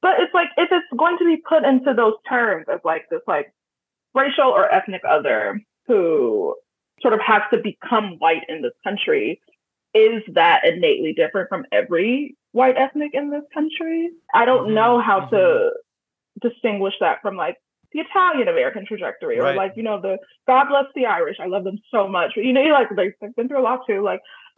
But 0.02 0.20
it's 0.20 0.34
like 0.34 0.50
if 0.58 0.70
it's 0.72 0.86
going 0.98 1.18
to 1.18 1.26
be 1.26 1.38
put 1.48 1.64
into 1.64 1.94
those 1.94 2.14
terms 2.28 2.66
of 2.68 2.82
like 2.84 3.06
this 3.10 3.22
like 3.28 3.54
racial 4.14 4.50
or 4.50 4.72
ethnic 4.74 5.02
other 5.10 5.62
who 5.88 6.56
sort 7.02 7.14
of 7.14 7.20
has 7.22 7.42
to 7.52 7.58
become 7.58 8.18
white 8.20 8.44
in 8.48 8.62
this 8.62 8.74
country, 8.84 9.42
is 9.94 10.24
that 10.34 10.66
innately 10.66 11.14
different 11.14 11.50
from 11.50 11.66
every 11.72 12.36
white 12.52 12.78
ethnic 12.78 13.12
in 13.14 13.30
this 13.30 13.44
country? 13.54 14.10
I 14.34 14.46
don't 14.46 14.66
mm-hmm. 14.66 14.76
know 14.76 15.02
how 15.02 15.22
mm-hmm. 15.22 15.36
to 15.36 16.50
distinguish 16.50 16.94
that 17.00 17.22
from 17.22 17.36
like 17.36 17.58
the 17.94 18.00
Italian 18.00 18.48
American 18.48 18.86
trajectory 18.86 19.40
or 19.40 19.44
right. 19.44 19.56
like, 19.56 19.74
you 19.76 19.84
know, 19.84 20.00
the 20.02 20.18
God 20.48 20.68
bless 20.70 20.86
the 20.96 21.06
Irish. 21.06 21.38
I 21.42 21.48
love 21.48 21.64
them 21.64 21.78
so 21.92 22.08
much. 22.08 22.32
But, 22.36 22.46
you 22.46 22.54
know, 22.54 22.62
you 22.62 22.74
like 22.74 22.88
they've 22.96 23.36
been 23.36 23.48
through 23.48 23.62
a 23.62 23.64
lot 23.64 23.82
too. 23.88 24.04
Like 24.04 24.22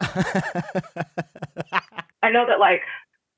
I 2.22 2.30
know 2.30 2.46
that 2.46 2.58
like 2.60 2.82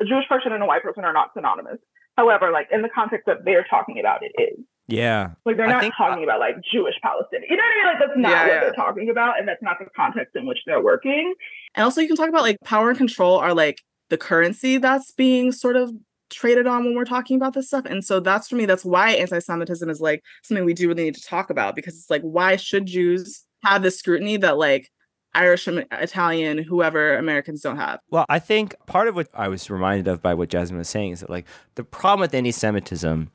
a 0.01 0.05
Jewish 0.05 0.29
person 0.29 0.53
and 0.53 0.63
a 0.63 0.67
white 0.67 0.83
person 0.83 1.05
are 1.05 1.13
not 1.13 1.31
synonymous. 1.35 1.79
However, 2.17 2.51
like 2.51 2.69
in 2.73 2.83
the 2.83 2.89
context 2.89 3.27
that 3.27 3.45
they're 3.45 3.67
talking 3.69 3.99
about, 3.99 4.21
it 4.23 4.33
is. 4.41 4.65
Yeah. 4.89 5.31
Like 5.45 5.57
they're 5.57 5.67
not 5.67 5.83
think, 5.83 5.95
uh, 5.99 6.09
talking 6.09 6.25
about 6.25 6.41
like 6.41 6.57
Jewish 6.73 6.95
Palestinian. 7.03 7.51
You 7.51 7.57
know 7.57 7.63
what 7.65 7.73
I 7.73 7.77
mean? 7.77 7.87
Like 7.87 7.99
that's 7.99 8.19
not 8.19 8.31
yeah, 8.31 8.43
what 8.43 8.53
yeah. 8.53 8.61
they're 8.61 8.73
talking 8.73 9.11
about, 9.11 9.39
and 9.39 9.49
that's 9.49 9.63
not 9.63 9.79
the 9.79 9.87
context 9.97 10.37
in 10.37 10.47
which 10.47 10.59
they're 10.67 10.83
working. 10.83 11.35
And 11.75 11.85
also 11.85 12.01
you 12.01 12.07
can 12.07 12.17
talk 12.17 12.29
about 12.29 12.43
like 12.43 12.59
power 12.65 12.91
and 12.91 12.99
control 12.99 13.39
are 13.39 13.55
like 13.55 13.83
the 14.09 14.17
currency 14.17 14.79
that's 14.79 15.11
being 15.13 15.51
sort 15.51 15.77
of 15.77 15.93
traded 16.31 16.67
on 16.67 16.85
when 16.85 16.95
we're 16.95 17.05
talking 17.05 17.37
about 17.37 17.55
this 17.55 17.69
stuff. 17.69 17.85
And 17.85 18.05
so 18.05 18.21
that's 18.21 18.49
for 18.49 18.57
me, 18.57 18.67
that's 18.67 18.85
why 18.85 19.13
anti-Semitism 19.13 19.89
is 19.89 20.01
like 20.01 20.23
something 20.43 20.65
we 20.65 20.75
do 20.75 20.89
really 20.89 21.05
need 21.05 21.15
to 21.15 21.23
talk 21.23 21.51
about 21.51 21.77
because 21.77 21.95
it's 21.95 22.11
like, 22.11 22.23
why 22.23 22.57
should 22.57 22.87
Jews 22.87 23.45
have 23.65 23.83
this 23.83 23.99
scrutiny 23.99 24.37
that 24.39 24.59
like 24.59 24.91
Irish, 25.37 25.69
um, 25.69 25.85
Italian, 25.93 26.59
whoever 26.59 27.17
Americans 27.17 27.61
don't 27.61 27.77
have. 27.77 28.01
Well, 28.11 28.25
I 28.29 28.39
think 28.39 28.75
part 28.87 29.07
of 29.07 29.15
what 29.15 29.29
I 29.35 29.49
was 29.49 29.69
reminded 29.69 30.09
of 30.09 30.23
by 30.23 30.33
what 30.33 30.49
Jasmine 30.49 30.79
was 30.79 30.89
saying 30.89 31.13
is 31.13 31.21
that, 31.21 31.29
like, 31.29 31.47
the 31.75 31.85
problem 31.85 32.21
with 32.21 32.35
anti 32.35 32.51
Semitism, 32.51 33.31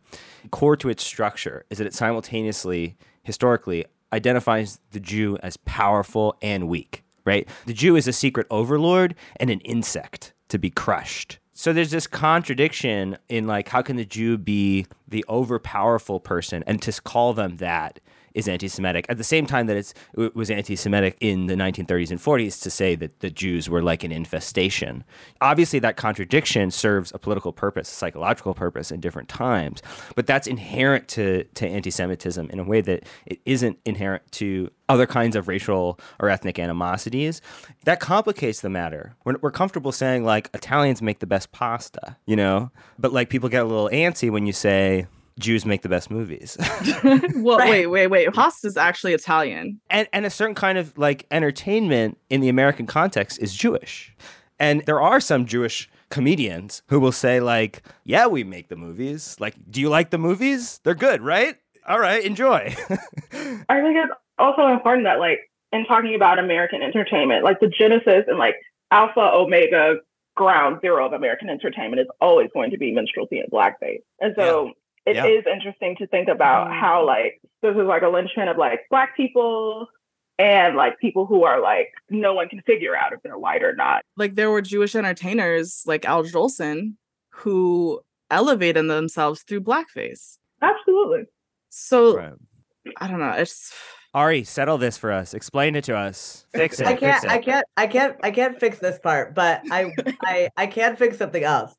core 0.50 0.76
to 0.78 0.90
its 0.90 1.04
structure, 1.04 1.64
is 1.70 1.78
that 1.78 1.86
it 1.86 1.94
simultaneously, 1.94 2.98
historically, 3.22 3.86
identifies 4.12 4.80
the 4.92 5.00
Jew 5.00 5.38
as 5.44 5.58
powerful 5.58 6.36
and 6.42 6.68
weak, 6.68 7.04
right? 7.24 7.48
The 7.68 7.74
Jew 7.74 7.96
is 7.96 8.08
a 8.08 8.14
secret 8.14 8.48
overlord 8.50 9.16
and 9.38 9.52
an 9.52 9.60
insect 9.62 10.34
to 10.50 10.58
be 10.58 10.72
crushed. 10.72 11.38
So 11.54 11.74
there's 11.74 11.92
this 11.92 12.08
contradiction 12.08 13.18
in 13.28 13.46
like 13.46 13.68
how 13.70 13.82
can 13.82 13.98
the 13.98 14.06
Jew 14.06 14.38
be 14.38 14.86
the 15.08 15.26
overpowerful 15.28 16.24
person 16.24 16.64
and 16.66 16.82
to 16.82 17.02
call 17.02 17.34
them 17.34 17.58
that 17.58 18.00
is 18.34 18.48
anti-Semitic. 18.48 19.06
At 19.10 19.18
the 19.18 19.24
same 19.24 19.46
time 19.46 19.68
that 19.68 19.78
it's 19.78 19.94
it 20.18 20.36
was 20.36 20.50
anti-Semitic 20.50 21.18
in 21.20 21.48
the 21.48 21.56
1930s 21.56 22.12
and 22.12 22.20
40s 22.20 22.62
to 22.64 22.70
say 22.70 22.96
that 22.96 23.20
the 23.20 23.30
Jews 23.30 23.70
were 23.70 23.82
like 23.82 24.04
an 24.04 24.12
infestation. 24.12 25.04
Obviously, 25.42 25.80
that 25.80 25.98
contradiction 25.98 26.72
serves 26.72 27.12
a 27.14 27.20
political 27.20 27.54
purpose, 27.54 27.92
a 27.92 27.96
psychological 27.96 28.54
purpose 28.54 28.92
in 28.92 29.00
different 29.00 29.30
times, 29.30 29.82
but 30.16 30.28
that's 30.28 30.48
inherent 30.48 31.08
to 31.10 31.44
to 31.44 31.68
anti-Semitism 31.68 32.50
in 32.50 32.60
a 32.60 32.64
way 32.64 32.82
that 32.82 33.04
it 33.26 33.40
isn't 33.46 33.80
inherent 33.86 34.30
to 34.32 34.70
other 34.92 35.08
kinds 35.08 35.38
of 35.38 35.48
racial 35.48 35.98
or 36.20 36.30
ethnic 36.30 36.60
animosities. 36.60 37.42
That 37.86 38.02
complicates 38.02 38.60
the 38.60 38.70
matter. 38.70 39.16
We're, 39.24 39.38
we're 39.42 39.52
comfortable 39.52 39.94
saying 39.94 40.26
like 40.26 40.50
Italians 40.54 41.02
make 41.02 41.20
the 41.20 41.26
best 41.26 41.52
pasta, 41.54 42.18
you 42.26 42.36
know, 42.36 42.72
but 43.00 43.14
like 43.14 43.30
people 43.30 43.48
get 43.48 43.64
a 43.64 43.68
little 43.68 43.90
antsy 43.90 44.30
when 44.30 44.46
you 44.46 44.54
say 44.54 45.08
Jews 45.40 45.66
make 45.66 45.82
the 45.82 45.90
best 45.90 46.12
movies. 46.12 46.58
well, 47.36 47.58
right. 47.58 47.70
wait, 47.70 47.88
wait, 47.88 48.08
wait. 48.08 48.34
Pasta 48.34 48.68
is 48.68 48.78
actually 48.78 49.14
Italian. 49.14 49.80
And 49.90 50.08
and 50.14 50.26
a 50.26 50.30
certain 50.30 50.56
kind 50.56 50.78
of 50.78 50.98
like 50.98 51.26
entertainment 51.32 52.18
in 52.30 52.42
the 52.42 52.50
American 52.50 52.86
context 52.86 53.40
is 53.40 53.54
Jewish. 53.54 54.16
And 54.60 54.84
there 54.86 55.02
are 55.02 55.20
some 55.20 55.46
Jewish 55.46 55.90
comedians 56.10 56.84
who 56.88 57.00
will 57.00 57.12
say 57.12 57.40
like, 57.40 57.84
"Yeah, 58.04 58.28
we 58.28 58.44
make 58.44 58.70
the 58.70 58.76
movies. 58.76 59.36
Like, 59.40 59.56
do 59.70 59.82
you 59.82 59.90
like 59.90 60.12
the 60.12 60.18
movies? 60.18 60.80
They're 60.84 60.96
good, 60.96 61.22
right? 61.22 61.56
All 61.88 62.00
right, 62.00 62.24
enjoy." 62.24 62.76
I 62.90 63.82
think 63.82 63.98
it's 63.98 64.14
also 64.38 64.68
important 64.68 65.06
that 65.06 65.20
like 65.20 65.50
in 65.72 65.86
talking 65.86 66.16
about 66.16 66.38
American 66.38 66.82
entertainment, 66.82 67.44
like 67.44 67.60
the 67.60 67.68
genesis 67.70 68.26
and 68.28 68.38
like 68.38 68.56
alpha 68.92 69.22
omega 69.22 69.96
ground 70.36 70.80
zero 70.82 71.06
of 71.06 71.14
American 71.14 71.50
entertainment 71.50 72.02
is 72.02 72.08
always 72.20 72.50
going 72.54 72.72
to 72.72 72.78
be 72.78 72.92
minstrelsy 72.92 73.40
and 73.40 73.52
blackface. 73.52 74.02
And 74.20 74.34
so 74.38 74.66
yeah 74.66 74.72
it 75.06 75.16
yeah. 75.16 75.26
is 75.26 75.44
interesting 75.52 75.96
to 75.98 76.08
think 76.08 76.28
about 76.28 76.68
mm. 76.68 76.80
how 76.80 77.06
like 77.06 77.42
this 77.62 77.76
is 77.76 77.86
like 77.86 78.04
a 78.04 78.10
linchpin 78.10 78.48
of 78.48 78.58
like 78.58 78.82
black 78.90 79.16
people 79.16 79.88
and 80.38 80.76
like 80.76 81.00
people 81.00 81.26
who 81.26 81.44
are 81.44 81.62
like 81.62 81.90
no 82.10 82.34
one 82.34 82.50
can 82.50 82.62
figure 82.62 82.96
out 82.96 83.14
if 83.14 83.22
they're 83.24 83.38
white 83.38 83.64
or 83.64 83.76
not. 83.76 84.02
Like 84.18 84.36
there 84.36 84.52
were 84.52 84.62
Jewish 84.62 84.96
entertainers 84.96 85.84
like 85.86 86.06
Al 86.06 86.24
Jolson 86.24 86.96
who 87.30 88.02
elevated 88.30 88.90
themselves 88.90 89.44
through 89.44 89.62
blackface. 89.62 90.38
Absolutely. 90.62 91.26
So 91.70 92.18
right. 92.18 92.34
I 93.00 93.08
don't 93.08 93.20
know. 93.20 93.32
It's 93.32 93.74
Ari, 94.14 94.44
settle 94.44 94.78
this 94.78 94.98
for 94.98 95.12
us. 95.12 95.34
Explain 95.34 95.76
it 95.76 95.86
to 95.86 95.96
us. 95.96 96.46
Fix 96.54 96.82
it. 96.82 96.88
I 96.88 96.96
can't. 96.96 97.24
It. 97.24 97.30
I 97.30 97.38
can't. 97.38 97.66
I 97.78 97.88
can't. 97.88 98.18
I 98.24 98.32
can't 98.32 98.60
fix 98.60 98.80
this 98.80 99.00
part, 99.00 99.34
but 99.34 99.62
I. 99.72 99.94
I. 100.24 100.50
I 100.58 100.68
can 100.68 100.96
fix 100.96 101.18
something 101.18 101.44
else. 101.44 101.74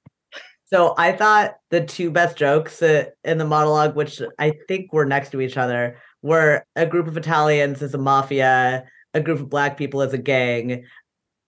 So 0.72 0.94
I 0.96 1.12
thought 1.12 1.56
the 1.68 1.84
two 1.84 2.10
best 2.10 2.38
jokes 2.38 2.80
uh, 2.80 3.04
in 3.24 3.36
the 3.36 3.44
monologue, 3.44 3.94
which 3.94 4.22
I 4.38 4.54
think 4.68 4.90
were 4.92 5.04
next 5.04 5.30
to 5.32 5.42
each 5.42 5.58
other, 5.58 5.98
were 6.22 6.64
a 6.76 6.86
group 6.86 7.06
of 7.06 7.16
Italians 7.18 7.82
as 7.82 7.92
a 7.92 7.98
mafia, 7.98 8.84
a 9.12 9.20
group 9.20 9.40
of 9.40 9.50
black 9.50 9.76
people 9.76 10.00
as 10.00 10.14
a 10.14 10.18
gang, 10.18 10.84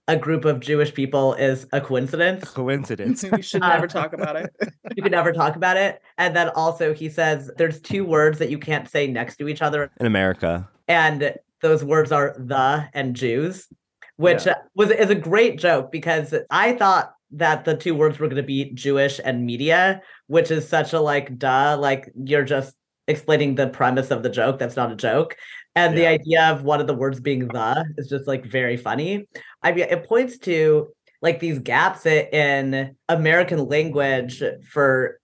a 0.09 0.17
group 0.17 0.45
of 0.45 0.61
Jewish 0.61 0.93
people 0.93 1.33
is 1.35 1.67
a 1.73 1.81
coincidence. 1.81 2.51
Coincidence. 2.51 3.25
we 3.33 3.41
should 3.41 3.63
uh, 3.63 3.69
never 3.69 3.87
talk 3.87 4.13
about 4.13 4.37
it. 4.37 4.55
you 4.95 5.03
can 5.03 5.13
never 5.13 5.33
talk 5.33 5.57
about 5.57 5.79
it. 5.79 6.03
And 6.19 6.37
then 6.37 6.51
also 6.51 6.93
he 6.93 7.09
says 7.09 7.51
there's 7.57 7.81
two 7.81 8.05
words 8.05 8.39
that 8.41 8.51
you 8.51 8.59
can't 8.59 8.91
say 8.91 9.07
next 9.07 9.37
to 9.37 9.49
each 9.49 9.63
other 9.63 9.91
in 9.99 10.05
America. 10.05 10.69
And 10.87 11.35
those 11.63 11.83
words 11.83 12.13
are 12.13 12.37
the 12.39 12.91
and 12.93 13.17
Jews, 13.17 13.69
which 14.17 14.45
yeah. 14.45 14.57
was 14.75 14.91
is 14.91 15.09
a 15.09 15.15
great 15.15 15.59
joke 15.59 15.91
because 15.91 16.35
I 16.51 16.75
thought 16.75 17.14
that 17.35 17.65
the 17.65 17.77
two 17.77 17.95
words 17.95 18.19
were 18.19 18.27
going 18.29 18.37
to 18.37 18.43
be 18.43 18.71
Jewish 18.71 19.21
and 19.23 19.45
media, 19.45 20.03
which 20.27 20.51
is 20.51 20.69
such 20.69 20.93
a 20.93 21.01
like 21.01 21.39
duh, 21.39 21.77
like 21.79 22.11
you're 22.17 22.45
just 22.45 22.75
explaining 23.07 23.55
the 23.55 23.69
premise 23.69 24.11
of 24.11 24.23
the 24.23 24.31
joke. 24.31 24.59
That's 24.59 24.77
not 24.77 24.93
a 24.93 24.97
joke. 24.97 25.37
And 25.77 25.95
yeah. 25.95 26.01
the 26.01 26.07
idea 26.07 26.45
of 26.51 26.63
one 26.63 26.81
of 26.81 26.87
the 26.87 26.95
words 26.95 27.21
being 27.21 27.49
the 27.49 27.85
is 27.99 28.09
just 28.09 28.27
like 28.27 28.45
very 28.45 28.77
funny. 28.77 29.29
I 29.63 29.73
mean, 29.73 29.87
it 29.91 30.05
points 30.05 30.39
to 30.39 30.89
like 31.21 31.41
these 31.41 31.59
gaps 31.59 32.07
in 32.07 32.97
American 33.09 33.67
language 33.67 34.43
for 34.71 35.19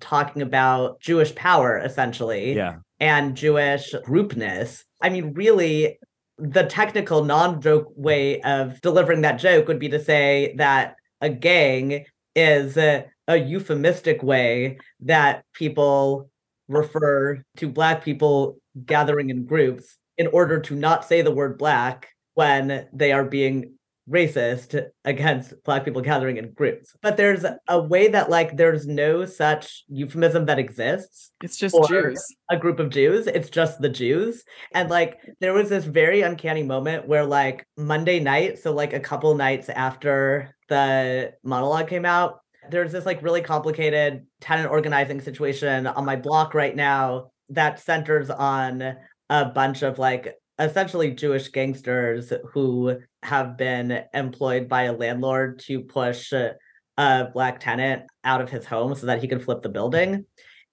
talking 0.00 0.42
about 0.42 1.00
Jewish 1.00 1.34
power, 1.34 1.78
essentially. 1.78 2.54
Yeah. 2.54 2.76
And 2.98 3.36
Jewish 3.36 3.92
groupness. 4.06 4.82
I 5.02 5.10
mean, 5.10 5.34
really, 5.34 5.98
the 6.38 6.64
technical 6.64 7.24
non 7.24 7.60
joke 7.60 7.92
way 7.94 8.40
of 8.42 8.80
delivering 8.80 9.22
that 9.22 9.38
joke 9.38 9.68
would 9.68 9.78
be 9.78 9.88
to 9.90 10.02
say 10.02 10.54
that 10.56 10.96
a 11.20 11.28
gang 11.28 12.04
is 12.34 12.76
a, 12.76 13.06
a 13.28 13.36
euphemistic 13.36 14.22
way 14.22 14.78
that 15.00 15.44
people 15.52 16.30
refer 16.68 17.42
to 17.56 17.68
black 17.68 18.04
people 18.04 18.58
gathering 18.84 19.30
in 19.30 19.46
groups 19.46 19.96
in 20.18 20.26
order 20.28 20.60
to 20.60 20.74
not 20.74 21.04
say 21.04 21.22
the 21.22 21.30
word 21.30 21.58
black 21.58 22.08
when 22.34 22.86
they 22.92 23.12
are 23.12 23.24
being 23.24 23.76
racist 24.08 24.80
against 25.04 25.52
black 25.64 25.84
people 25.84 26.00
gathering 26.00 26.36
in 26.36 26.52
groups. 26.52 26.94
But 27.02 27.16
there's 27.16 27.44
a 27.68 27.82
way 27.82 28.08
that 28.08 28.30
like 28.30 28.56
there's 28.56 28.86
no 28.86 29.24
such 29.24 29.84
euphemism 29.88 30.46
that 30.46 30.58
exists 30.58 31.32
it's 31.42 31.56
just 31.56 31.76
jews. 31.88 32.24
a 32.50 32.56
group 32.56 32.78
of 32.78 32.90
jews. 32.90 33.26
It's 33.26 33.50
just 33.50 33.80
the 33.80 33.88
jews. 33.88 34.44
And 34.72 34.88
like 34.90 35.18
there 35.40 35.52
was 35.52 35.68
this 35.68 35.84
very 35.84 36.22
uncanny 36.22 36.62
moment 36.62 37.08
where 37.08 37.26
like 37.26 37.66
monday 37.76 38.20
night 38.20 38.58
so 38.58 38.72
like 38.72 38.92
a 38.92 39.00
couple 39.00 39.34
nights 39.34 39.68
after 39.68 40.55
the 40.68 41.32
monologue 41.42 41.88
came 41.88 42.04
out 42.04 42.40
there's 42.70 42.92
this 42.92 43.06
like 43.06 43.22
really 43.22 43.42
complicated 43.42 44.26
tenant 44.40 44.70
organizing 44.70 45.20
situation 45.20 45.86
on 45.86 46.04
my 46.04 46.16
block 46.16 46.54
right 46.54 46.74
now 46.74 47.30
that 47.50 47.80
centers 47.80 48.30
on 48.30 48.96
a 49.30 49.44
bunch 49.44 49.82
of 49.82 49.98
like 49.98 50.34
essentially 50.58 51.10
Jewish 51.10 51.48
gangsters 51.48 52.32
who 52.52 52.98
have 53.22 53.56
been 53.56 54.02
employed 54.14 54.68
by 54.68 54.84
a 54.84 54.92
landlord 54.92 55.58
to 55.60 55.80
push 55.80 56.32
a 56.32 57.28
black 57.32 57.60
tenant 57.60 58.04
out 58.24 58.40
of 58.40 58.50
his 58.50 58.64
home 58.64 58.94
so 58.94 59.06
that 59.06 59.20
he 59.20 59.28
can 59.28 59.38
flip 59.38 59.62
the 59.62 59.68
building. 59.68 60.24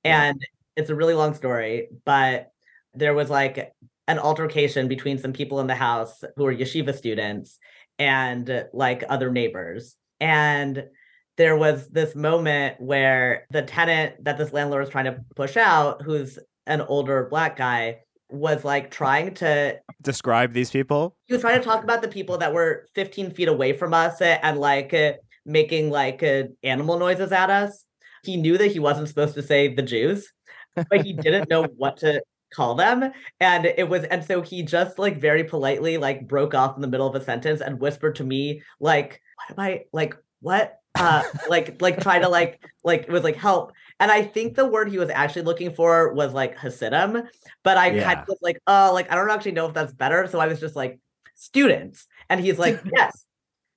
And 0.03 0.41
it's 0.75 0.89
a 0.89 0.95
really 0.95 1.13
long 1.13 1.33
story, 1.33 1.89
but 2.05 2.47
there 2.93 3.13
was 3.13 3.29
like 3.29 3.73
an 4.07 4.19
altercation 4.19 4.87
between 4.87 5.17
some 5.17 5.33
people 5.33 5.59
in 5.59 5.67
the 5.67 5.75
house 5.75 6.23
who 6.35 6.45
are 6.45 6.53
yeshiva 6.53 6.95
students 6.95 7.59
and 8.03 8.65
like 8.73 9.03
other 9.07 9.31
neighbors. 9.31 9.95
And 10.19 10.83
there 11.37 11.55
was 11.55 11.87
this 11.87 12.15
moment 12.15 12.79
where 12.79 13.47
the 13.49 13.61
tenant 13.61 14.25
that 14.25 14.37
this 14.37 14.51
landlord 14.51 14.81
was 14.81 14.89
trying 14.89 15.05
to 15.05 15.23
push 15.37 15.55
out, 15.55 16.01
who's 16.01 16.37
an 16.67 16.81
older 16.81 17.27
black 17.29 17.55
guy, 17.55 17.99
was 18.29 18.65
like 18.65 18.91
trying 18.91 19.33
to 19.35 19.79
Describe 20.01 20.51
these 20.51 20.69
people. 20.69 21.15
he 21.27 21.33
was 21.33 21.41
trying 21.41 21.59
to 21.59 21.65
talk 21.65 21.83
about 21.83 22.01
the 22.01 22.07
people 22.09 22.37
that 22.39 22.53
were 22.53 22.87
15 22.93 23.31
feet 23.31 23.47
away 23.47 23.71
from 23.71 23.93
us 23.93 24.21
and 24.21 24.59
like 24.59 24.93
uh, 24.93 25.13
making 25.45 25.89
like 25.89 26.21
uh, 26.23 26.43
animal 26.61 26.99
noises 26.99 27.31
at 27.31 27.49
us. 27.49 27.85
He 28.23 28.35
knew 28.35 28.57
that 28.57 28.71
he 28.71 28.79
wasn't 28.79 29.07
supposed 29.07 29.35
to 29.35 29.43
say 29.43 29.73
the 29.73 29.81
Jews, 29.81 30.31
but 30.75 31.05
he 31.05 31.13
didn't 31.13 31.49
know 31.49 31.63
what 31.63 31.97
to 31.97 32.21
call 32.53 32.75
them. 32.75 33.11
And 33.39 33.65
it 33.65 33.87
was, 33.89 34.03
and 34.05 34.23
so 34.23 34.41
he 34.41 34.63
just 34.63 34.99
like 34.99 35.19
very 35.19 35.43
politely 35.43 35.97
like 35.97 36.27
broke 36.27 36.53
off 36.53 36.75
in 36.75 36.81
the 36.81 36.87
middle 36.87 37.07
of 37.07 37.15
a 37.15 37.23
sentence 37.23 37.61
and 37.61 37.79
whispered 37.79 38.15
to 38.15 38.23
me, 38.23 38.61
like, 38.79 39.21
what 39.37 39.57
am 39.57 39.63
I 39.63 39.85
like, 39.91 40.15
what? 40.41 40.79
Uh, 40.95 41.23
like, 41.49 41.81
like 41.81 41.99
try 42.01 42.19
to 42.19 42.29
like, 42.29 42.63
like 42.83 43.03
it 43.03 43.11
was 43.11 43.23
like 43.23 43.35
help. 43.35 43.73
And 43.99 44.11
I 44.11 44.21
think 44.21 44.55
the 44.55 44.65
word 44.65 44.89
he 44.89 44.99
was 44.99 45.09
actually 45.09 45.43
looking 45.43 45.73
for 45.73 46.13
was 46.13 46.33
like 46.33 46.57
Hasidim, 46.57 47.23
but 47.63 47.77
I 47.77 47.89
kind 47.89 48.19
of 48.19 48.27
was 48.27 48.37
like, 48.41 48.59
oh, 48.67 48.91
like 48.93 49.11
I 49.11 49.15
don't 49.15 49.29
actually 49.31 49.53
know 49.53 49.67
if 49.67 49.73
that's 49.73 49.93
better. 49.93 50.27
So 50.27 50.39
I 50.39 50.47
was 50.47 50.59
just 50.59 50.75
like, 50.75 50.99
students. 51.35 52.07
And 52.29 52.39
he's 52.39 52.57
like, 52.57 52.81
yes, 52.95 53.25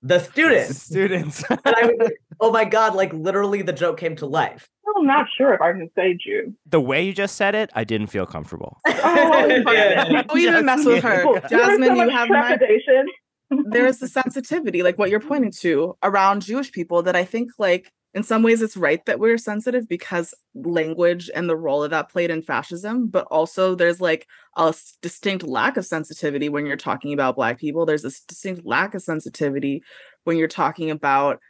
the 0.03 0.19
students. 0.19 0.83
Students. 0.83 1.45
And 1.49 1.61
I 1.65 1.87
was 1.87 1.97
like, 1.99 2.21
oh 2.41 2.51
my 2.51 2.65
God, 2.65 2.95
like 2.95 3.13
literally 3.13 3.63
the 3.63 3.73
joke 3.73 3.99
came 3.99 4.17
to 4.17 4.27
life. 4.27 4.69
I'm 4.97 5.07
not 5.07 5.27
sure 5.37 5.53
if 5.53 5.61
I 5.61 5.73
can 5.73 5.91
say 5.95 6.15
Jew. 6.15 6.55
the 6.65 6.81
way 6.81 7.05
you 7.05 7.13
just 7.13 7.37
said 7.37 7.55
it, 7.55 7.71
I 7.75 7.85
didn't 7.85 8.07
feel 8.07 8.27
comfortable. 8.27 8.79
Oh, 8.89 9.47
Yeah. 9.73 10.05
Don't 10.23 10.39
even 10.39 10.65
mess 10.65 10.85
with 10.85 11.03
her. 11.03 11.19
People- 11.19 11.49
Jasmine, 11.49 11.89
so 11.89 11.95
you 11.95 12.07
much 12.07 12.13
have 12.13 12.29
my 12.29 12.49
trepidation. 12.57 13.07
there's 13.71 13.99
the 13.99 14.09
sensitivity, 14.09 14.83
like 14.83 14.99
what 14.99 15.11
you're 15.11 15.21
pointing 15.21 15.53
to 15.61 15.97
around 16.03 16.43
Jewish 16.43 16.73
people, 16.73 17.03
that 17.03 17.15
I 17.15 17.25
think, 17.25 17.51
like, 17.59 17.93
in 18.15 18.23
some 18.23 18.43
ways, 18.43 18.63
it's 18.63 18.77
right 18.77 19.05
that 19.05 19.21
we're 19.21 19.37
sensitive 19.37 19.87
because 19.89 20.33
language 20.55 21.31
and 21.35 21.49
the 21.49 21.57
role 21.57 21.85
of 21.85 21.91
that 21.91 22.09
played 22.11 22.31
in 22.31 22.41
fascism, 22.43 23.09
but 23.09 23.27
also 23.31 23.75
there's 23.75 24.01
like 24.01 24.27
a 24.57 24.75
distinct 25.03 25.45
lack 25.45 25.77
of 25.77 25.85
sensitivity 25.85 26.49
when 26.49 26.65
you're 26.65 26.79
talking 26.79 27.13
about 27.13 27.37
Black 27.37 27.59
people. 27.59 27.85
There's 27.85 28.03
this 28.03 28.23
distinct 28.23 28.65
lack 28.65 28.95
of 28.95 29.03
sensitivity 29.03 29.83
when 30.25 30.39
you're 30.39 30.49
talking 30.49 30.91
about 30.91 31.41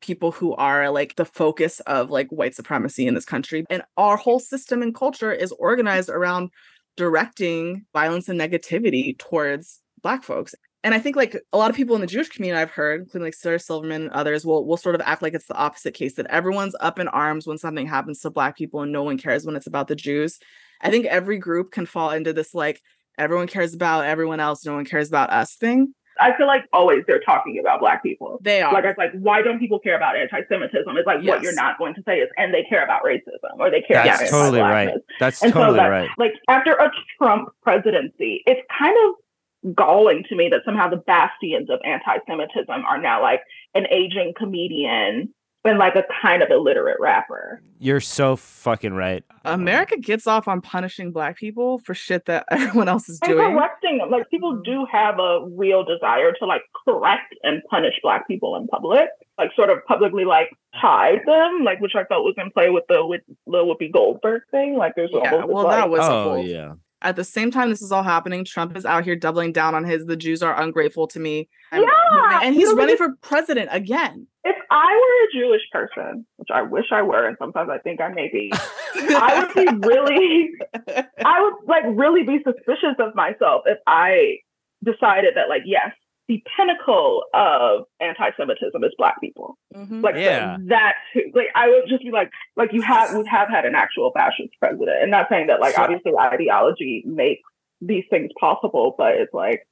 people 0.00 0.32
who 0.32 0.54
are 0.54 0.90
like 0.90 1.16
the 1.16 1.24
focus 1.24 1.80
of 1.80 2.10
like 2.10 2.28
white 2.28 2.54
supremacy 2.54 3.06
in 3.06 3.14
this 3.14 3.24
country. 3.24 3.64
And 3.70 3.82
our 3.96 4.16
whole 4.16 4.40
system 4.40 4.82
and 4.82 4.94
culture 4.94 5.32
is 5.32 5.52
organized 5.52 6.10
around 6.10 6.50
directing 6.96 7.84
violence 7.92 8.28
and 8.28 8.40
negativity 8.40 9.18
towards 9.18 9.80
Black 10.02 10.22
folks 10.22 10.54
and 10.84 10.94
I 10.94 10.98
think 10.98 11.16
like 11.16 11.34
a 11.54 11.56
lot 11.56 11.70
of 11.70 11.76
people 11.76 11.94
in 11.94 12.02
the 12.02 12.06
Jewish 12.06 12.28
community 12.28 12.60
I've 12.60 12.70
heard, 12.70 13.00
including 13.00 13.24
like 13.24 13.34
Sarah 13.34 13.58
Silverman 13.58 14.02
and 14.02 14.10
others, 14.10 14.44
will 14.44 14.66
will 14.66 14.76
sort 14.76 14.94
of 14.94 15.00
act 15.00 15.22
like 15.22 15.32
it's 15.32 15.46
the 15.46 15.56
opposite 15.56 15.94
case 15.94 16.16
that 16.16 16.26
everyone's 16.26 16.76
up 16.78 16.98
in 16.98 17.08
arms 17.08 17.46
when 17.46 17.56
something 17.56 17.86
happens 17.86 18.20
to 18.20 18.30
Black 18.30 18.54
people 18.54 18.82
and 18.82 18.92
no 18.92 19.02
one 19.02 19.16
cares 19.16 19.46
when 19.46 19.56
it's 19.56 19.66
about 19.66 19.88
the 19.88 19.96
Jews. 19.96 20.38
I 20.82 20.90
think 20.90 21.06
every 21.06 21.38
group 21.38 21.72
can 21.72 21.86
fall 21.86 22.10
into 22.10 22.34
this 22.34 22.52
like 22.52 22.82
everyone 23.16 23.46
cares 23.46 23.72
about 23.72 24.04
everyone 24.04 24.40
else, 24.40 24.66
no 24.66 24.74
one 24.74 24.84
cares 24.84 25.08
about 25.08 25.30
us 25.30 25.56
thing. 25.56 25.94
I 26.20 26.36
feel 26.36 26.46
like 26.46 26.64
always 26.72 27.02
they're 27.06 27.20
talking 27.20 27.58
about 27.58 27.80
black 27.80 28.02
people. 28.02 28.38
They 28.42 28.62
are. 28.62 28.72
Like 28.72 28.84
it's 28.84 28.98
like, 28.98 29.12
why 29.14 29.42
don't 29.42 29.58
people 29.58 29.78
care 29.78 29.96
about 29.96 30.16
anti-Semitism? 30.16 30.96
It's 30.96 31.06
like 31.06 31.22
what 31.24 31.42
you're 31.42 31.54
not 31.54 31.78
going 31.78 31.94
to 31.94 32.02
say 32.06 32.18
is, 32.18 32.28
and 32.36 32.52
they 32.54 32.62
care 32.64 32.84
about 32.84 33.02
racism 33.04 33.58
or 33.58 33.70
they 33.70 33.80
care 33.80 33.96
That's 34.04 34.20
Yes. 34.22 34.30
about 34.30 34.38
totally 34.38 34.60
right. 34.60 34.70
anti-blackness. 34.88 35.04
That's 35.20 35.42
And 35.42 35.52
so 35.52 35.58
totally 35.60 35.78
that- 35.78 35.88
right. 35.88 36.08
Like 36.18 36.32
after 36.48 36.72
a 36.74 36.90
Trump 37.18 37.48
presidency, 37.62 38.42
it's 38.46 38.60
kind 38.78 38.96
of 39.08 39.74
galling 39.74 40.22
to 40.28 40.36
me 40.36 40.48
that 40.50 40.60
somehow 40.64 40.88
the 40.88 40.96
bastions 40.98 41.70
of 41.70 41.80
anti-Semitism 41.84 42.84
are 42.84 42.98
now 43.00 43.22
like 43.22 43.40
an 43.74 43.86
aging 43.90 44.34
comedian 44.36 45.32
and 45.64 45.78
like 45.78 45.94
a 45.96 46.04
kind 46.22 46.42
of 46.42 46.50
illiterate 46.50 46.98
rapper. 47.00 47.60
You're 47.78 48.00
so 48.00 48.36
fucking 48.36 48.92
right. 48.94 49.24
America 49.44 49.96
gets 49.98 50.26
off 50.26 50.46
on 50.48 50.60
punishing 50.60 51.10
Black 51.12 51.36
people 51.36 51.78
for 51.78 51.94
shit 51.94 52.26
that 52.26 52.44
everyone 52.50 52.88
else 52.88 53.08
is 53.08 53.18
And 53.22 53.32
doing. 53.32 53.52
correcting 53.54 53.98
them. 53.98 54.10
Like 54.10 54.28
people 54.30 54.60
do 54.64 54.86
have 54.90 55.18
a 55.18 55.46
real 55.56 55.84
desire 55.84 56.32
to 56.32 56.46
like 56.46 56.62
correct 56.86 57.34
and 57.42 57.62
punish 57.70 57.94
black 58.02 58.26
people 58.26 58.56
in 58.56 58.66
public. 58.68 59.08
Like 59.38 59.50
sort 59.56 59.70
of 59.70 59.78
publicly 59.86 60.24
like 60.24 60.50
hide 60.74 61.20
them, 61.26 61.62
like 61.64 61.80
which 61.80 61.94
I 61.96 62.04
felt 62.04 62.24
was 62.24 62.34
in 62.38 62.50
play 62.52 62.70
with 62.70 62.84
the 62.88 63.04
with 63.04 63.22
the 63.46 63.58
Whoopi 63.58 63.90
Goldberg 63.92 64.42
thing. 64.50 64.76
Like 64.76 64.94
there's 64.96 65.10
Yeah, 65.12 65.18
almost 65.18 65.46
this, 65.48 65.54
well, 65.54 65.64
like, 65.64 65.76
that 65.76 65.90
was 65.90 66.00
a 66.00 66.12
Oh 66.12 66.24
whole 66.34 66.44
yeah. 66.46 66.74
At 67.04 67.16
the 67.16 67.24
same 67.24 67.50
time 67.50 67.70
this 67.70 67.82
is 67.82 67.92
all 67.92 68.02
happening, 68.02 68.44
Trump 68.44 68.76
is 68.76 68.84
out 68.84 69.04
here 69.04 69.14
doubling 69.14 69.52
down 69.52 69.74
on 69.74 69.84
his 69.84 70.06
the 70.06 70.16
Jews 70.16 70.42
are 70.42 70.60
ungrateful 70.60 71.06
to 71.08 71.20
me. 71.20 71.48
And, 71.70 71.82
Yeah, 71.82 72.40
and 72.42 72.54
he's 72.54 72.72
running 72.72 72.96
for 72.96 73.14
president 73.20 73.68
again. 73.70 74.26
if 74.44 74.56
I 74.70 74.92
were 74.92 75.40
a 75.40 75.46
Jewish 75.46 75.62
person, 75.70 76.26
which 76.36 76.48
I 76.52 76.62
wish 76.62 76.86
I 76.90 77.02
were, 77.02 77.26
and 77.26 77.36
sometimes 77.38 77.70
I 77.70 77.78
think 77.78 78.00
I 78.00 78.08
may 78.08 78.28
be, 78.32 78.50
I 78.54 79.44
would 79.44 79.54
be 79.54 79.86
really 79.86 80.50
I 81.24 81.40
would 81.42 81.54
like 81.68 81.84
really 81.86 82.24
be 82.24 82.38
suspicious 82.42 82.96
of 82.98 83.14
myself 83.14 83.62
if 83.66 83.78
I 83.86 84.38
decided 84.82 85.34
that 85.36 85.48
like 85.48 85.62
yes, 85.64 85.92
the 86.28 86.42
pinnacle 86.56 87.22
of 87.34 87.84
anti-Semitism 88.00 88.82
is 88.82 88.92
black 88.96 89.20
people. 89.20 89.58
Mhm. 89.74 90.02
Like 90.02 90.14
Yeah. 90.16 90.56
so 90.56 90.62
that 90.68 90.94
like 91.34 91.48
I 91.54 91.68
would 91.68 91.84
just 91.88 92.02
be 92.02 92.10
like 92.10 92.30
like 92.56 92.72
you 92.72 92.80
have 92.82 93.14
we 93.14 93.26
have 93.28 93.48
had 93.48 93.64
an 93.66 93.74
actual 93.74 94.10
fascist 94.12 94.50
president. 94.58 95.02
And 95.02 95.10
not 95.10 95.28
saying 95.28 95.48
that 95.48 95.60
like 95.60 95.74
So- 95.74 95.82
obviously 95.82 96.12
ideology 96.16 97.02
makes 97.06 97.42
these 97.80 98.04
things 98.08 98.30
possible, 98.40 98.94
but 98.96 99.14
it's 99.16 99.34
like 99.34 99.66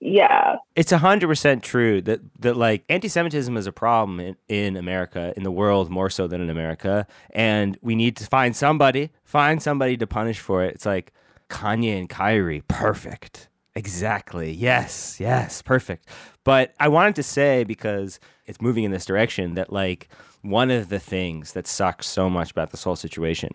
yeah. 0.00 0.56
It's 0.74 0.92
a 0.92 0.98
hundred 0.98 1.28
percent 1.28 1.62
true 1.62 2.02
that 2.02 2.20
that 2.40 2.56
like 2.56 2.84
anti-Semitism 2.88 3.56
is 3.56 3.66
a 3.66 3.72
problem 3.72 4.20
in, 4.20 4.36
in 4.48 4.76
America, 4.76 5.32
in 5.36 5.42
the 5.42 5.50
world 5.50 5.90
more 5.90 6.10
so 6.10 6.26
than 6.26 6.40
in 6.42 6.50
America, 6.50 7.06
and 7.30 7.78
we 7.80 7.94
need 7.94 8.16
to 8.18 8.26
find 8.26 8.54
somebody, 8.54 9.10
find 9.24 9.62
somebody 9.62 9.96
to 9.96 10.06
punish 10.06 10.38
for 10.38 10.62
it. 10.64 10.74
It's 10.74 10.84
like 10.86 11.12
Kanye 11.48 11.98
and 11.98 12.08
Kyrie, 12.10 12.62
perfect, 12.68 13.48
exactly, 13.76 14.50
yes, 14.50 15.18
yes, 15.20 15.62
perfect. 15.62 16.08
But 16.42 16.74
I 16.80 16.88
wanted 16.88 17.14
to 17.16 17.22
say 17.22 17.62
because 17.62 18.18
it's 18.46 18.60
moving 18.60 18.82
in 18.82 18.90
this 18.90 19.04
direction 19.04 19.54
that 19.54 19.72
like 19.72 20.08
one 20.42 20.70
of 20.70 20.88
the 20.88 20.98
things 20.98 21.52
that 21.52 21.66
sucks 21.66 22.06
so 22.06 22.28
much 22.28 22.50
about 22.50 22.70
this 22.70 22.82
whole 22.82 22.96
situation 22.96 23.50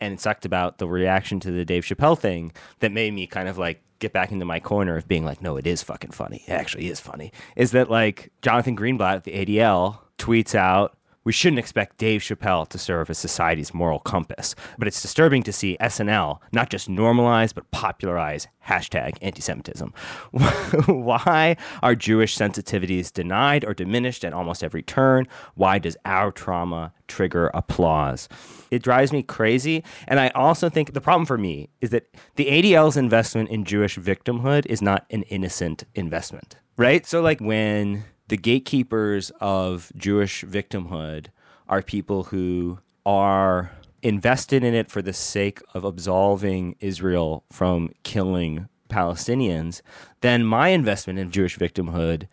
and 0.00 0.14
it 0.14 0.20
sucked 0.20 0.44
about 0.44 0.78
the 0.78 0.86
reaction 0.86 1.40
to 1.40 1.50
the 1.50 1.64
Dave 1.64 1.84
Chappelle 1.84 2.18
thing 2.18 2.52
that 2.80 2.92
made 2.92 3.12
me 3.12 3.26
kind 3.26 3.48
of 3.48 3.58
like 3.58 3.82
get 3.98 4.12
back 4.12 4.30
into 4.30 4.44
my 4.44 4.60
corner 4.60 4.96
of 4.96 5.08
being 5.08 5.24
like, 5.24 5.42
no, 5.42 5.56
it 5.56 5.66
is 5.66 5.82
fucking 5.82 6.12
funny. 6.12 6.44
It 6.46 6.52
actually 6.52 6.88
is 6.88 7.00
funny. 7.00 7.32
Is 7.56 7.72
that 7.72 7.90
like 7.90 8.30
Jonathan 8.42 8.76
Greenblatt 8.76 9.16
at 9.16 9.24
the 9.24 9.32
ADL 9.32 9.98
tweets 10.18 10.54
out, 10.54 10.96
we 11.28 11.32
shouldn't 11.32 11.58
expect 11.58 11.98
Dave 11.98 12.22
Chappelle 12.22 12.66
to 12.66 12.78
serve 12.78 13.10
as 13.10 13.18
society's 13.18 13.74
moral 13.74 13.98
compass, 13.98 14.54
but 14.78 14.88
it's 14.88 15.02
disturbing 15.02 15.42
to 15.42 15.52
see 15.52 15.76
SNL 15.78 16.38
not 16.52 16.70
just 16.70 16.88
normalize 16.88 17.54
but 17.54 17.70
popularize 17.70 18.46
hashtag 18.66 19.18
anti-Semitism. 19.20 19.92
Why 20.86 21.58
are 21.82 21.94
Jewish 21.94 22.34
sensitivities 22.34 23.12
denied 23.12 23.62
or 23.66 23.74
diminished 23.74 24.24
at 24.24 24.32
almost 24.32 24.64
every 24.64 24.82
turn? 24.82 25.28
Why 25.54 25.78
does 25.78 25.98
our 26.06 26.32
trauma 26.32 26.94
trigger 27.08 27.50
applause? 27.52 28.26
It 28.70 28.82
drives 28.82 29.12
me 29.12 29.22
crazy. 29.22 29.84
And 30.06 30.18
I 30.18 30.28
also 30.28 30.70
think 30.70 30.94
the 30.94 31.02
problem 31.02 31.26
for 31.26 31.36
me 31.36 31.68
is 31.82 31.90
that 31.90 32.06
the 32.36 32.46
ADL's 32.46 32.96
investment 32.96 33.50
in 33.50 33.66
Jewish 33.66 33.98
victimhood 33.98 34.64
is 34.64 34.80
not 34.80 35.04
an 35.10 35.24
innocent 35.24 35.84
investment, 35.94 36.56
right? 36.78 37.04
So, 37.04 37.20
like, 37.20 37.40
when 37.40 38.04
the 38.28 38.36
gatekeepers 38.36 39.30
of 39.40 39.92
Jewish 39.96 40.44
victimhood 40.44 41.26
are 41.68 41.82
people 41.82 42.24
who 42.24 42.78
are 43.04 43.72
invested 44.02 44.62
in 44.62 44.74
it 44.74 44.90
for 44.90 45.02
the 45.02 45.12
sake 45.12 45.60
of 45.74 45.84
absolving 45.84 46.76
Israel 46.80 47.44
from 47.50 47.90
killing 48.04 48.68
Palestinians, 48.88 49.82
then 50.20 50.44
my 50.44 50.68
investment 50.68 51.18
in 51.18 51.30
Jewish 51.30 51.58
victimhood 51.58 52.26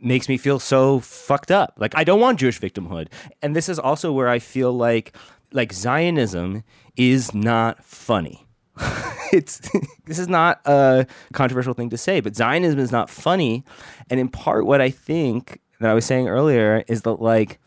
makes 0.00 0.28
me 0.28 0.36
feel 0.36 0.58
so 0.58 1.00
fucked 1.00 1.50
up. 1.50 1.74
Like 1.78 1.96
I 1.96 2.04
don't 2.04 2.20
want 2.20 2.40
Jewish 2.40 2.60
victimhood. 2.60 3.08
And 3.42 3.56
this 3.56 3.68
is 3.68 3.78
also 3.78 4.12
where 4.12 4.28
I 4.28 4.38
feel 4.38 4.72
like 4.72 5.16
like 5.52 5.72
Zionism 5.72 6.64
is 6.96 7.32
not 7.32 7.84
funny. 7.84 8.43
it's 9.32 9.60
this 10.06 10.18
is 10.18 10.28
not 10.28 10.60
a 10.64 11.06
controversial 11.32 11.74
thing 11.74 11.90
to 11.90 11.98
say, 11.98 12.20
but 12.20 12.36
Zionism 12.36 12.78
is 12.78 12.92
not 12.92 13.10
funny. 13.10 13.64
And 14.10 14.18
in 14.18 14.28
part 14.28 14.66
what 14.66 14.80
I 14.80 14.90
think 14.90 15.60
that 15.80 15.90
I 15.90 15.94
was 15.94 16.04
saying 16.04 16.28
earlier 16.28 16.84
is 16.88 17.02
that 17.02 17.20
like 17.20 17.58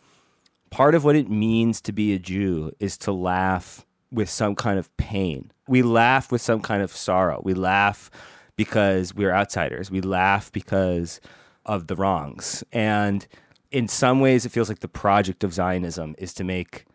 part 0.69 0.95
of 0.95 1.03
what 1.03 1.15
it 1.15 1.29
means 1.29 1.81
to 1.81 1.91
be 1.91 2.13
a 2.13 2.19
Jew 2.19 2.71
is 2.79 2.97
to 2.99 3.11
laugh 3.11 3.85
with 4.11 4.29
some 4.29 4.55
kind 4.55 4.79
of 4.79 4.95
pain. 4.97 5.51
We 5.67 5.81
laugh 5.81 6.31
with 6.31 6.41
some 6.41 6.61
kind 6.61 6.81
of 6.81 6.91
sorrow. 6.91 7.41
We 7.43 7.53
laugh 7.53 8.09
because 8.55 9.13
we're 9.13 9.33
outsiders. 9.33 9.91
We 9.91 10.01
laugh 10.01 10.51
because 10.51 11.19
of 11.65 11.87
the 11.87 11.95
wrongs. 11.95 12.63
And 12.71 13.27
in 13.71 13.87
some 13.87 14.19
ways, 14.19 14.45
it 14.45 14.51
feels 14.51 14.69
like 14.69 14.79
the 14.79 14.87
project 14.87 15.43
of 15.43 15.53
Zionism 15.53 16.15
is 16.17 16.33
to 16.35 16.43
make 16.43 16.85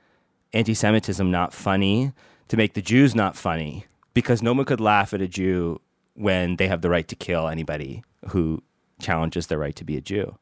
anti 0.52 0.74
Semitism 0.74 1.30
not 1.30 1.52
funny, 1.52 2.12
to 2.48 2.56
make 2.56 2.74
the 2.74 2.82
Jews 2.82 3.14
not 3.14 3.36
funny, 3.36 3.86
because 4.14 4.42
no 4.42 4.52
one 4.52 4.64
could 4.64 4.80
laugh 4.80 5.14
at 5.14 5.20
a 5.20 5.28
Jew 5.28 5.80
when 6.14 6.56
they 6.56 6.68
have 6.68 6.82
the 6.82 6.90
right 6.90 7.08
to 7.08 7.16
kill 7.16 7.48
anybody 7.48 8.02
who 8.28 8.62
challenges 9.00 9.46
their 9.48 9.58
right 9.58 9.74
to 9.76 9.84
be 9.84 9.96
a 9.96 10.00
Jew 10.00 10.36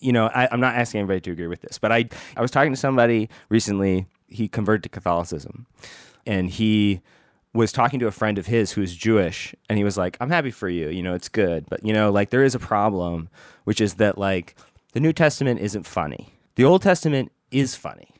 you 0.00 0.12
know, 0.12 0.26
I, 0.26 0.48
I'm 0.50 0.60
not 0.60 0.74
asking 0.74 1.00
anybody 1.00 1.20
to 1.22 1.32
agree 1.32 1.46
with 1.46 1.62
this, 1.62 1.78
but 1.78 1.92
I, 1.92 2.08
I 2.36 2.40
was 2.40 2.50
talking 2.50 2.72
to 2.72 2.78
somebody 2.78 3.28
recently. 3.48 4.06
He 4.28 4.48
converted 4.48 4.82
to 4.84 4.88
Catholicism, 4.88 5.66
and 6.26 6.50
he 6.50 7.00
was 7.52 7.72
talking 7.72 7.98
to 8.00 8.06
a 8.06 8.12
friend 8.12 8.38
of 8.38 8.46
his 8.46 8.72
who's 8.72 8.94
Jewish, 8.94 9.54
and 9.68 9.78
he 9.78 9.84
was 9.84 9.96
like, 9.96 10.16
"I'm 10.20 10.30
happy 10.30 10.50
for 10.50 10.68
you. 10.68 10.88
You 10.88 11.02
know, 11.02 11.14
it's 11.14 11.28
good, 11.28 11.66
but 11.68 11.84
you 11.84 11.92
know, 11.92 12.10
like 12.10 12.30
there 12.30 12.42
is 12.42 12.54
a 12.54 12.58
problem, 12.58 13.28
which 13.64 13.80
is 13.80 13.94
that 13.94 14.18
like 14.18 14.56
the 14.92 15.00
New 15.00 15.12
Testament 15.12 15.60
isn't 15.60 15.86
funny. 15.86 16.32
The 16.56 16.64
Old 16.64 16.82
Testament 16.82 17.32
is 17.50 17.74
funny." 17.74 18.15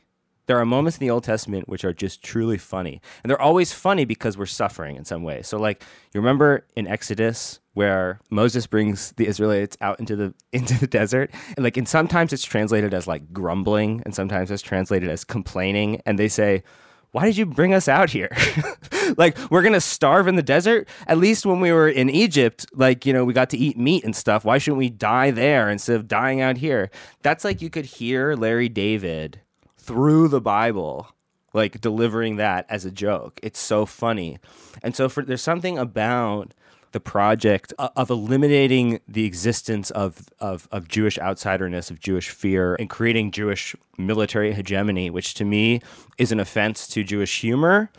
There 0.47 0.57
are 0.57 0.65
moments 0.65 0.97
in 0.97 1.05
the 1.05 1.11
Old 1.11 1.23
Testament 1.23 1.69
which 1.69 1.85
are 1.85 1.93
just 1.93 2.23
truly 2.23 2.57
funny. 2.57 3.01
And 3.23 3.29
they're 3.29 3.41
always 3.41 3.73
funny 3.73 4.05
because 4.05 4.37
we're 4.37 4.45
suffering 4.45 4.95
in 4.95 5.05
some 5.05 5.23
way. 5.23 5.41
So 5.41 5.59
like 5.59 5.83
you 6.13 6.19
remember 6.19 6.65
in 6.75 6.87
Exodus 6.87 7.59
where 7.73 8.19
Moses 8.31 8.65
brings 8.65 9.11
the 9.13 9.27
Israelites 9.27 9.77
out 9.81 9.99
into 9.99 10.15
the 10.15 10.33
into 10.51 10.79
the 10.79 10.87
desert 10.87 11.31
and 11.55 11.63
like 11.63 11.77
and 11.77 11.87
sometimes 11.87 12.33
it's 12.33 12.43
translated 12.43 12.93
as 12.93 13.07
like 13.07 13.31
grumbling 13.31 14.01
and 14.05 14.15
sometimes 14.15 14.49
it's 14.49 14.63
translated 14.63 15.09
as 15.09 15.23
complaining 15.23 16.01
and 16.05 16.17
they 16.17 16.27
say 16.27 16.63
why 17.11 17.25
did 17.25 17.37
you 17.37 17.45
bring 17.45 17.73
us 17.73 17.87
out 17.87 18.09
here? 18.09 18.29
like, 19.17 19.37
we're 19.49 19.63
to 19.63 19.81
starve 19.81 20.27
in 20.27 20.35
the 20.35 20.43
desert? 20.43 20.87
At 21.07 21.17
least 21.17 21.45
when 21.45 21.61
we 21.61 21.71
were 21.71 21.87
in 21.87 22.09
Egypt, 22.09 22.65
like, 22.73 23.05
you 23.05 23.13
know, 23.13 23.23
we 23.23 23.33
got 23.33 23.49
to 23.51 23.57
eat 23.57 23.77
meat 23.77 24.03
and 24.03 24.15
stuff. 24.15 24.43
Why 24.43 24.57
shouldn't 24.57 24.79
we 24.79 24.89
die 24.89 25.31
there 25.31 25.69
instead 25.69 25.95
of 25.95 26.07
dying 26.07 26.41
out 26.41 26.57
here? 26.57 26.91
That's 27.23 27.43
like 27.43 27.61
you 27.61 27.69
could 27.69 27.85
hear 27.85 28.35
Larry 28.35 28.69
David 28.69 29.41
through 29.87 30.27
the 30.27 30.41
Bible, 30.41 31.07
like 31.53 31.79
delivering 31.79 32.35
that 32.35 32.65
as 32.69 32.85
a 32.85 32.91
joke. 32.91 33.39
It's 33.41 33.59
so 33.59 33.85
funny. 33.85 34.37
And 34.83 34.95
so 34.95 35.07
for 35.07 35.23
there's 35.23 35.41
something 35.41 35.77
about 35.77 36.53
the 36.91 36.99
project 36.99 37.73
uh, 37.79 37.89
of 37.95 38.09
eliminating 38.09 38.99
the 39.07 39.25
existence 39.25 39.91
of, 39.91 40.29
of, 40.39 40.67
of 40.71 40.87
Jewish 40.87 41.17
outsiderness, 41.17 41.89
of 41.89 41.99
Jewish 41.99 42.29
fear, 42.29 42.75
and 42.75 42.89
creating 42.89 43.31
Jewish 43.31 43.75
military 43.97 44.53
hegemony, 44.53 45.09
which 45.09 45.33
to 45.35 45.45
me 45.45 45.81
is 46.17 46.31
an 46.31 46.39
offense 46.39 46.87
to 46.89 47.03
Jewish 47.03 47.41
humor, 47.41 47.89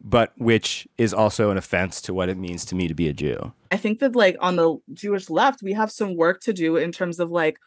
but 0.00 0.32
which 0.36 0.86
is 0.98 1.12
also 1.12 1.50
an 1.50 1.56
offense 1.56 2.00
to 2.02 2.14
what 2.14 2.28
it 2.28 2.36
means 2.36 2.64
to 2.66 2.74
me 2.74 2.88
to 2.88 2.94
be 2.94 3.08
a 3.08 3.12
Jew. 3.12 3.52
I 3.70 3.76
think 3.76 3.98
that, 4.00 4.14
like, 4.14 4.36
on 4.40 4.56
the 4.56 4.76
Jewish 4.92 5.30
left, 5.30 5.62
we 5.62 5.72
have 5.72 5.90
some 5.90 6.16
work 6.16 6.40
to 6.42 6.52
do 6.52 6.76
in 6.76 6.92
terms 6.92 7.18
of 7.18 7.30
like 7.30 7.58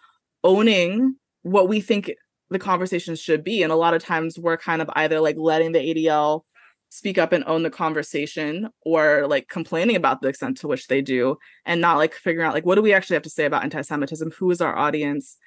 owning 0.43 1.15
what 1.41 1.67
we 1.67 1.81
think 1.81 2.11
the 2.49 2.59
conversations 2.59 3.19
should 3.19 3.43
be. 3.43 3.63
And 3.63 3.71
a 3.71 3.75
lot 3.75 3.93
of 3.93 4.03
times 4.03 4.39
we're 4.39 4.57
kind 4.57 4.81
of 4.81 4.89
either 4.95 5.19
like 5.19 5.35
letting 5.37 5.71
the 5.71 5.79
ADL 5.79 6.41
speak 6.89 7.17
up 7.17 7.33
and 7.33 7.43
own 7.47 7.63
the 7.63 7.69
conversation 7.69 8.69
or 8.81 9.27
like 9.27 9.49
complaining 9.49 9.95
about 9.97 10.21
the 10.21 10.29
extent 10.29 10.57
to 10.57 10.67
which 10.67 10.87
they 10.87 11.01
do 11.01 11.37
and 11.65 11.81
not 11.81 11.97
like 11.97 12.13
figuring 12.13 12.47
out 12.47 12.53
like 12.53 12.65
what 12.65 12.75
do 12.75 12.81
we 12.81 12.93
actually 12.93 13.15
have 13.15 13.23
to 13.23 13.29
say 13.29 13.45
about 13.45 13.63
anti-Semitism? 13.63 14.31
Who 14.31 14.51
is 14.51 14.61
our 14.61 14.75
audience? 14.75 15.37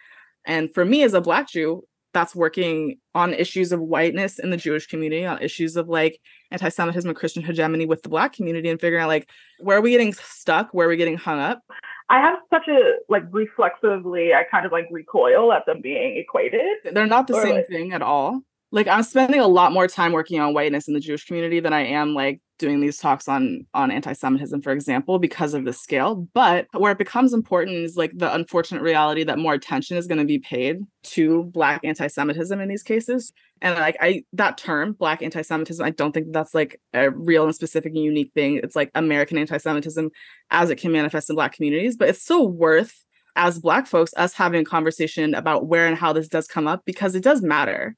And 0.46 0.72
for 0.74 0.84
me 0.84 1.02
as 1.02 1.14
a 1.14 1.20
black 1.20 1.48
Jew, 1.48 1.84
that's 2.12 2.34
working 2.34 2.96
on 3.14 3.32
issues 3.32 3.70
of 3.70 3.80
whiteness 3.80 4.38
in 4.40 4.50
the 4.50 4.56
Jewish 4.56 4.86
community, 4.88 5.24
on 5.24 5.40
issues 5.40 5.76
of 5.76 5.88
like 5.88 6.18
anti-Semitism 6.50 7.08
and 7.08 7.16
Christian 7.16 7.42
hegemony 7.42 7.86
with 7.86 8.02
the 8.02 8.08
black 8.08 8.32
community 8.32 8.68
and 8.68 8.80
figuring 8.80 9.04
out 9.04 9.08
like 9.08 9.28
where 9.60 9.78
are 9.78 9.82
we 9.82 9.92
getting 9.92 10.12
stuck, 10.12 10.70
where 10.72 10.86
are 10.86 10.90
we 10.90 10.96
getting 10.96 11.16
hung 11.16 11.38
up? 11.38 11.62
I 12.10 12.20
have 12.20 12.38
such 12.50 12.66
a 12.66 12.96
like 13.08 13.22
reflexively, 13.30 14.34
I 14.34 14.42
kind 14.50 14.66
of 14.66 14.72
like 14.72 14.88
recoil 14.90 15.52
at 15.52 15.64
them 15.64 15.80
being 15.80 16.16
equated. 16.16 16.60
They're 16.92 17.06
not 17.06 17.28
the 17.28 17.40
same 17.40 17.54
like, 17.54 17.68
thing 17.68 17.92
at 17.92 18.02
all. 18.02 18.42
Like 18.72 18.88
I'm 18.88 19.04
spending 19.04 19.40
a 19.40 19.46
lot 19.46 19.72
more 19.72 19.86
time 19.86 20.10
working 20.10 20.40
on 20.40 20.52
whiteness 20.52 20.88
in 20.88 20.94
the 20.94 21.00
Jewish 21.00 21.24
community 21.24 21.60
than 21.60 21.72
I 21.72 21.86
am 21.86 22.14
like 22.14 22.40
doing 22.60 22.80
these 22.80 22.98
talks 22.98 23.26
on 23.26 23.66
on 23.74 23.90
anti-Semitism, 23.90 24.60
for 24.62 24.70
example, 24.70 25.18
because 25.18 25.54
of 25.54 25.64
the 25.64 25.72
scale. 25.72 26.28
But 26.34 26.66
where 26.72 26.92
it 26.92 26.98
becomes 26.98 27.32
important 27.32 27.78
is 27.78 27.96
like 27.96 28.12
the 28.14 28.32
unfortunate 28.32 28.82
reality 28.82 29.24
that 29.24 29.38
more 29.38 29.54
attention 29.54 29.96
is 29.96 30.06
going 30.06 30.18
to 30.18 30.24
be 30.24 30.38
paid 30.38 30.78
to 31.02 31.44
Black 31.44 31.80
anti-Semitism 31.82 32.60
in 32.60 32.68
these 32.68 32.84
cases. 32.84 33.32
And 33.62 33.76
like 33.76 33.96
I 34.00 34.24
that 34.34 34.58
term, 34.58 34.92
Black 34.92 35.22
anti-Semitism, 35.22 35.84
I 35.84 35.90
don't 35.90 36.12
think 36.12 36.28
that's 36.30 36.54
like 36.54 36.80
a 36.92 37.10
real 37.10 37.44
and 37.44 37.54
specific 37.54 37.92
and 37.94 38.04
unique 38.04 38.32
thing. 38.34 38.60
It's 38.62 38.76
like 38.76 38.90
American 38.94 39.38
anti-Semitism 39.38 40.10
as 40.50 40.70
it 40.70 40.76
can 40.76 40.92
manifest 40.92 41.30
in 41.30 41.36
Black 41.36 41.54
communities, 41.54 41.96
but 41.96 42.08
it's 42.08 42.22
still 42.22 42.46
worth 42.46 43.04
as 43.36 43.58
Black 43.58 43.86
folks 43.86 44.12
us 44.16 44.34
having 44.34 44.60
a 44.60 44.64
conversation 44.64 45.34
about 45.34 45.66
where 45.66 45.86
and 45.86 45.96
how 45.96 46.12
this 46.12 46.28
does 46.28 46.46
come 46.46 46.68
up 46.68 46.82
because 46.84 47.14
it 47.14 47.22
does 47.22 47.42
matter 47.42 47.96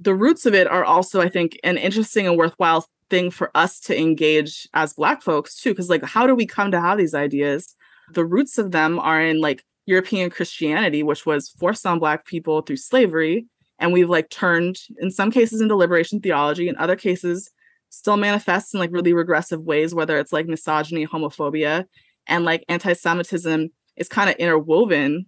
the 0.00 0.14
roots 0.14 0.44
of 0.46 0.54
it 0.54 0.66
are 0.66 0.84
also 0.84 1.20
i 1.20 1.28
think 1.28 1.58
an 1.64 1.78
interesting 1.78 2.26
and 2.26 2.36
worthwhile 2.36 2.86
thing 3.10 3.30
for 3.30 3.50
us 3.54 3.80
to 3.80 3.98
engage 3.98 4.68
as 4.74 4.94
black 4.94 5.22
folks 5.22 5.60
too 5.60 5.70
because 5.70 5.90
like 5.90 6.04
how 6.04 6.26
do 6.26 6.34
we 6.34 6.46
come 6.46 6.70
to 6.70 6.80
have 6.80 6.98
these 6.98 7.14
ideas? 7.14 7.74
The 8.12 8.24
roots 8.24 8.58
of 8.58 8.72
them 8.72 8.98
are 8.98 9.20
in 9.20 9.40
like 9.40 9.64
european 9.88 10.28
christianity 10.28 11.04
which 11.04 11.24
was 11.24 11.48
forced 11.48 11.86
on 11.86 12.00
black 12.00 12.26
people 12.26 12.60
through 12.60 12.76
slavery 12.76 13.46
and 13.78 13.92
we've 13.92 14.10
like 14.10 14.28
turned 14.30 14.76
in 14.98 15.12
some 15.12 15.30
cases 15.30 15.60
into 15.60 15.76
liberation 15.76 16.20
theology 16.20 16.68
in 16.68 16.76
other 16.76 16.96
cases 16.96 17.48
still 17.90 18.16
manifests 18.16 18.74
in 18.74 18.80
like 18.80 18.90
really 18.92 19.12
regressive 19.12 19.60
ways 19.60 19.94
whether 19.94 20.18
it's 20.18 20.32
like 20.32 20.46
misogyny 20.46 21.06
homophobia 21.06 21.84
and 22.26 22.44
like 22.44 22.64
anti-semitism 22.68 23.68
is 23.96 24.08
kind 24.08 24.28
of 24.28 24.36
interwoven 24.36 25.26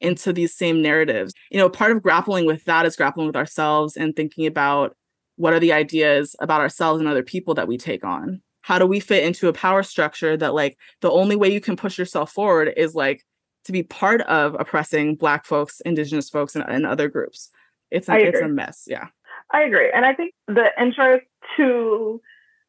into 0.00 0.32
these 0.32 0.54
same 0.54 0.82
narratives. 0.82 1.32
You 1.50 1.58
know 1.58 1.70
part 1.70 1.92
of 1.92 2.02
grappling 2.02 2.46
with 2.46 2.64
that 2.64 2.84
is 2.86 2.96
grappling 2.96 3.26
with 3.26 3.36
ourselves 3.36 3.96
and 3.96 4.14
thinking 4.14 4.46
about 4.46 4.96
what 5.36 5.52
are 5.52 5.60
the 5.60 5.72
ideas 5.72 6.36
about 6.40 6.60
ourselves 6.60 7.00
and 7.00 7.08
other 7.08 7.22
people 7.22 7.54
that 7.54 7.68
we 7.68 7.78
take 7.78 8.04
on? 8.04 8.42
How 8.62 8.78
do 8.78 8.86
we 8.86 9.00
fit 9.00 9.24
into 9.24 9.48
a 9.48 9.52
power 9.52 9.82
structure 9.82 10.36
that 10.36 10.54
like 10.54 10.78
the 11.00 11.10
only 11.10 11.36
way 11.36 11.52
you 11.52 11.60
can 11.60 11.76
push 11.76 11.98
yourself 11.98 12.30
forward 12.30 12.72
is 12.76 12.94
like 12.94 13.24
to 13.64 13.72
be 13.72 13.82
part 13.82 14.20
of 14.22 14.54
oppressing 14.58 15.16
black 15.16 15.44
folks 15.44 15.80
indigenous 15.80 16.30
folks 16.30 16.54
and, 16.54 16.64
and 16.68 16.86
other 16.86 17.08
groups? 17.08 17.50
It's 17.90 18.08
a, 18.08 18.16
it's 18.16 18.40
a 18.40 18.48
mess 18.48 18.84
yeah. 18.86 19.08
I 19.50 19.62
agree 19.62 19.90
and 19.94 20.06
i 20.06 20.14
think 20.14 20.32
the 20.46 20.70
interest 20.80 21.26
to 21.58 22.20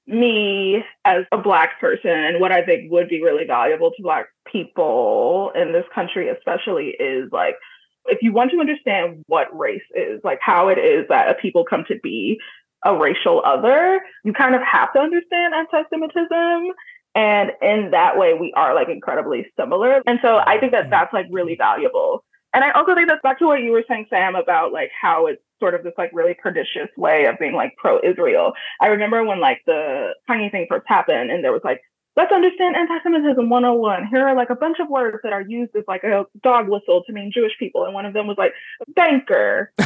me 0.06 0.84
as 1.06 1.24
a 1.32 1.38
black 1.38 1.80
person 1.80 2.12
and 2.12 2.42
what 2.42 2.52
i 2.52 2.62
think 2.66 2.92
would 2.92 3.08
be 3.08 3.24
really 3.24 3.46
valuable 3.46 3.92
to 3.92 4.04
black 4.04 4.26
people 4.46 5.52
in 5.56 5.72
this 5.72 5.86
country 5.96 6.28
especially 6.28 6.90
is 7.00 7.32
like 7.32 7.56
if 8.06 8.20
you 8.22 8.32
want 8.34 8.52
to 8.52 8.60
understand 8.60 9.24
what 9.28 9.58
race 9.58 9.84
is, 9.96 10.22
like 10.24 10.40
how 10.42 10.68
it 10.70 10.78
is 10.78 11.06
that 11.10 11.30
a 11.30 11.36
people 11.36 11.64
come 11.64 11.86
to 11.88 12.00
be 12.02 12.40
a 12.86 12.96
racial 12.96 13.42
other, 13.46 14.02
you 14.24 14.34
kind 14.34 14.56
of 14.56 14.62
have 14.62 14.92
to 14.94 15.00
understand 15.00 15.54
anti-Semitism. 15.54 16.74
And 17.16 17.52
in 17.62 17.92
that 17.92 18.18
way, 18.18 18.34
we 18.34 18.52
are 18.56 18.74
like 18.74 18.90
incredibly 18.90 19.46
similar. 19.58 20.02
And 20.06 20.20
so 20.22 20.38
I 20.38 20.58
think 20.60 20.72
that 20.72 20.84
mm-hmm. 20.84 20.92
that's 20.92 21.14
like 21.14 21.28
really 21.30 21.56
valuable. 21.56 22.24
And 22.54 22.64
I 22.64 22.72
also 22.72 22.94
think 22.94 23.08
that's 23.08 23.22
back 23.22 23.40
to 23.40 23.46
what 23.46 23.62
you 23.62 23.72
were 23.72 23.84
saying, 23.88 24.08
Sam, 24.10 24.36
about 24.36 24.74
like 24.74 24.92
how 25.00 25.28
it's 25.28 25.42
sort 25.60 25.74
of 25.74 25.84
this 25.84 25.94
like 25.98 26.12
really 26.14 26.36
pernicious 26.36 26.90
way 26.98 27.26
of 27.26 27.40
being 27.40 27.54
like 27.54 27.74
pro-Israel. 27.78 28.54
I 28.82 28.88
remember 28.88 29.24
when 29.24 29.40
like 29.40 29.62
the 29.66 30.14
tiny 30.28 30.50
thing 30.50 30.68
first 30.70 30.86
happened 30.88 31.32
and 31.32 31.44
there 31.44 31.52
was 31.52 31.62
like 31.64 31.82
let's 32.16 32.32
understand 32.32 32.76
anti-Semitism 32.76 33.50
101. 33.50 34.08
Here 34.08 34.28
are 34.28 34.36
like 34.36 34.50
a 34.50 34.56
bunch 34.56 34.78
of 34.80 34.90
words 34.90 35.18
that 35.24 35.34
are 35.34 35.42
used 35.42 35.76
as 35.76 35.84
like 35.88 36.04
a 36.04 36.26
dog 36.44 36.70
whistle 36.70 37.04
to 37.06 37.14
mean 37.14 37.32
Jewish 37.34 37.54
people. 37.58 37.86
And 37.86 37.94
one 37.94 38.06
of 38.06 38.14
them 38.14 38.28
was 38.28 38.38
like 38.38 38.54
banker. 38.90 39.72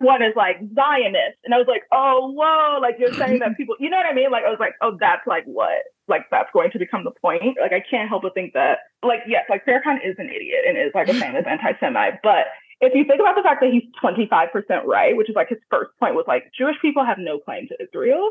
one 0.00 0.22
is 0.22 0.34
like 0.36 0.58
Zionist. 0.74 1.38
And 1.44 1.54
I 1.54 1.58
was 1.58 1.66
like, 1.66 1.82
oh, 1.90 2.32
whoa, 2.32 2.80
like 2.80 2.96
you're 2.98 3.12
saying 3.14 3.40
that 3.40 3.56
people, 3.56 3.74
you 3.80 3.90
know 3.90 3.96
what 3.96 4.06
I 4.06 4.14
mean? 4.14 4.30
Like 4.30 4.44
I 4.44 4.50
was 4.50 4.60
like, 4.60 4.74
oh, 4.80 4.96
that's 5.00 5.26
like 5.26 5.44
what? 5.44 5.82
Like 6.06 6.26
that's 6.30 6.50
going 6.52 6.70
to 6.70 6.78
become 6.78 7.04
the 7.04 7.10
point. 7.10 7.56
Like 7.60 7.72
I 7.72 7.80
can't 7.80 8.08
help 8.08 8.22
but 8.22 8.34
think 8.34 8.52
that, 8.54 8.78
like, 9.02 9.20
yes, 9.26 9.46
like 9.48 9.66
Farrakhan 9.66 9.98
is 10.04 10.16
an 10.18 10.28
idiot 10.28 10.64
and 10.68 10.78
is 10.78 10.92
like 10.94 11.08
a 11.08 11.14
famous 11.14 11.44
anti-Semite, 11.48 12.20
but 12.22 12.46
if 12.82 12.94
you 12.94 13.04
think 13.04 13.20
about 13.20 13.36
the 13.36 13.42
fact 13.42 13.60
that 13.60 13.70
he's 13.70 13.82
25% 14.02 14.84
right, 14.86 15.14
which 15.14 15.28
is 15.28 15.36
like 15.36 15.50
his 15.50 15.58
first 15.70 15.90
point 16.00 16.14
was 16.14 16.24
like 16.26 16.50
Jewish 16.56 16.76
people 16.80 17.04
have 17.04 17.18
no 17.18 17.38
claim 17.38 17.68
to 17.68 17.76
Israel 17.78 18.30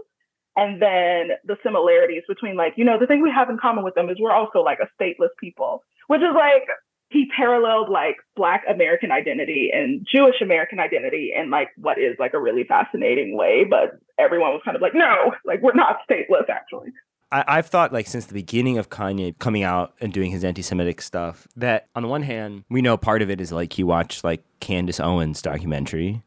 and 0.56 0.82
then 0.82 1.38
the 1.46 1.58
similarities 1.64 2.24
between 2.28 2.56
like 2.56 2.74
you 2.76 2.84
know 2.84 2.98
the 3.00 3.08
thing 3.08 3.22
we 3.22 3.32
have 3.32 3.50
in 3.50 3.58
common 3.58 3.84
with 3.84 3.96
them 3.96 4.10
is 4.10 4.18
we're 4.20 4.32
also 4.32 4.60
like 4.60 4.80
a 4.80 5.02
stateless 5.02 5.30
people 5.40 5.84
which 6.08 6.22
is 6.22 6.36
like 6.36 6.68
he 7.10 7.28
paralleled 7.36 7.90
like 7.90 8.18
black 8.36 8.64
american 8.70 9.12
identity 9.12 9.70
and 9.74 10.06
jewish 10.12 10.42
american 10.42 10.80
identity 10.80 11.32
in 11.36 11.50
like 11.50 11.70
what 11.78 11.98
is 11.98 12.16
like 12.20 12.34
a 12.34 12.40
really 12.40 12.64
fascinating 12.64 13.38
way 13.38 13.66
but 13.70 14.00
everyone 14.18 14.52
was 14.52 14.62
kind 14.64 14.76
of 14.76 14.82
like 14.82 14.94
no 14.94 15.34
like 15.46 15.62
we're 15.62 15.74
not 15.74 15.98
stateless 16.10 16.50
actually. 16.50 16.90
I, 17.32 17.58
have 17.58 17.68
thought 17.68 17.94
like 17.94 18.08
since 18.08 18.26
the 18.26 18.34
beginning 18.34 18.80
of 18.80 18.90
Kanye 18.90 19.38
coming 19.38 19.62
out 19.62 19.94
and 20.02 20.12
doing 20.12 20.32
his 20.32 20.44
anti-Semitic 20.44 21.00
stuff 21.00 21.48
that 21.56 21.88
on 21.94 22.02
the 22.02 22.10
one 22.10 22.24
hand 22.24 22.64
we 22.70 22.82
know 22.82 22.98
part 22.98 23.22
of 23.22 23.30
it 23.30 23.40
is 23.40 23.52
like 23.52 23.74
he 23.74 23.84
watched 23.84 24.24
like 24.24 24.44
Candace 24.60 25.00
Owens 25.00 25.42
documentary 25.42 26.24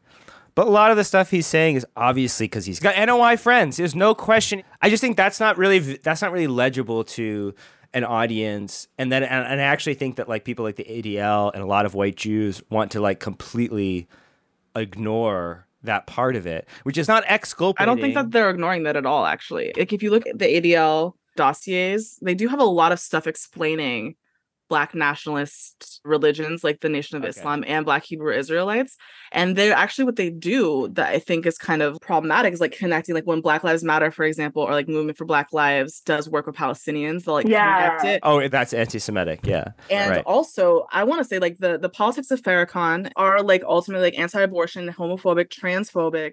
but 0.55 0.67
a 0.67 0.71
lot 0.71 0.91
of 0.91 0.97
the 0.97 1.05
stuff 1.05 1.31
he's 1.31 1.47
saying 1.47 1.77
is 1.77 1.87
obviously 1.97 2.45
because 2.45 2.67
he's 2.67 2.81
got 2.81 2.97
NOI 3.07 3.37
friends. 3.37 3.77
There's 3.77 3.95
no 3.95 4.15
question. 4.15 4.63
I 4.81 4.91
just 4.91 5.01
think 5.01 5.17
that's 5.17 5.41
not 5.41 5.57
really 5.57 5.79
that's 5.79 6.23
not 6.23 6.33
really 6.33 6.47
legible 6.47 7.05
to 7.05 7.55
an 7.95 8.05
audience. 8.05 8.89
And 8.99 9.11
then 9.11 9.23
and, 9.23 9.47
and 9.47 9.61
I 9.61 9.65
actually 9.65 9.95
think 9.95 10.17
that 10.17 10.29
like 10.29 10.45
people 10.45 10.65
like 10.65 10.77
the 10.77 10.85
ADL 10.85 11.53
and 11.55 11.63
a 11.63 11.67
lot 11.67 11.87
of 11.87 11.95
white 11.95 12.17
Jews 12.17 12.63
want 12.71 12.93
to 12.93 13.01
like 13.01 13.21
completely 13.21 14.09
ignore 14.77 15.67
that 15.83 16.07
part 16.07 16.37
of 16.37 16.47
it, 16.47 16.69
which 16.85 16.97
is 16.97 17.09
not 17.09 17.25
exculpating. 17.27 17.83
I 17.83 17.87
don't 17.87 18.01
think 18.01 18.15
that 18.15 18.31
they're 18.31 18.51
ignoring 18.51 18.85
that 18.85 18.97
at 18.97 19.07
all. 19.07 19.27
Actually, 19.27 19.73
like 19.77 19.93
if 19.93 20.03
you 20.03 20.11
look 20.11 20.27
at 20.27 20.39
the 20.39 20.47
ADL 20.47 21.15
dossiers, 21.37 22.19
they 22.23 22.35
do 22.35 22.49
have 22.49 22.61
a 22.61 22.65
lot 22.65 22.93
of 22.93 23.01
stuff 23.01 23.27
explaining 23.27 24.17
black 24.73 24.91
nationalist 24.95 26.01
religions 26.15 26.57
like 26.67 26.79
the 26.81 26.89
Nation 26.89 27.17
of 27.17 27.23
Okay. 27.23 27.31
Islam 27.35 27.61
and 27.73 27.85
Black 27.85 28.05
Hebrew 28.11 28.33
Israelites. 28.43 28.93
And 29.39 29.49
they're 29.57 29.77
actually 29.85 30.07
what 30.07 30.17
they 30.17 30.31
do 30.31 30.89
that 30.97 31.09
I 31.17 31.19
think 31.19 31.41
is 31.51 31.59
kind 31.59 31.83
of 31.87 31.91
problematic 32.01 32.51
is 32.55 32.61
like 32.65 32.73
connecting, 32.83 33.15
like 33.15 33.29
when 33.31 33.41
Black 33.49 33.63
Lives 33.69 33.85
Matter, 33.85 34.11
for 34.11 34.25
example, 34.25 34.63
or 34.63 34.73
like 34.79 34.89
Movement 34.89 35.19
for 35.19 35.27
Black 35.27 35.49
Lives 35.53 36.01
does 36.13 36.25
work 36.35 36.47
with 36.47 36.57
Palestinians, 36.57 37.25
they'll 37.25 37.35
like 37.41 37.47
connect 37.47 38.05
it. 38.13 38.21
Oh, 38.23 38.49
that's 38.49 38.73
anti-Semitic. 38.73 39.41
Yeah. 39.55 39.67
And 39.91 40.11
Right. 40.11 40.25
also, 40.35 40.87
I 40.91 41.05
want 41.05 41.19
to 41.23 41.29
say 41.31 41.39
like 41.47 41.57
the 41.59 41.73
the 41.79 41.93
politics 42.01 42.31
of 42.31 42.41
Farrakhan 42.43 43.11
are 43.17 43.43
like 43.53 43.63
ultimately 43.77 44.07
like 44.09 44.19
anti-abortion, 44.19 44.89
homophobic, 45.01 45.49
transphobic, 45.61 46.33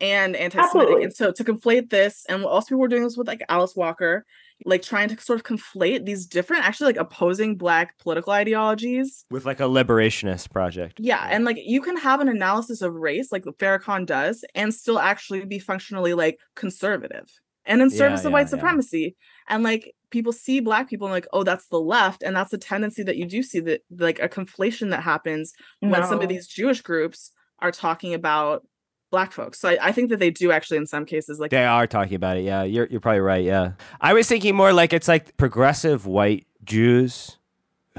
and 0.00 0.36
anti-Semitic. 0.36 0.64
Absolutely. 0.64 1.04
And 1.04 1.14
so 1.14 1.32
to 1.32 1.44
conflate 1.44 1.90
this, 1.90 2.24
and 2.28 2.42
what 2.42 2.50
also 2.50 2.68
people 2.68 2.80
were 2.80 2.88
doing 2.88 3.02
this 3.02 3.16
with 3.16 3.26
like 3.26 3.42
Alice 3.48 3.74
Walker, 3.74 4.24
like 4.64 4.82
trying 4.82 5.08
to 5.08 5.20
sort 5.20 5.38
of 5.38 5.44
conflate 5.44 6.04
these 6.04 6.26
different, 6.26 6.64
actually 6.64 6.86
like 6.86 6.96
opposing 6.96 7.56
black 7.56 7.98
political 7.98 8.32
ideologies. 8.32 9.24
With 9.30 9.44
like 9.44 9.60
a 9.60 9.64
liberationist 9.64 10.50
project. 10.50 10.98
Yeah, 11.00 11.26
and 11.30 11.44
like 11.44 11.58
you 11.64 11.80
can 11.80 11.96
have 11.96 12.20
an 12.20 12.28
analysis 12.28 12.82
of 12.82 12.94
race, 12.94 13.30
like 13.30 13.44
Farrakhan 13.44 14.06
does, 14.06 14.44
and 14.54 14.74
still 14.74 14.98
actually 14.98 15.44
be 15.44 15.58
functionally 15.58 16.14
like 16.14 16.38
conservative 16.54 17.28
and 17.66 17.82
in 17.82 17.90
Yeah, 17.90 17.98
service 17.98 18.20
of 18.20 18.30
yeah, 18.30 18.32
white 18.32 18.46
yeah. 18.46 18.50
supremacy. 18.50 19.16
And 19.48 19.62
like 19.62 19.94
people 20.10 20.32
see 20.32 20.60
black 20.60 20.88
people 20.88 21.06
and 21.06 21.14
like, 21.14 21.28
oh, 21.32 21.44
that's 21.44 21.68
the 21.68 21.80
left, 21.80 22.22
and 22.22 22.34
that's 22.34 22.52
a 22.52 22.58
tendency 22.58 23.02
that 23.04 23.16
you 23.16 23.26
do 23.26 23.42
see 23.42 23.60
that 23.60 23.82
like 23.90 24.20
a 24.20 24.28
conflation 24.28 24.90
that 24.90 25.02
happens 25.02 25.52
when 25.80 26.04
some 26.04 26.20
of 26.20 26.28
these 26.28 26.46
Jewish 26.46 26.80
groups 26.82 27.30
are 27.60 27.72
talking 27.72 28.14
about 28.14 28.64
black 29.10 29.32
folks. 29.32 29.58
So 29.58 29.70
I, 29.70 29.78
I 29.88 29.92
think 29.92 30.10
that 30.10 30.18
they 30.18 30.30
do 30.30 30.52
actually 30.52 30.76
in 30.78 30.86
some 30.86 31.04
cases 31.04 31.38
like 31.38 31.50
They 31.50 31.64
are 31.64 31.86
talking 31.86 32.14
about 32.14 32.36
it. 32.36 32.44
Yeah, 32.44 32.62
you're 32.62 32.86
you're 32.86 33.00
probably 33.00 33.20
right. 33.20 33.44
Yeah, 33.44 33.72
I 34.00 34.12
was 34.12 34.28
thinking 34.28 34.54
more 34.54 34.72
like 34.72 34.92
it's 34.92 35.08
like 35.08 35.36
progressive 35.36 36.06
white 36.06 36.46
Jews 36.64 37.38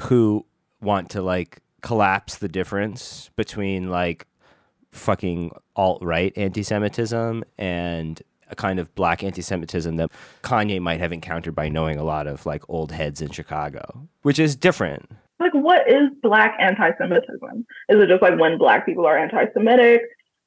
who 0.02 0.46
want 0.82 1.10
to 1.12 1.22
like 1.22 1.60
collapse 1.82 2.38
the 2.38 2.48
difference 2.48 3.30
between 3.36 3.90
like 3.90 4.26
fucking 4.92 5.52
alt 5.76 6.04
right 6.04 6.34
anti-Semitism 6.38 7.44
and 7.58 8.22
a 8.50 8.56
kind 8.56 8.80
of 8.80 8.94
black 8.96 9.24
anti-Semitism 9.24 9.96
that 9.98 10.10
Kanye 10.42 10.82
might 10.82 11.00
have 11.00 11.12
encountered 11.12 11.54
by 11.54 11.70
knowing 11.70 11.98
a 11.98 12.04
lot 12.04 12.26
of 12.28 12.46
like 12.46 12.64
old 12.68 12.92
heads 12.92 13.22
in 13.22 13.30
Chicago, 13.30 14.08
which 14.24 14.40
is 14.40 14.56
different. 14.56 15.10
like 15.40 15.54
what 15.54 15.88
is 15.90 16.10
black 16.24 16.56
anti-Semitism? 16.60 17.66
Is 17.90 18.02
it 18.02 18.08
just 18.08 18.22
like 18.22 18.40
when 18.40 18.58
black 18.58 18.86
people 18.86 19.06
are 19.06 19.18
anti-Semitic, 19.18 20.02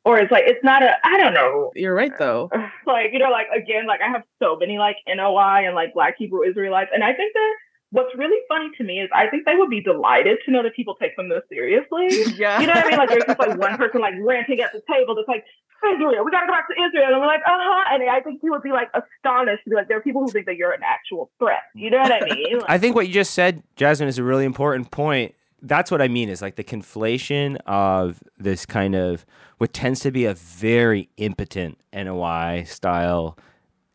or 0.04 0.18
it's 0.18 0.32
like 0.32 0.44
it's 0.46 0.62
not 0.64 0.82
a 0.82 0.94
I 1.04 1.18
don't 1.18 1.34
know. 1.34 1.72
you're 1.74 1.94
right 1.94 2.12
though. 2.18 2.50
Like 2.84 3.12
you 3.12 3.20
know, 3.20 3.30
like 3.30 3.46
again, 3.56 3.86
like 3.86 4.00
I 4.00 4.08
have 4.08 4.22
so 4.42 4.56
many 4.56 4.76
like 4.76 4.96
NOI 5.06 5.66
and 5.66 5.74
like 5.74 5.94
Black 5.94 6.16
Hebrew 6.18 6.42
Israelites, 6.42 6.90
and 6.92 7.04
I 7.04 7.12
think 7.14 7.32
that 7.32 7.54
what's 7.92 8.12
really 8.16 8.40
funny 8.48 8.70
to 8.76 8.84
me 8.84 9.00
is 9.00 9.08
I 9.14 9.28
think 9.28 9.44
they 9.46 9.54
would 9.54 9.70
be 9.70 9.80
delighted 9.80 10.38
to 10.44 10.50
know 10.50 10.62
that 10.62 10.74
people 10.74 10.96
take 10.96 11.14
them 11.16 11.28
this 11.28 11.42
seriously. 11.48 12.08
yeah. 12.36 12.60
You 12.60 12.66
know 12.66 12.72
what 12.72 12.86
I 12.86 12.88
mean? 12.88 12.98
Like 12.98 13.08
there's 13.10 13.24
just 13.24 13.38
like 13.38 13.56
one 13.58 13.76
person 13.76 14.00
like 14.00 14.14
ranting 14.20 14.60
at 14.60 14.72
the 14.72 14.82
table 14.90 15.14
that's 15.14 15.28
like, 15.28 15.44
Israel, 15.84 16.24
we 16.24 16.30
gotta 16.30 16.46
go 16.46 16.52
back 16.52 16.68
to 16.68 16.74
Israel. 16.74 17.12
And 17.12 17.20
we're 17.20 17.26
like, 17.26 17.42
uh-huh. 17.46 17.94
And 17.94 18.08
I 18.08 18.20
think 18.20 18.40
he 18.40 18.50
would 18.50 18.62
be 18.62 18.70
like 18.70 18.88
astonished 18.94 19.64
to 19.64 19.70
be 19.70 19.76
like, 19.76 19.88
there 19.88 19.98
are 19.98 20.02
people 20.02 20.22
who 20.22 20.30
think 20.30 20.46
that 20.46 20.56
you're 20.56 20.72
an 20.72 20.82
actual 20.84 21.30
threat. 21.38 21.62
You 21.74 21.90
know 21.90 21.98
what 21.98 22.12
I 22.12 22.24
mean? 22.24 22.58
Like, 22.58 22.70
I 22.70 22.78
think 22.78 22.96
what 22.96 23.06
you 23.06 23.12
just 23.12 23.34
said, 23.34 23.62
Jasmine, 23.76 24.08
is 24.08 24.18
a 24.18 24.24
really 24.24 24.44
important 24.44 24.90
point. 24.90 25.34
That's 25.62 25.90
what 25.90 26.02
I 26.02 26.08
mean 26.08 26.28
is 26.28 26.42
like 26.42 26.56
the 26.56 26.64
conflation 26.64 27.56
of 27.66 28.22
this 28.36 28.66
kind 28.66 28.94
of 28.94 29.24
what 29.58 29.72
tends 29.72 30.00
to 30.00 30.10
be 30.10 30.24
a 30.24 30.34
very 30.34 31.08
impotent 31.16 31.78
NOI 31.92 32.64
style 32.66 33.38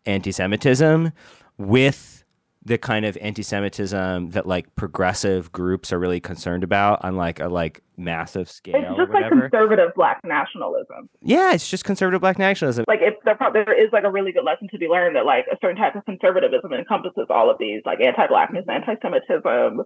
anti 0.06 0.32
Semitism 0.32 1.12
with 1.58 2.24
the 2.68 2.78
kind 2.78 3.06
of 3.06 3.18
anti 3.22 3.42
Semitism 3.44 4.32
that 4.32 4.46
like 4.46 4.76
progressive 4.76 5.52
groups 5.52 5.94
are 5.94 6.00
really 6.00 6.20
concerned 6.20 6.64
about 6.64 7.04
on 7.06 7.16
like 7.16 7.40
a 7.40 7.48
like 7.48 7.82
massive 7.96 8.50
scale 8.50 8.76
it's 8.76 8.86
or 8.92 8.98
just 8.98 9.12
like 9.14 9.24
whatever. 9.24 9.42
conservative 9.50 9.92
black 9.96 10.20
nationalism. 10.24 11.10
yeah, 11.22 11.54
it's 11.54 11.70
just 11.70 11.86
conservative 11.86 12.20
black 12.22 12.38
nationalism. 12.38 12.84
Like 12.88 13.00
if 13.02 13.14
there, 13.26 13.36
prob- 13.36 13.54
there 13.54 13.72
is 13.74 13.90
like 13.94 14.04
a 14.04 14.12
really 14.12 14.32
good 14.32 14.44
lesson 14.44 14.68
to 14.72 14.78
be 14.78 14.88
learned 14.88 15.16
that 15.16 15.26
like 15.26 15.46
a 15.52 15.58
certain 15.62 15.78
type 15.78 15.96
of 15.96 16.04
conservatism 16.06 16.74
encompasses 16.74 17.28
all 17.30 17.50
of 17.50 17.58
these 17.58 17.82
like 17.86 18.02
anti-blackness, 18.02 18.66
anti-Semitism, 18.70 19.44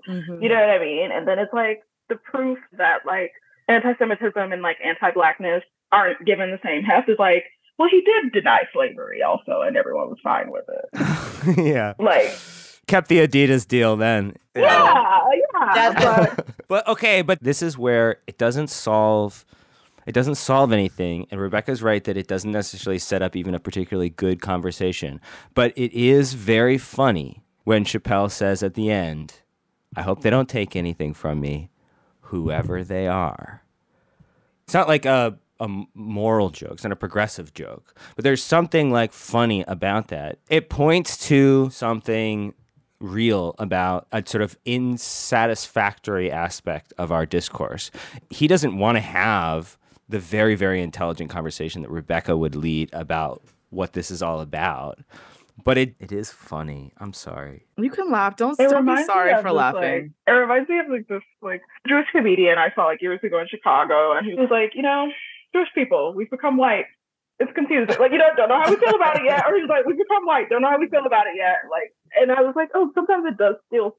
Mhm. 0.10 0.42
You 0.42 0.50
know 0.50 0.56
what 0.60 0.70
I 0.70 0.80
mean? 0.80 1.12
And 1.12 1.28
then 1.28 1.38
it's 1.40 1.54
like 1.54 1.82
the 2.10 2.16
proof 2.16 2.58
that 2.78 3.06
like 3.06 3.32
anti-Semitism 3.68 4.52
and 4.52 4.62
like 4.62 4.78
anti-blackness 4.84 5.64
aren't 5.92 6.26
given 6.26 6.52
the 6.52 6.60
same 6.66 6.84
heft 6.84 7.10
is 7.10 7.20
like, 7.20 7.44
well, 7.78 7.90
he 7.90 8.02
did 8.02 8.32
deny 8.34 8.62
slavery 8.74 9.22
also, 9.24 9.62
and 9.62 9.76
everyone 9.78 10.10
was 10.10 10.18
fine 10.24 10.52
with 10.52 10.66
it. 10.70 11.58
yeah. 11.74 11.94
Like, 11.98 12.30
Kept 12.92 13.08
the 13.08 13.26
Adidas 13.26 13.66
deal 13.66 13.96
then. 13.96 14.36
yeah, 14.54 15.22
yeah. 15.56 15.94
but 15.94 16.46
but 16.68 16.86
okay, 16.90 17.22
but 17.22 17.42
this 17.42 17.62
is 17.62 17.78
where 17.78 18.18
it 18.28 18.38
doesn't 18.38 18.70
solve 18.70 19.46
it 20.06 20.12
doesn't 20.12 20.36
solve 20.36 20.74
anything 20.74 21.26
and 21.32 21.40
Rebecca's 21.40 21.82
right 21.82 22.04
that 22.04 22.18
it 22.18 22.28
doesn't 22.28 22.52
necessarily 22.52 23.00
set 23.00 23.22
up 23.22 23.38
even 23.38 23.56
a 23.56 23.60
particularly 23.60 24.10
good 24.10 24.42
conversation. 24.42 25.22
But 25.54 25.72
it 25.78 25.94
is 25.94 26.34
very 26.34 26.78
funny 26.78 27.46
when 27.64 27.86
Chappelle 27.86 28.30
says 28.30 28.62
at 28.62 28.74
the 28.74 28.92
end, 28.92 29.36
I 29.96 30.02
hope 30.02 30.22
they 30.22 30.30
don't 30.30 30.50
take 30.50 30.76
anything 30.76 31.14
from 31.14 31.40
me, 31.40 31.70
whoever 32.24 32.84
they 32.84 33.08
are. 33.08 33.64
It's 34.66 34.74
not 34.74 34.90
like 34.90 35.06
a 35.06 35.38
a 35.62 35.86
moral 35.94 36.50
joke, 36.50 36.74
it's 36.74 36.84
not 36.84 36.92
a 36.92 36.98
progressive 36.98 37.54
joke. 37.54 37.96
But 38.18 38.26
there's 38.26 38.44
something 38.44 38.92
like 38.92 39.14
funny 39.14 39.64
about 39.66 40.10
that. 40.10 40.40
It 40.50 40.70
points 40.70 41.16
to 41.30 41.70
something 41.70 42.54
real 43.02 43.56
about 43.58 44.08
a 44.12 44.24
sort 44.26 44.42
of 44.42 44.58
insatisfactory 44.66 46.32
aspect 46.32 46.94
of 46.98 47.12
our 47.12 47.26
discourse. 47.26 47.92
He 48.30 48.48
doesn't 48.48 48.78
want 48.78 48.98
to 48.98 49.02
have 49.02 49.78
the 50.08 50.20
very, 50.20 50.56
very 50.56 50.82
intelligent 50.82 51.30
conversation 51.30 51.82
that 51.82 51.90
Rebecca 51.90 52.36
would 52.38 52.56
lead 52.56 52.90
about 52.94 53.42
what 53.70 53.94
this 53.94 54.12
is 54.12 54.22
all 54.22 54.42
about. 54.42 55.00
But 55.64 55.78
it, 55.78 55.96
it 56.00 56.12
is 56.12 56.32
funny. 56.32 56.92
I'm 56.98 57.14
sorry. 57.14 57.66
You 57.78 57.92
can 57.92 58.10
laugh. 58.10 58.36
Don't, 58.36 58.60
it 58.60 58.64
don't 58.64 58.72
be 58.72 58.76
reminds 58.78 59.02
me 59.02 59.06
sorry 59.06 59.32
of 59.32 59.42
for 59.42 59.50
this, 59.50 59.58
laughing. 59.58 59.82
Like, 59.82 60.12
it 60.28 60.32
reminds 60.32 60.70
me 60.70 60.80
of 60.80 60.90
like 60.90 61.08
this 61.08 61.22
like 61.42 61.62
Jewish 61.88 62.08
comedian 62.12 62.58
I 62.58 62.72
saw 62.74 62.86
like 62.86 63.02
years 63.02 63.20
ago 63.24 63.40
in 63.40 63.48
Chicago, 63.48 64.18
and 64.18 64.26
he 64.26 64.34
was 64.34 64.48
mm. 64.48 64.52
like, 64.52 64.72
you 64.74 64.82
know, 64.82 65.10
Jewish 65.54 65.68
people, 65.76 66.14
we've 66.16 66.30
become 66.30 66.58
white. 66.58 66.86
It's 67.40 67.52
confusing. 67.54 67.96
Like, 68.00 68.12
you 68.12 68.18
know, 68.18 68.30
don't 68.38 68.50
know 68.50 68.62
how 68.62 68.70
we 68.70 68.78
feel 68.78 68.96
about 68.96 69.18
it 69.18 69.24
yet. 69.26 69.46
Or 69.48 69.56
he's 69.58 69.70
like, 69.70 69.86
we've 69.86 69.98
become 69.98 70.26
white, 70.26 70.50
don't 70.50 70.62
know 70.62 70.70
how 70.70 70.80
we 70.80 70.88
feel 70.90 71.06
about 71.06 71.28
it 71.28 71.36
yet. 71.36 71.70
Like, 71.70 71.94
and 72.20 72.32
I 72.32 72.42
was 72.42 72.56
like, 72.56 72.70
oh, 72.74 72.92
sometimes 72.94 73.26
it 73.26 73.38
does 73.38 73.56
still 73.68 73.98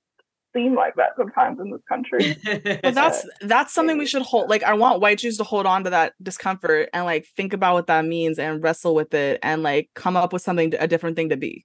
seem 0.55 0.75
like 0.75 0.95
that 0.97 1.11
sometimes 1.17 1.59
in 1.61 1.71
this 1.71 1.81
country. 1.89 2.37
But 2.83 2.95
that's 2.95 3.25
that's 3.41 3.73
something 3.73 3.97
we 3.97 4.07
should 4.07 4.23
hold. 4.23 4.51
Like 4.51 4.63
I 4.63 4.75
want 4.75 5.01
white 5.01 5.19
Jews 5.19 5.39
to 5.39 5.45
hold 5.45 5.67
on 5.67 5.85
to 5.85 5.91
that 5.91 6.15
discomfort 6.23 6.91
and 6.93 7.05
like 7.05 7.27
think 7.37 7.53
about 7.53 7.75
what 7.75 7.87
that 7.87 8.05
means 8.05 8.39
and 8.39 8.63
wrestle 8.63 8.95
with 8.95 9.15
it 9.15 9.39
and 9.43 9.63
like 9.63 9.91
come 9.95 10.17
up 10.17 10.33
with 10.33 10.43
something 10.43 10.75
a 10.79 10.87
different 10.87 11.17
thing 11.17 11.31
to 11.31 11.37
be. 11.37 11.65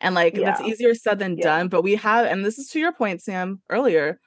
And 0.00 0.14
like 0.14 0.34
that's 0.34 0.60
easier 0.60 0.94
said 0.94 1.18
than 1.18 1.36
Yeah. 1.36 1.44
done. 1.44 1.68
But 1.68 1.82
we 1.82 1.94
have, 1.96 2.26
and 2.26 2.44
this 2.44 2.58
is 2.58 2.68
to 2.70 2.80
your 2.80 2.92
point, 2.92 3.22
Sam, 3.22 3.60
earlier. 3.70 4.20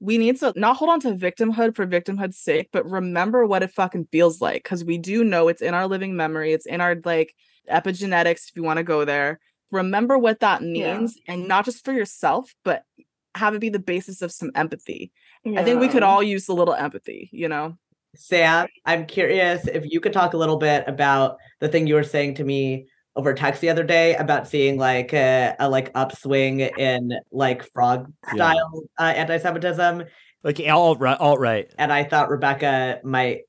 We 0.00 0.18
need 0.18 0.38
to 0.40 0.52
not 0.56 0.76
hold 0.76 0.90
on 0.90 1.00
to 1.00 1.12
victimhood 1.12 1.76
for 1.76 1.86
victimhood's 1.86 2.38
sake, 2.38 2.70
but 2.72 2.88
remember 2.90 3.46
what 3.46 3.62
it 3.62 3.70
fucking 3.70 4.08
feels 4.10 4.40
like. 4.40 4.64
Cause 4.64 4.84
we 4.84 4.98
do 4.98 5.22
know 5.22 5.46
it's 5.46 5.62
in 5.62 5.74
our 5.74 5.86
living 5.86 6.16
memory, 6.16 6.52
it's 6.52 6.66
in 6.66 6.80
our 6.80 6.96
like 7.04 7.34
epigenetics, 7.70 8.48
if 8.48 8.56
you 8.56 8.64
want 8.64 8.78
to 8.78 8.82
go 8.84 9.04
there. 9.04 9.38
Remember 9.72 10.16
what 10.18 10.40
that 10.40 10.62
Yeah. 10.62 10.98
means, 10.98 11.18
and 11.26 11.48
not 11.48 11.64
just 11.64 11.84
for 11.84 11.92
yourself, 11.92 12.54
but 12.62 12.84
have 13.34 13.54
it 13.54 13.60
be 13.60 13.70
the 13.70 13.78
basis 13.78 14.22
of 14.22 14.30
some 14.30 14.52
empathy. 14.54 15.10
I 15.44 15.64
think 15.64 15.80
we 15.80 15.88
could 15.88 16.02
all 16.02 16.22
use 16.22 16.48
a 16.48 16.52
little 16.52 16.74
empathy, 16.74 17.30
you 17.32 17.48
know? 17.48 17.76
Sam, 18.14 18.68
I'm 18.84 19.06
curious 19.06 19.66
if 19.66 19.90
you 19.90 19.98
could 19.98 20.12
talk 20.12 20.34
a 20.34 20.36
little 20.36 20.58
bit 20.58 20.84
about 20.86 21.38
the 21.60 21.68
thing 21.68 21.86
you 21.86 21.94
were 21.94 22.02
saying 22.04 22.34
to 22.34 22.44
me 22.44 22.86
over 23.16 23.32
text 23.32 23.62
the 23.62 23.70
other 23.70 23.84
day 23.84 24.14
about 24.16 24.46
seeing 24.46 24.78
like 24.78 25.14
a, 25.14 25.56
a 25.58 25.68
like 25.68 25.90
upswing 25.94 26.60
in 26.60 27.12
like 27.30 27.64
frog 27.72 28.12
Yeah. 28.26 28.52
style 28.52 28.82
uh, 29.00 29.02
anti-Semitism, 29.04 30.04
Like 30.44 30.60
alt 30.68 31.00
right, 31.00 31.18
alt 31.18 31.40
right. 31.40 31.72
and 31.78 31.90
I 31.92 32.04
thought 32.04 32.28
Rebecca 32.28 33.00
might 33.02 33.42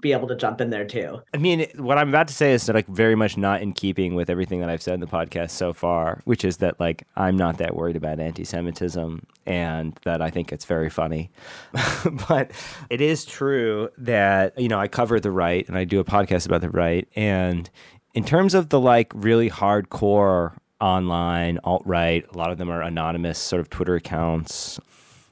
be 0.00 0.12
able 0.12 0.28
to 0.28 0.36
jump 0.36 0.60
in 0.60 0.70
there 0.70 0.84
too. 0.84 1.20
I 1.32 1.38
mean, 1.38 1.66
what 1.76 1.98
I'm 1.98 2.08
about 2.08 2.28
to 2.28 2.34
say 2.34 2.52
is 2.52 2.68
like 2.68 2.86
very 2.86 3.14
much 3.14 3.36
not 3.36 3.60
in 3.60 3.72
keeping 3.72 4.14
with 4.14 4.30
everything 4.30 4.60
that 4.60 4.68
I've 4.68 4.82
said 4.82 4.94
in 4.94 5.00
the 5.00 5.06
podcast 5.06 5.50
so 5.50 5.72
far, 5.72 6.20
which 6.24 6.44
is 6.44 6.58
that 6.58 6.78
like 6.78 7.06
I'm 7.16 7.36
not 7.36 7.58
that 7.58 7.74
worried 7.74 7.96
about 7.96 8.20
anti-Semitism 8.20 9.26
and 9.46 9.98
that 10.04 10.22
I 10.22 10.30
think 10.30 10.52
it's 10.52 10.64
very 10.64 10.90
funny. 10.90 11.30
but 12.28 12.52
it 12.90 13.00
is 13.00 13.24
true 13.24 13.88
that 13.98 14.58
you 14.58 14.68
know 14.68 14.78
I 14.78 14.88
cover 14.88 15.18
the 15.18 15.32
right 15.32 15.66
and 15.68 15.76
I 15.76 15.84
do 15.84 16.00
a 16.00 16.04
podcast 16.04 16.46
about 16.46 16.60
the 16.60 16.70
right, 16.70 17.08
and 17.16 17.68
in 18.14 18.24
terms 18.24 18.54
of 18.54 18.68
the 18.68 18.80
like 18.80 19.12
really 19.14 19.50
hardcore 19.50 20.56
online 20.80 21.58
alt 21.64 21.82
right, 21.84 22.24
a 22.32 22.38
lot 22.38 22.50
of 22.50 22.58
them 22.58 22.70
are 22.70 22.82
anonymous 22.82 23.38
sort 23.38 23.60
of 23.60 23.70
Twitter 23.70 23.96
accounts. 23.96 24.78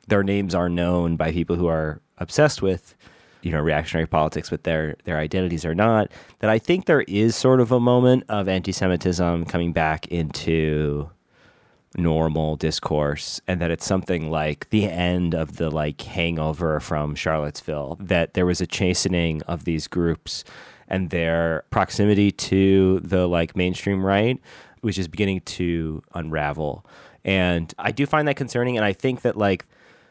Their 0.09 0.25
names 0.25 0.55
are 0.55 0.69
known 0.69 1.17
by 1.17 1.31
people 1.31 1.57
who 1.57 1.69
are 1.69 2.01
obsessed 2.19 2.61
with 2.61 2.97
you 3.43 3.51
know 3.51 3.61
reactionary 3.61 4.07
politics 4.07 4.51
but 4.51 4.65
their 4.65 4.97
their 5.05 5.19
identities 5.19 5.65
are 5.65 5.75
not 5.75 6.11
that 6.39 6.51
i 6.51 6.59
think 6.59 6.87
there 6.87 7.03
is 7.03 7.35
sort 7.37 7.61
of 7.61 7.73
a 7.73 7.81
moment 7.81 8.25
of 8.29 8.49
anti-semitism 8.49 9.45
coming 9.45 9.73
back 9.73 10.07
into 10.09 11.11
normal 11.97 12.57
discourse 12.57 13.41
and 13.47 13.61
that 13.61 13.71
it's 13.71 13.85
something 13.85 14.31
like 14.31 14.69
the 14.71 14.85
end 14.85 15.35
of 15.35 15.57
the 15.57 15.71
like 15.71 16.01
hangover 16.01 16.81
from 16.81 17.15
Charlottesville 17.15 17.99
that 18.01 18.35
there 18.35 18.47
was 18.47 18.61
a 18.61 18.67
chastening 18.67 19.43
of 19.43 19.65
these 19.65 19.87
groups 19.89 20.43
and 20.89 21.11
their 21.11 21.65
proximity 21.71 22.31
to 22.31 22.99
the 23.01 23.29
like 23.29 23.55
mainstream 23.55 24.05
right 24.05 24.41
which 24.81 24.99
is 24.99 25.07
beginning 25.07 25.41
to 25.43 26.03
unravel. 26.13 26.85
And 27.25 27.73
I 27.79 27.93
do 27.93 28.05
find 28.05 28.27
that 28.27 28.37
concerning 28.37 28.77
and 28.77 28.85
I 28.85 28.93
think 28.93 29.23
that 29.23 29.37
like 29.37 29.65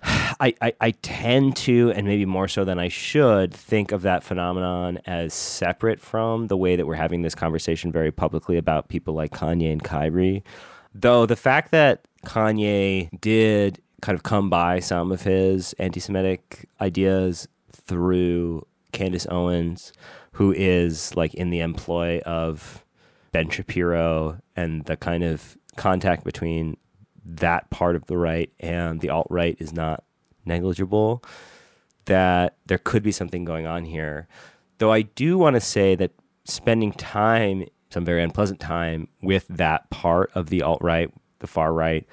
I, 0.04 0.56
I, 0.62 0.74
I 0.82 0.92
tend 0.92 1.56
to, 1.58 1.92
and 1.92 2.08
maybe 2.08 2.26
more 2.26 2.48
so 2.48 2.66
than 2.66 2.80
I 2.80 2.88
should, 2.88 3.54
think 3.54 3.92
of 3.92 4.02
that 4.02 4.24
phenomenon 4.24 5.00
as 5.06 5.34
separate 5.34 6.02
from 6.02 6.48
the 6.48 6.58
way 6.58 6.76
that 6.76 6.88
we're 6.88 6.96
having 6.96 7.22
this 7.22 7.36
conversation 7.36 7.92
very 7.92 8.12
publicly 8.12 8.58
about 8.58 8.90
people 8.90 9.14
like 9.14 9.32
Kanye 9.32 9.72
and 9.72 9.84
Kyrie. 9.84 10.44
Though 10.94 11.26
the 11.26 11.36
fact 11.36 11.72
that 11.72 12.06
Kanye 12.26 13.10
did 13.22 13.82
kind 14.02 14.16
of 14.16 14.24
come 14.24 14.50
by 14.50 14.80
some 14.80 15.12
of 15.12 15.22
his 15.24 15.74
anti 15.74 16.00
Semitic 16.00 16.68
ideas 16.80 17.48
through 17.72 18.66
Candace 18.92 19.28
Owens, 19.30 19.94
who 20.34 20.52
is 20.52 21.16
like 21.16 21.34
in 21.34 21.50
the 21.50 21.60
employ 21.60 22.20
of 22.26 22.84
Ben 23.32 23.50
Shapiro 23.50 24.40
and 24.56 24.86
the 24.86 24.98
kind 24.98 25.24
of 25.24 25.58
contact 25.76 26.24
between 26.24 26.78
that 27.26 27.70
part 27.70 27.96
of 27.96 28.06
the 28.08 28.18
right 28.18 28.52
and 28.60 29.02
the 29.02 29.10
alt 29.10 29.28
right 29.30 29.56
is 29.60 29.74
not 29.74 30.04
negligible, 30.46 31.24
that 32.06 32.58
there 32.66 32.78
could 32.78 33.04
be 33.04 33.12
something 33.12 33.46
going 33.46 33.68
on 33.68 33.86
here. 33.86 34.28
Though 34.80 34.92
I 34.92 35.04
do 35.04 35.38
want 35.38 35.56
to 35.56 35.62
say 35.62 35.96
that 35.96 36.12
spending 36.46 36.92
time, 36.94 37.66
some 37.90 38.06
very 38.06 38.24
unpleasant 38.24 38.60
time, 38.60 39.08
with 39.22 39.48
that 39.50 39.90
part 39.90 40.32
of 40.34 40.50
the 40.50 40.64
alt 40.64 40.82
right, 40.82 41.12
the 41.40 41.48
far 41.48 41.74
right, 41.74 42.06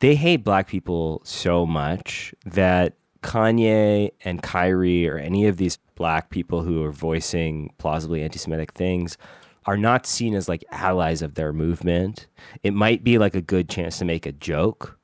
they 0.00 0.14
hate 0.14 0.44
black 0.44 0.66
people 0.66 1.22
so 1.24 1.64
much 1.64 2.34
that 2.44 2.94
Kanye 3.22 4.10
and 4.24 4.42
Kyrie 4.42 5.06
or 5.08 5.18
any 5.18 5.46
of 5.46 5.58
these 5.58 5.78
black 5.94 6.30
people 6.30 6.62
who 6.62 6.82
are 6.82 6.92
voicing 6.92 7.72
plausibly 7.78 8.22
anti 8.22 8.38
Semitic 8.38 8.72
things 8.72 9.18
are 9.66 9.76
not 9.76 10.06
seen 10.06 10.34
as 10.34 10.48
like 10.48 10.64
allies 10.70 11.22
of 11.22 11.34
their 11.34 11.52
movement. 11.52 12.26
It 12.62 12.72
might 12.72 13.04
be 13.04 13.18
like 13.18 13.34
a 13.34 13.42
good 13.42 13.68
chance 13.68 13.98
to 13.98 14.04
make 14.04 14.26
a 14.26 14.32
joke, 14.32 14.98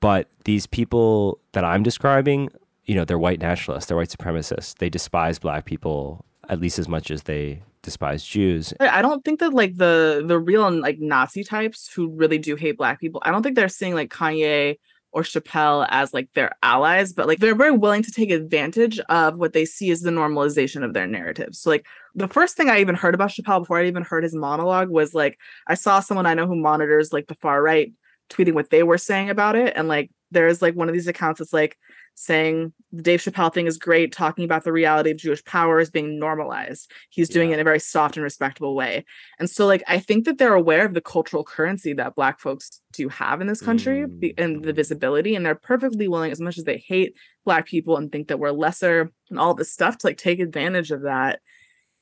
but 0.00 0.28
these 0.44 0.66
people 0.66 1.38
that 1.52 1.64
I'm 1.64 1.82
describing, 1.82 2.50
you 2.84 2.94
know, 2.94 3.04
they're 3.04 3.18
white 3.18 3.40
nationalists, 3.40 3.86
they're 3.86 3.96
white 3.96 4.10
supremacists. 4.10 4.76
They 4.78 4.90
despise 4.90 5.38
black 5.38 5.64
people 5.64 6.24
at 6.48 6.60
least 6.60 6.78
as 6.78 6.88
much 6.88 7.10
as 7.10 7.22
they 7.22 7.62
despise 7.82 8.24
Jews. 8.24 8.74
I 8.80 9.02
don't 9.02 9.24
think 9.24 9.40
that 9.40 9.54
like 9.54 9.76
the 9.76 10.24
the 10.26 10.38
real 10.38 10.70
like 10.70 10.98
Nazi 10.98 11.44
types 11.44 11.88
who 11.92 12.08
really 12.08 12.38
do 12.38 12.56
hate 12.56 12.76
black 12.76 13.00
people, 13.00 13.22
I 13.24 13.30
don't 13.30 13.42
think 13.42 13.56
they're 13.56 13.68
seeing 13.68 13.94
like 13.94 14.10
Kanye 14.10 14.78
or 15.14 15.22
Chappelle 15.22 15.86
as 15.90 16.12
like 16.12 16.28
their 16.34 16.50
allies, 16.64 17.12
but 17.12 17.28
like 17.28 17.38
they're 17.38 17.54
very 17.54 17.70
willing 17.70 18.02
to 18.02 18.10
take 18.10 18.32
advantage 18.32 18.98
of 19.08 19.36
what 19.36 19.52
they 19.52 19.64
see 19.64 19.92
as 19.92 20.00
the 20.00 20.10
normalization 20.10 20.84
of 20.84 20.92
their 20.92 21.06
narrative. 21.06 21.54
So 21.54 21.70
like 21.70 21.86
the 22.16 22.26
first 22.26 22.56
thing 22.56 22.68
I 22.68 22.80
even 22.80 22.96
heard 22.96 23.14
about 23.14 23.30
Chappelle 23.30 23.60
before 23.60 23.78
I 23.78 23.86
even 23.86 24.02
heard 24.02 24.24
his 24.24 24.34
monologue 24.34 24.90
was 24.90 25.14
like 25.14 25.38
I 25.68 25.74
saw 25.74 26.00
someone 26.00 26.26
I 26.26 26.34
know 26.34 26.48
who 26.48 26.56
monitors 26.56 27.12
like 27.12 27.28
the 27.28 27.36
far 27.36 27.62
right 27.62 27.92
tweeting 28.28 28.54
what 28.54 28.70
they 28.70 28.82
were 28.82 28.98
saying 28.98 29.30
about 29.30 29.54
it. 29.54 29.72
And 29.76 29.86
like 29.86 30.10
there's 30.32 30.60
like 30.60 30.74
one 30.74 30.88
of 30.88 30.94
these 30.94 31.06
accounts 31.06 31.38
that's 31.38 31.52
like 31.52 31.78
saying 32.14 32.72
the 32.92 33.02
Dave 33.02 33.20
Chappelle 33.20 33.52
thing 33.52 33.66
is 33.66 33.76
great, 33.76 34.12
talking 34.12 34.44
about 34.44 34.64
the 34.64 34.72
reality 34.72 35.10
of 35.10 35.16
Jewish 35.16 35.44
power 35.44 35.80
is 35.80 35.90
being 35.90 36.18
normalized. 36.18 36.90
He's 37.10 37.28
doing 37.28 37.48
yeah. 37.48 37.54
it 37.54 37.58
in 37.58 37.60
a 37.60 37.64
very 37.64 37.80
soft 37.80 38.16
and 38.16 38.22
respectable 38.22 38.74
way. 38.76 39.04
And 39.38 39.50
so, 39.50 39.66
like, 39.66 39.82
I 39.88 39.98
think 39.98 40.24
that 40.24 40.38
they're 40.38 40.54
aware 40.54 40.84
of 40.84 40.94
the 40.94 41.00
cultural 41.00 41.44
currency 41.44 41.92
that 41.94 42.14
Black 42.14 42.38
folks 42.38 42.80
do 42.92 43.08
have 43.08 43.40
in 43.40 43.46
this 43.46 43.60
country 43.60 44.04
mm. 44.06 44.34
and 44.38 44.64
the 44.64 44.72
visibility, 44.72 45.34
and 45.34 45.44
they're 45.44 45.54
perfectly 45.54 46.06
willing, 46.06 46.30
as 46.30 46.40
much 46.40 46.56
as 46.56 46.64
they 46.64 46.78
hate 46.78 47.14
Black 47.44 47.66
people 47.66 47.96
and 47.96 48.12
think 48.12 48.28
that 48.28 48.38
we're 48.38 48.52
lesser 48.52 49.10
and 49.30 49.38
all 49.38 49.54
this 49.54 49.72
stuff, 49.72 49.98
to 49.98 50.06
like 50.06 50.18
take 50.18 50.38
advantage 50.38 50.90
of 50.92 51.02
that 51.02 51.40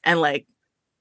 and 0.05 0.21
like 0.21 0.47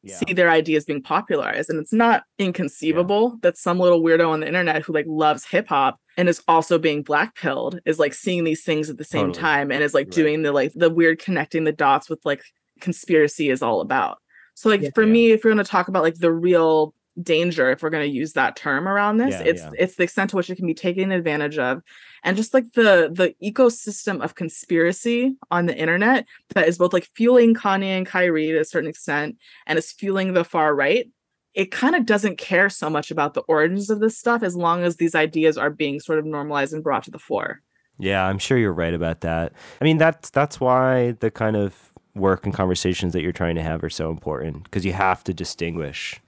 yeah. 0.04 0.18
see 0.18 0.34
their 0.34 0.50
ideas 0.50 0.86
being 0.86 1.02
popularized. 1.02 1.70
And 1.70 1.80
it's 1.80 1.94
not 1.94 2.24
inconceivable 2.40 3.32
yeah. 3.34 3.40
that 3.44 3.58
some 3.58 3.80
little 3.80 4.02
weirdo 4.02 4.30
on 4.30 4.40
the 4.42 4.48
internet 4.48 4.82
who 4.82 4.94
like 4.94 5.06
loves 5.08 5.46
hip 5.46 5.68
hop 5.68 6.00
and 6.18 6.28
is 6.28 6.42
also 6.48 6.78
being 6.78 7.04
black 7.04 7.36
pilled 7.36 7.80
is 7.86 8.00
like 8.00 8.14
seeing 8.14 8.44
these 8.44 8.64
things 8.64 8.90
at 8.90 8.98
the 8.98 9.04
same 9.04 9.28
totally. 9.28 9.42
time 9.42 9.72
and 9.72 9.84
is 9.84 9.94
like 9.94 10.08
right. 10.08 10.14
doing 10.14 10.42
the 10.42 10.52
like 10.52 10.72
the 10.76 10.90
weird 10.90 11.20
connecting 11.20 11.64
the 11.64 11.72
dots 11.72 12.10
with 12.10 12.20
like 12.26 12.42
conspiracy 12.80 13.50
is 13.50 13.62
all 13.62 13.82
about. 13.82 14.18
So 14.56 14.70
like 14.70 14.82
yeah, 14.82 14.90
for 14.94 15.06
me, 15.06 15.32
if 15.32 15.44
you're 15.44 15.54
gonna 15.54 15.64
talk 15.64 15.88
about 15.88 16.04
like 16.04 16.16
the 16.16 16.32
real 16.32 16.94
danger 17.22 17.72
if 17.72 17.84
we're 17.84 17.90
going 17.90 18.08
to 18.08 18.16
use 18.16 18.34
that 18.34 18.56
term 18.56 18.88
around 18.88 19.18
this. 19.18 19.34
Yeah, 19.34 19.42
it's 19.42 19.62
yeah. 19.62 19.72
it's 19.78 19.96
the 19.96 20.04
extent 20.04 20.30
to 20.30 20.36
which 20.36 20.50
it 20.50 20.56
can 20.56 20.68
be 20.68 20.74
taken 20.74 21.12
advantage 21.12 21.58
of 21.58 21.82
and 22.24 22.38
just 22.38 22.54
like 22.54 22.72
the 22.74 23.10
the 23.12 23.36
ecosystem 23.44 24.24
of 24.24 24.36
conspiracy 24.36 25.36
on 25.50 25.66
the 25.66 25.78
internet 25.78 26.26
that 26.50 26.68
is 26.68 26.78
both 26.78 26.94
like 26.94 27.10
fueling 27.16 27.54
Kanye 27.54 27.98
and 27.98 28.06
Kyrie 28.06 28.48
to 28.48 28.60
a 28.60 28.66
certain 28.66 28.90
extent 28.90 29.38
and 29.66 29.78
is 29.78 29.92
fueling 29.92 30.34
the 30.34 30.44
far 30.44 30.74
right 30.74 31.10
it 31.54 31.70
kind 31.70 31.96
of 31.96 32.06
doesn't 32.06 32.38
care 32.38 32.70
so 32.70 32.90
much 32.90 33.12
about 33.12 33.34
the 33.34 33.42
origins 33.42 33.90
of 33.90 34.00
this 34.00 34.18
stuff 34.18 34.42
as 34.42 34.56
long 34.56 34.84
as 34.84 34.96
these 34.96 35.16
ideas 35.16 35.58
are 35.58 35.70
being 35.70 36.00
sort 36.00 36.18
of 36.18 36.26
normalized 36.26 36.74
and 36.74 36.82
brought 36.82 37.04
to 37.04 37.12
the 37.12 37.20
fore. 37.20 37.62
Yeah 38.00 38.26
i'm 38.26 38.40
sure 38.40 38.58
you're 38.58 38.74
right 38.74 38.94
about 38.94 39.22
that. 39.22 39.54
I 39.80 39.84
mean 39.84 39.98
that's 39.98 40.30
that's 40.30 40.60
why 40.60 41.12
the 41.20 41.32
kind 41.32 41.56
of 41.56 41.92
work 42.16 42.46
and 42.46 42.54
conversations 42.54 43.14
that 43.14 43.22
you're 43.22 43.32
trying 43.32 43.56
to 43.56 43.64
have 43.64 43.84
are 43.84 43.90
so 43.90 44.10
important 44.10 44.64
because 44.66 44.86
you 44.86 44.94
have 44.94 45.24
to 45.24 45.34
distinguish 45.34 46.20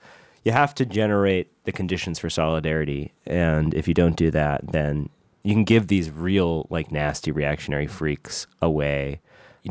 you 0.43 0.51
have 0.51 0.75
to 0.75 0.85
generate 0.85 1.51
the 1.63 1.71
conditions 1.71 2.19
for 2.19 2.29
solidarity. 2.29 3.13
And 3.25 3.73
if 3.73 3.87
you 3.87 3.93
don't 3.93 4.15
do 4.17 4.29
that, 4.31 4.71
then 4.71 5.09
you 5.43 5.53
can 5.53 5.63
give 5.63 5.87
these 5.87 6.11
real, 6.11 6.67
like, 6.69 6.91
nasty 6.91 7.31
reactionary 7.31 7.87
freaks 7.87 8.47
away 8.61 9.21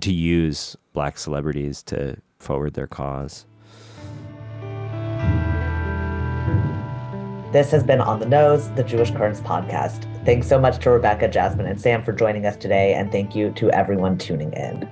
to 0.01 0.13
use 0.13 0.77
black 0.93 1.19
celebrities 1.19 1.83
to 1.85 2.17
forward 2.39 2.75
their 2.75 2.87
cause. 2.87 3.47
This 7.53 7.71
has 7.71 7.83
been 7.83 8.01
On 8.01 8.19
the 8.19 8.27
Nose, 8.27 8.71
the 8.71 8.83
Jewish 8.83 9.11
Currents 9.11 9.41
podcast. 9.41 10.09
Thanks 10.25 10.47
so 10.47 10.59
much 10.59 10.83
to 10.85 10.91
Rebecca, 10.91 11.29
Jasmine, 11.29 11.67
and 11.67 11.79
Sam 11.79 12.03
for 12.03 12.13
joining 12.13 12.47
us 12.47 12.57
today, 12.57 12.95
and 12.95 13.13
thank 13.13 13.37
you 13.37 13.51
to 13.53 13.71
everyone 13.73 14.17
tuning 14.17 14.55
in. 14.55 14.89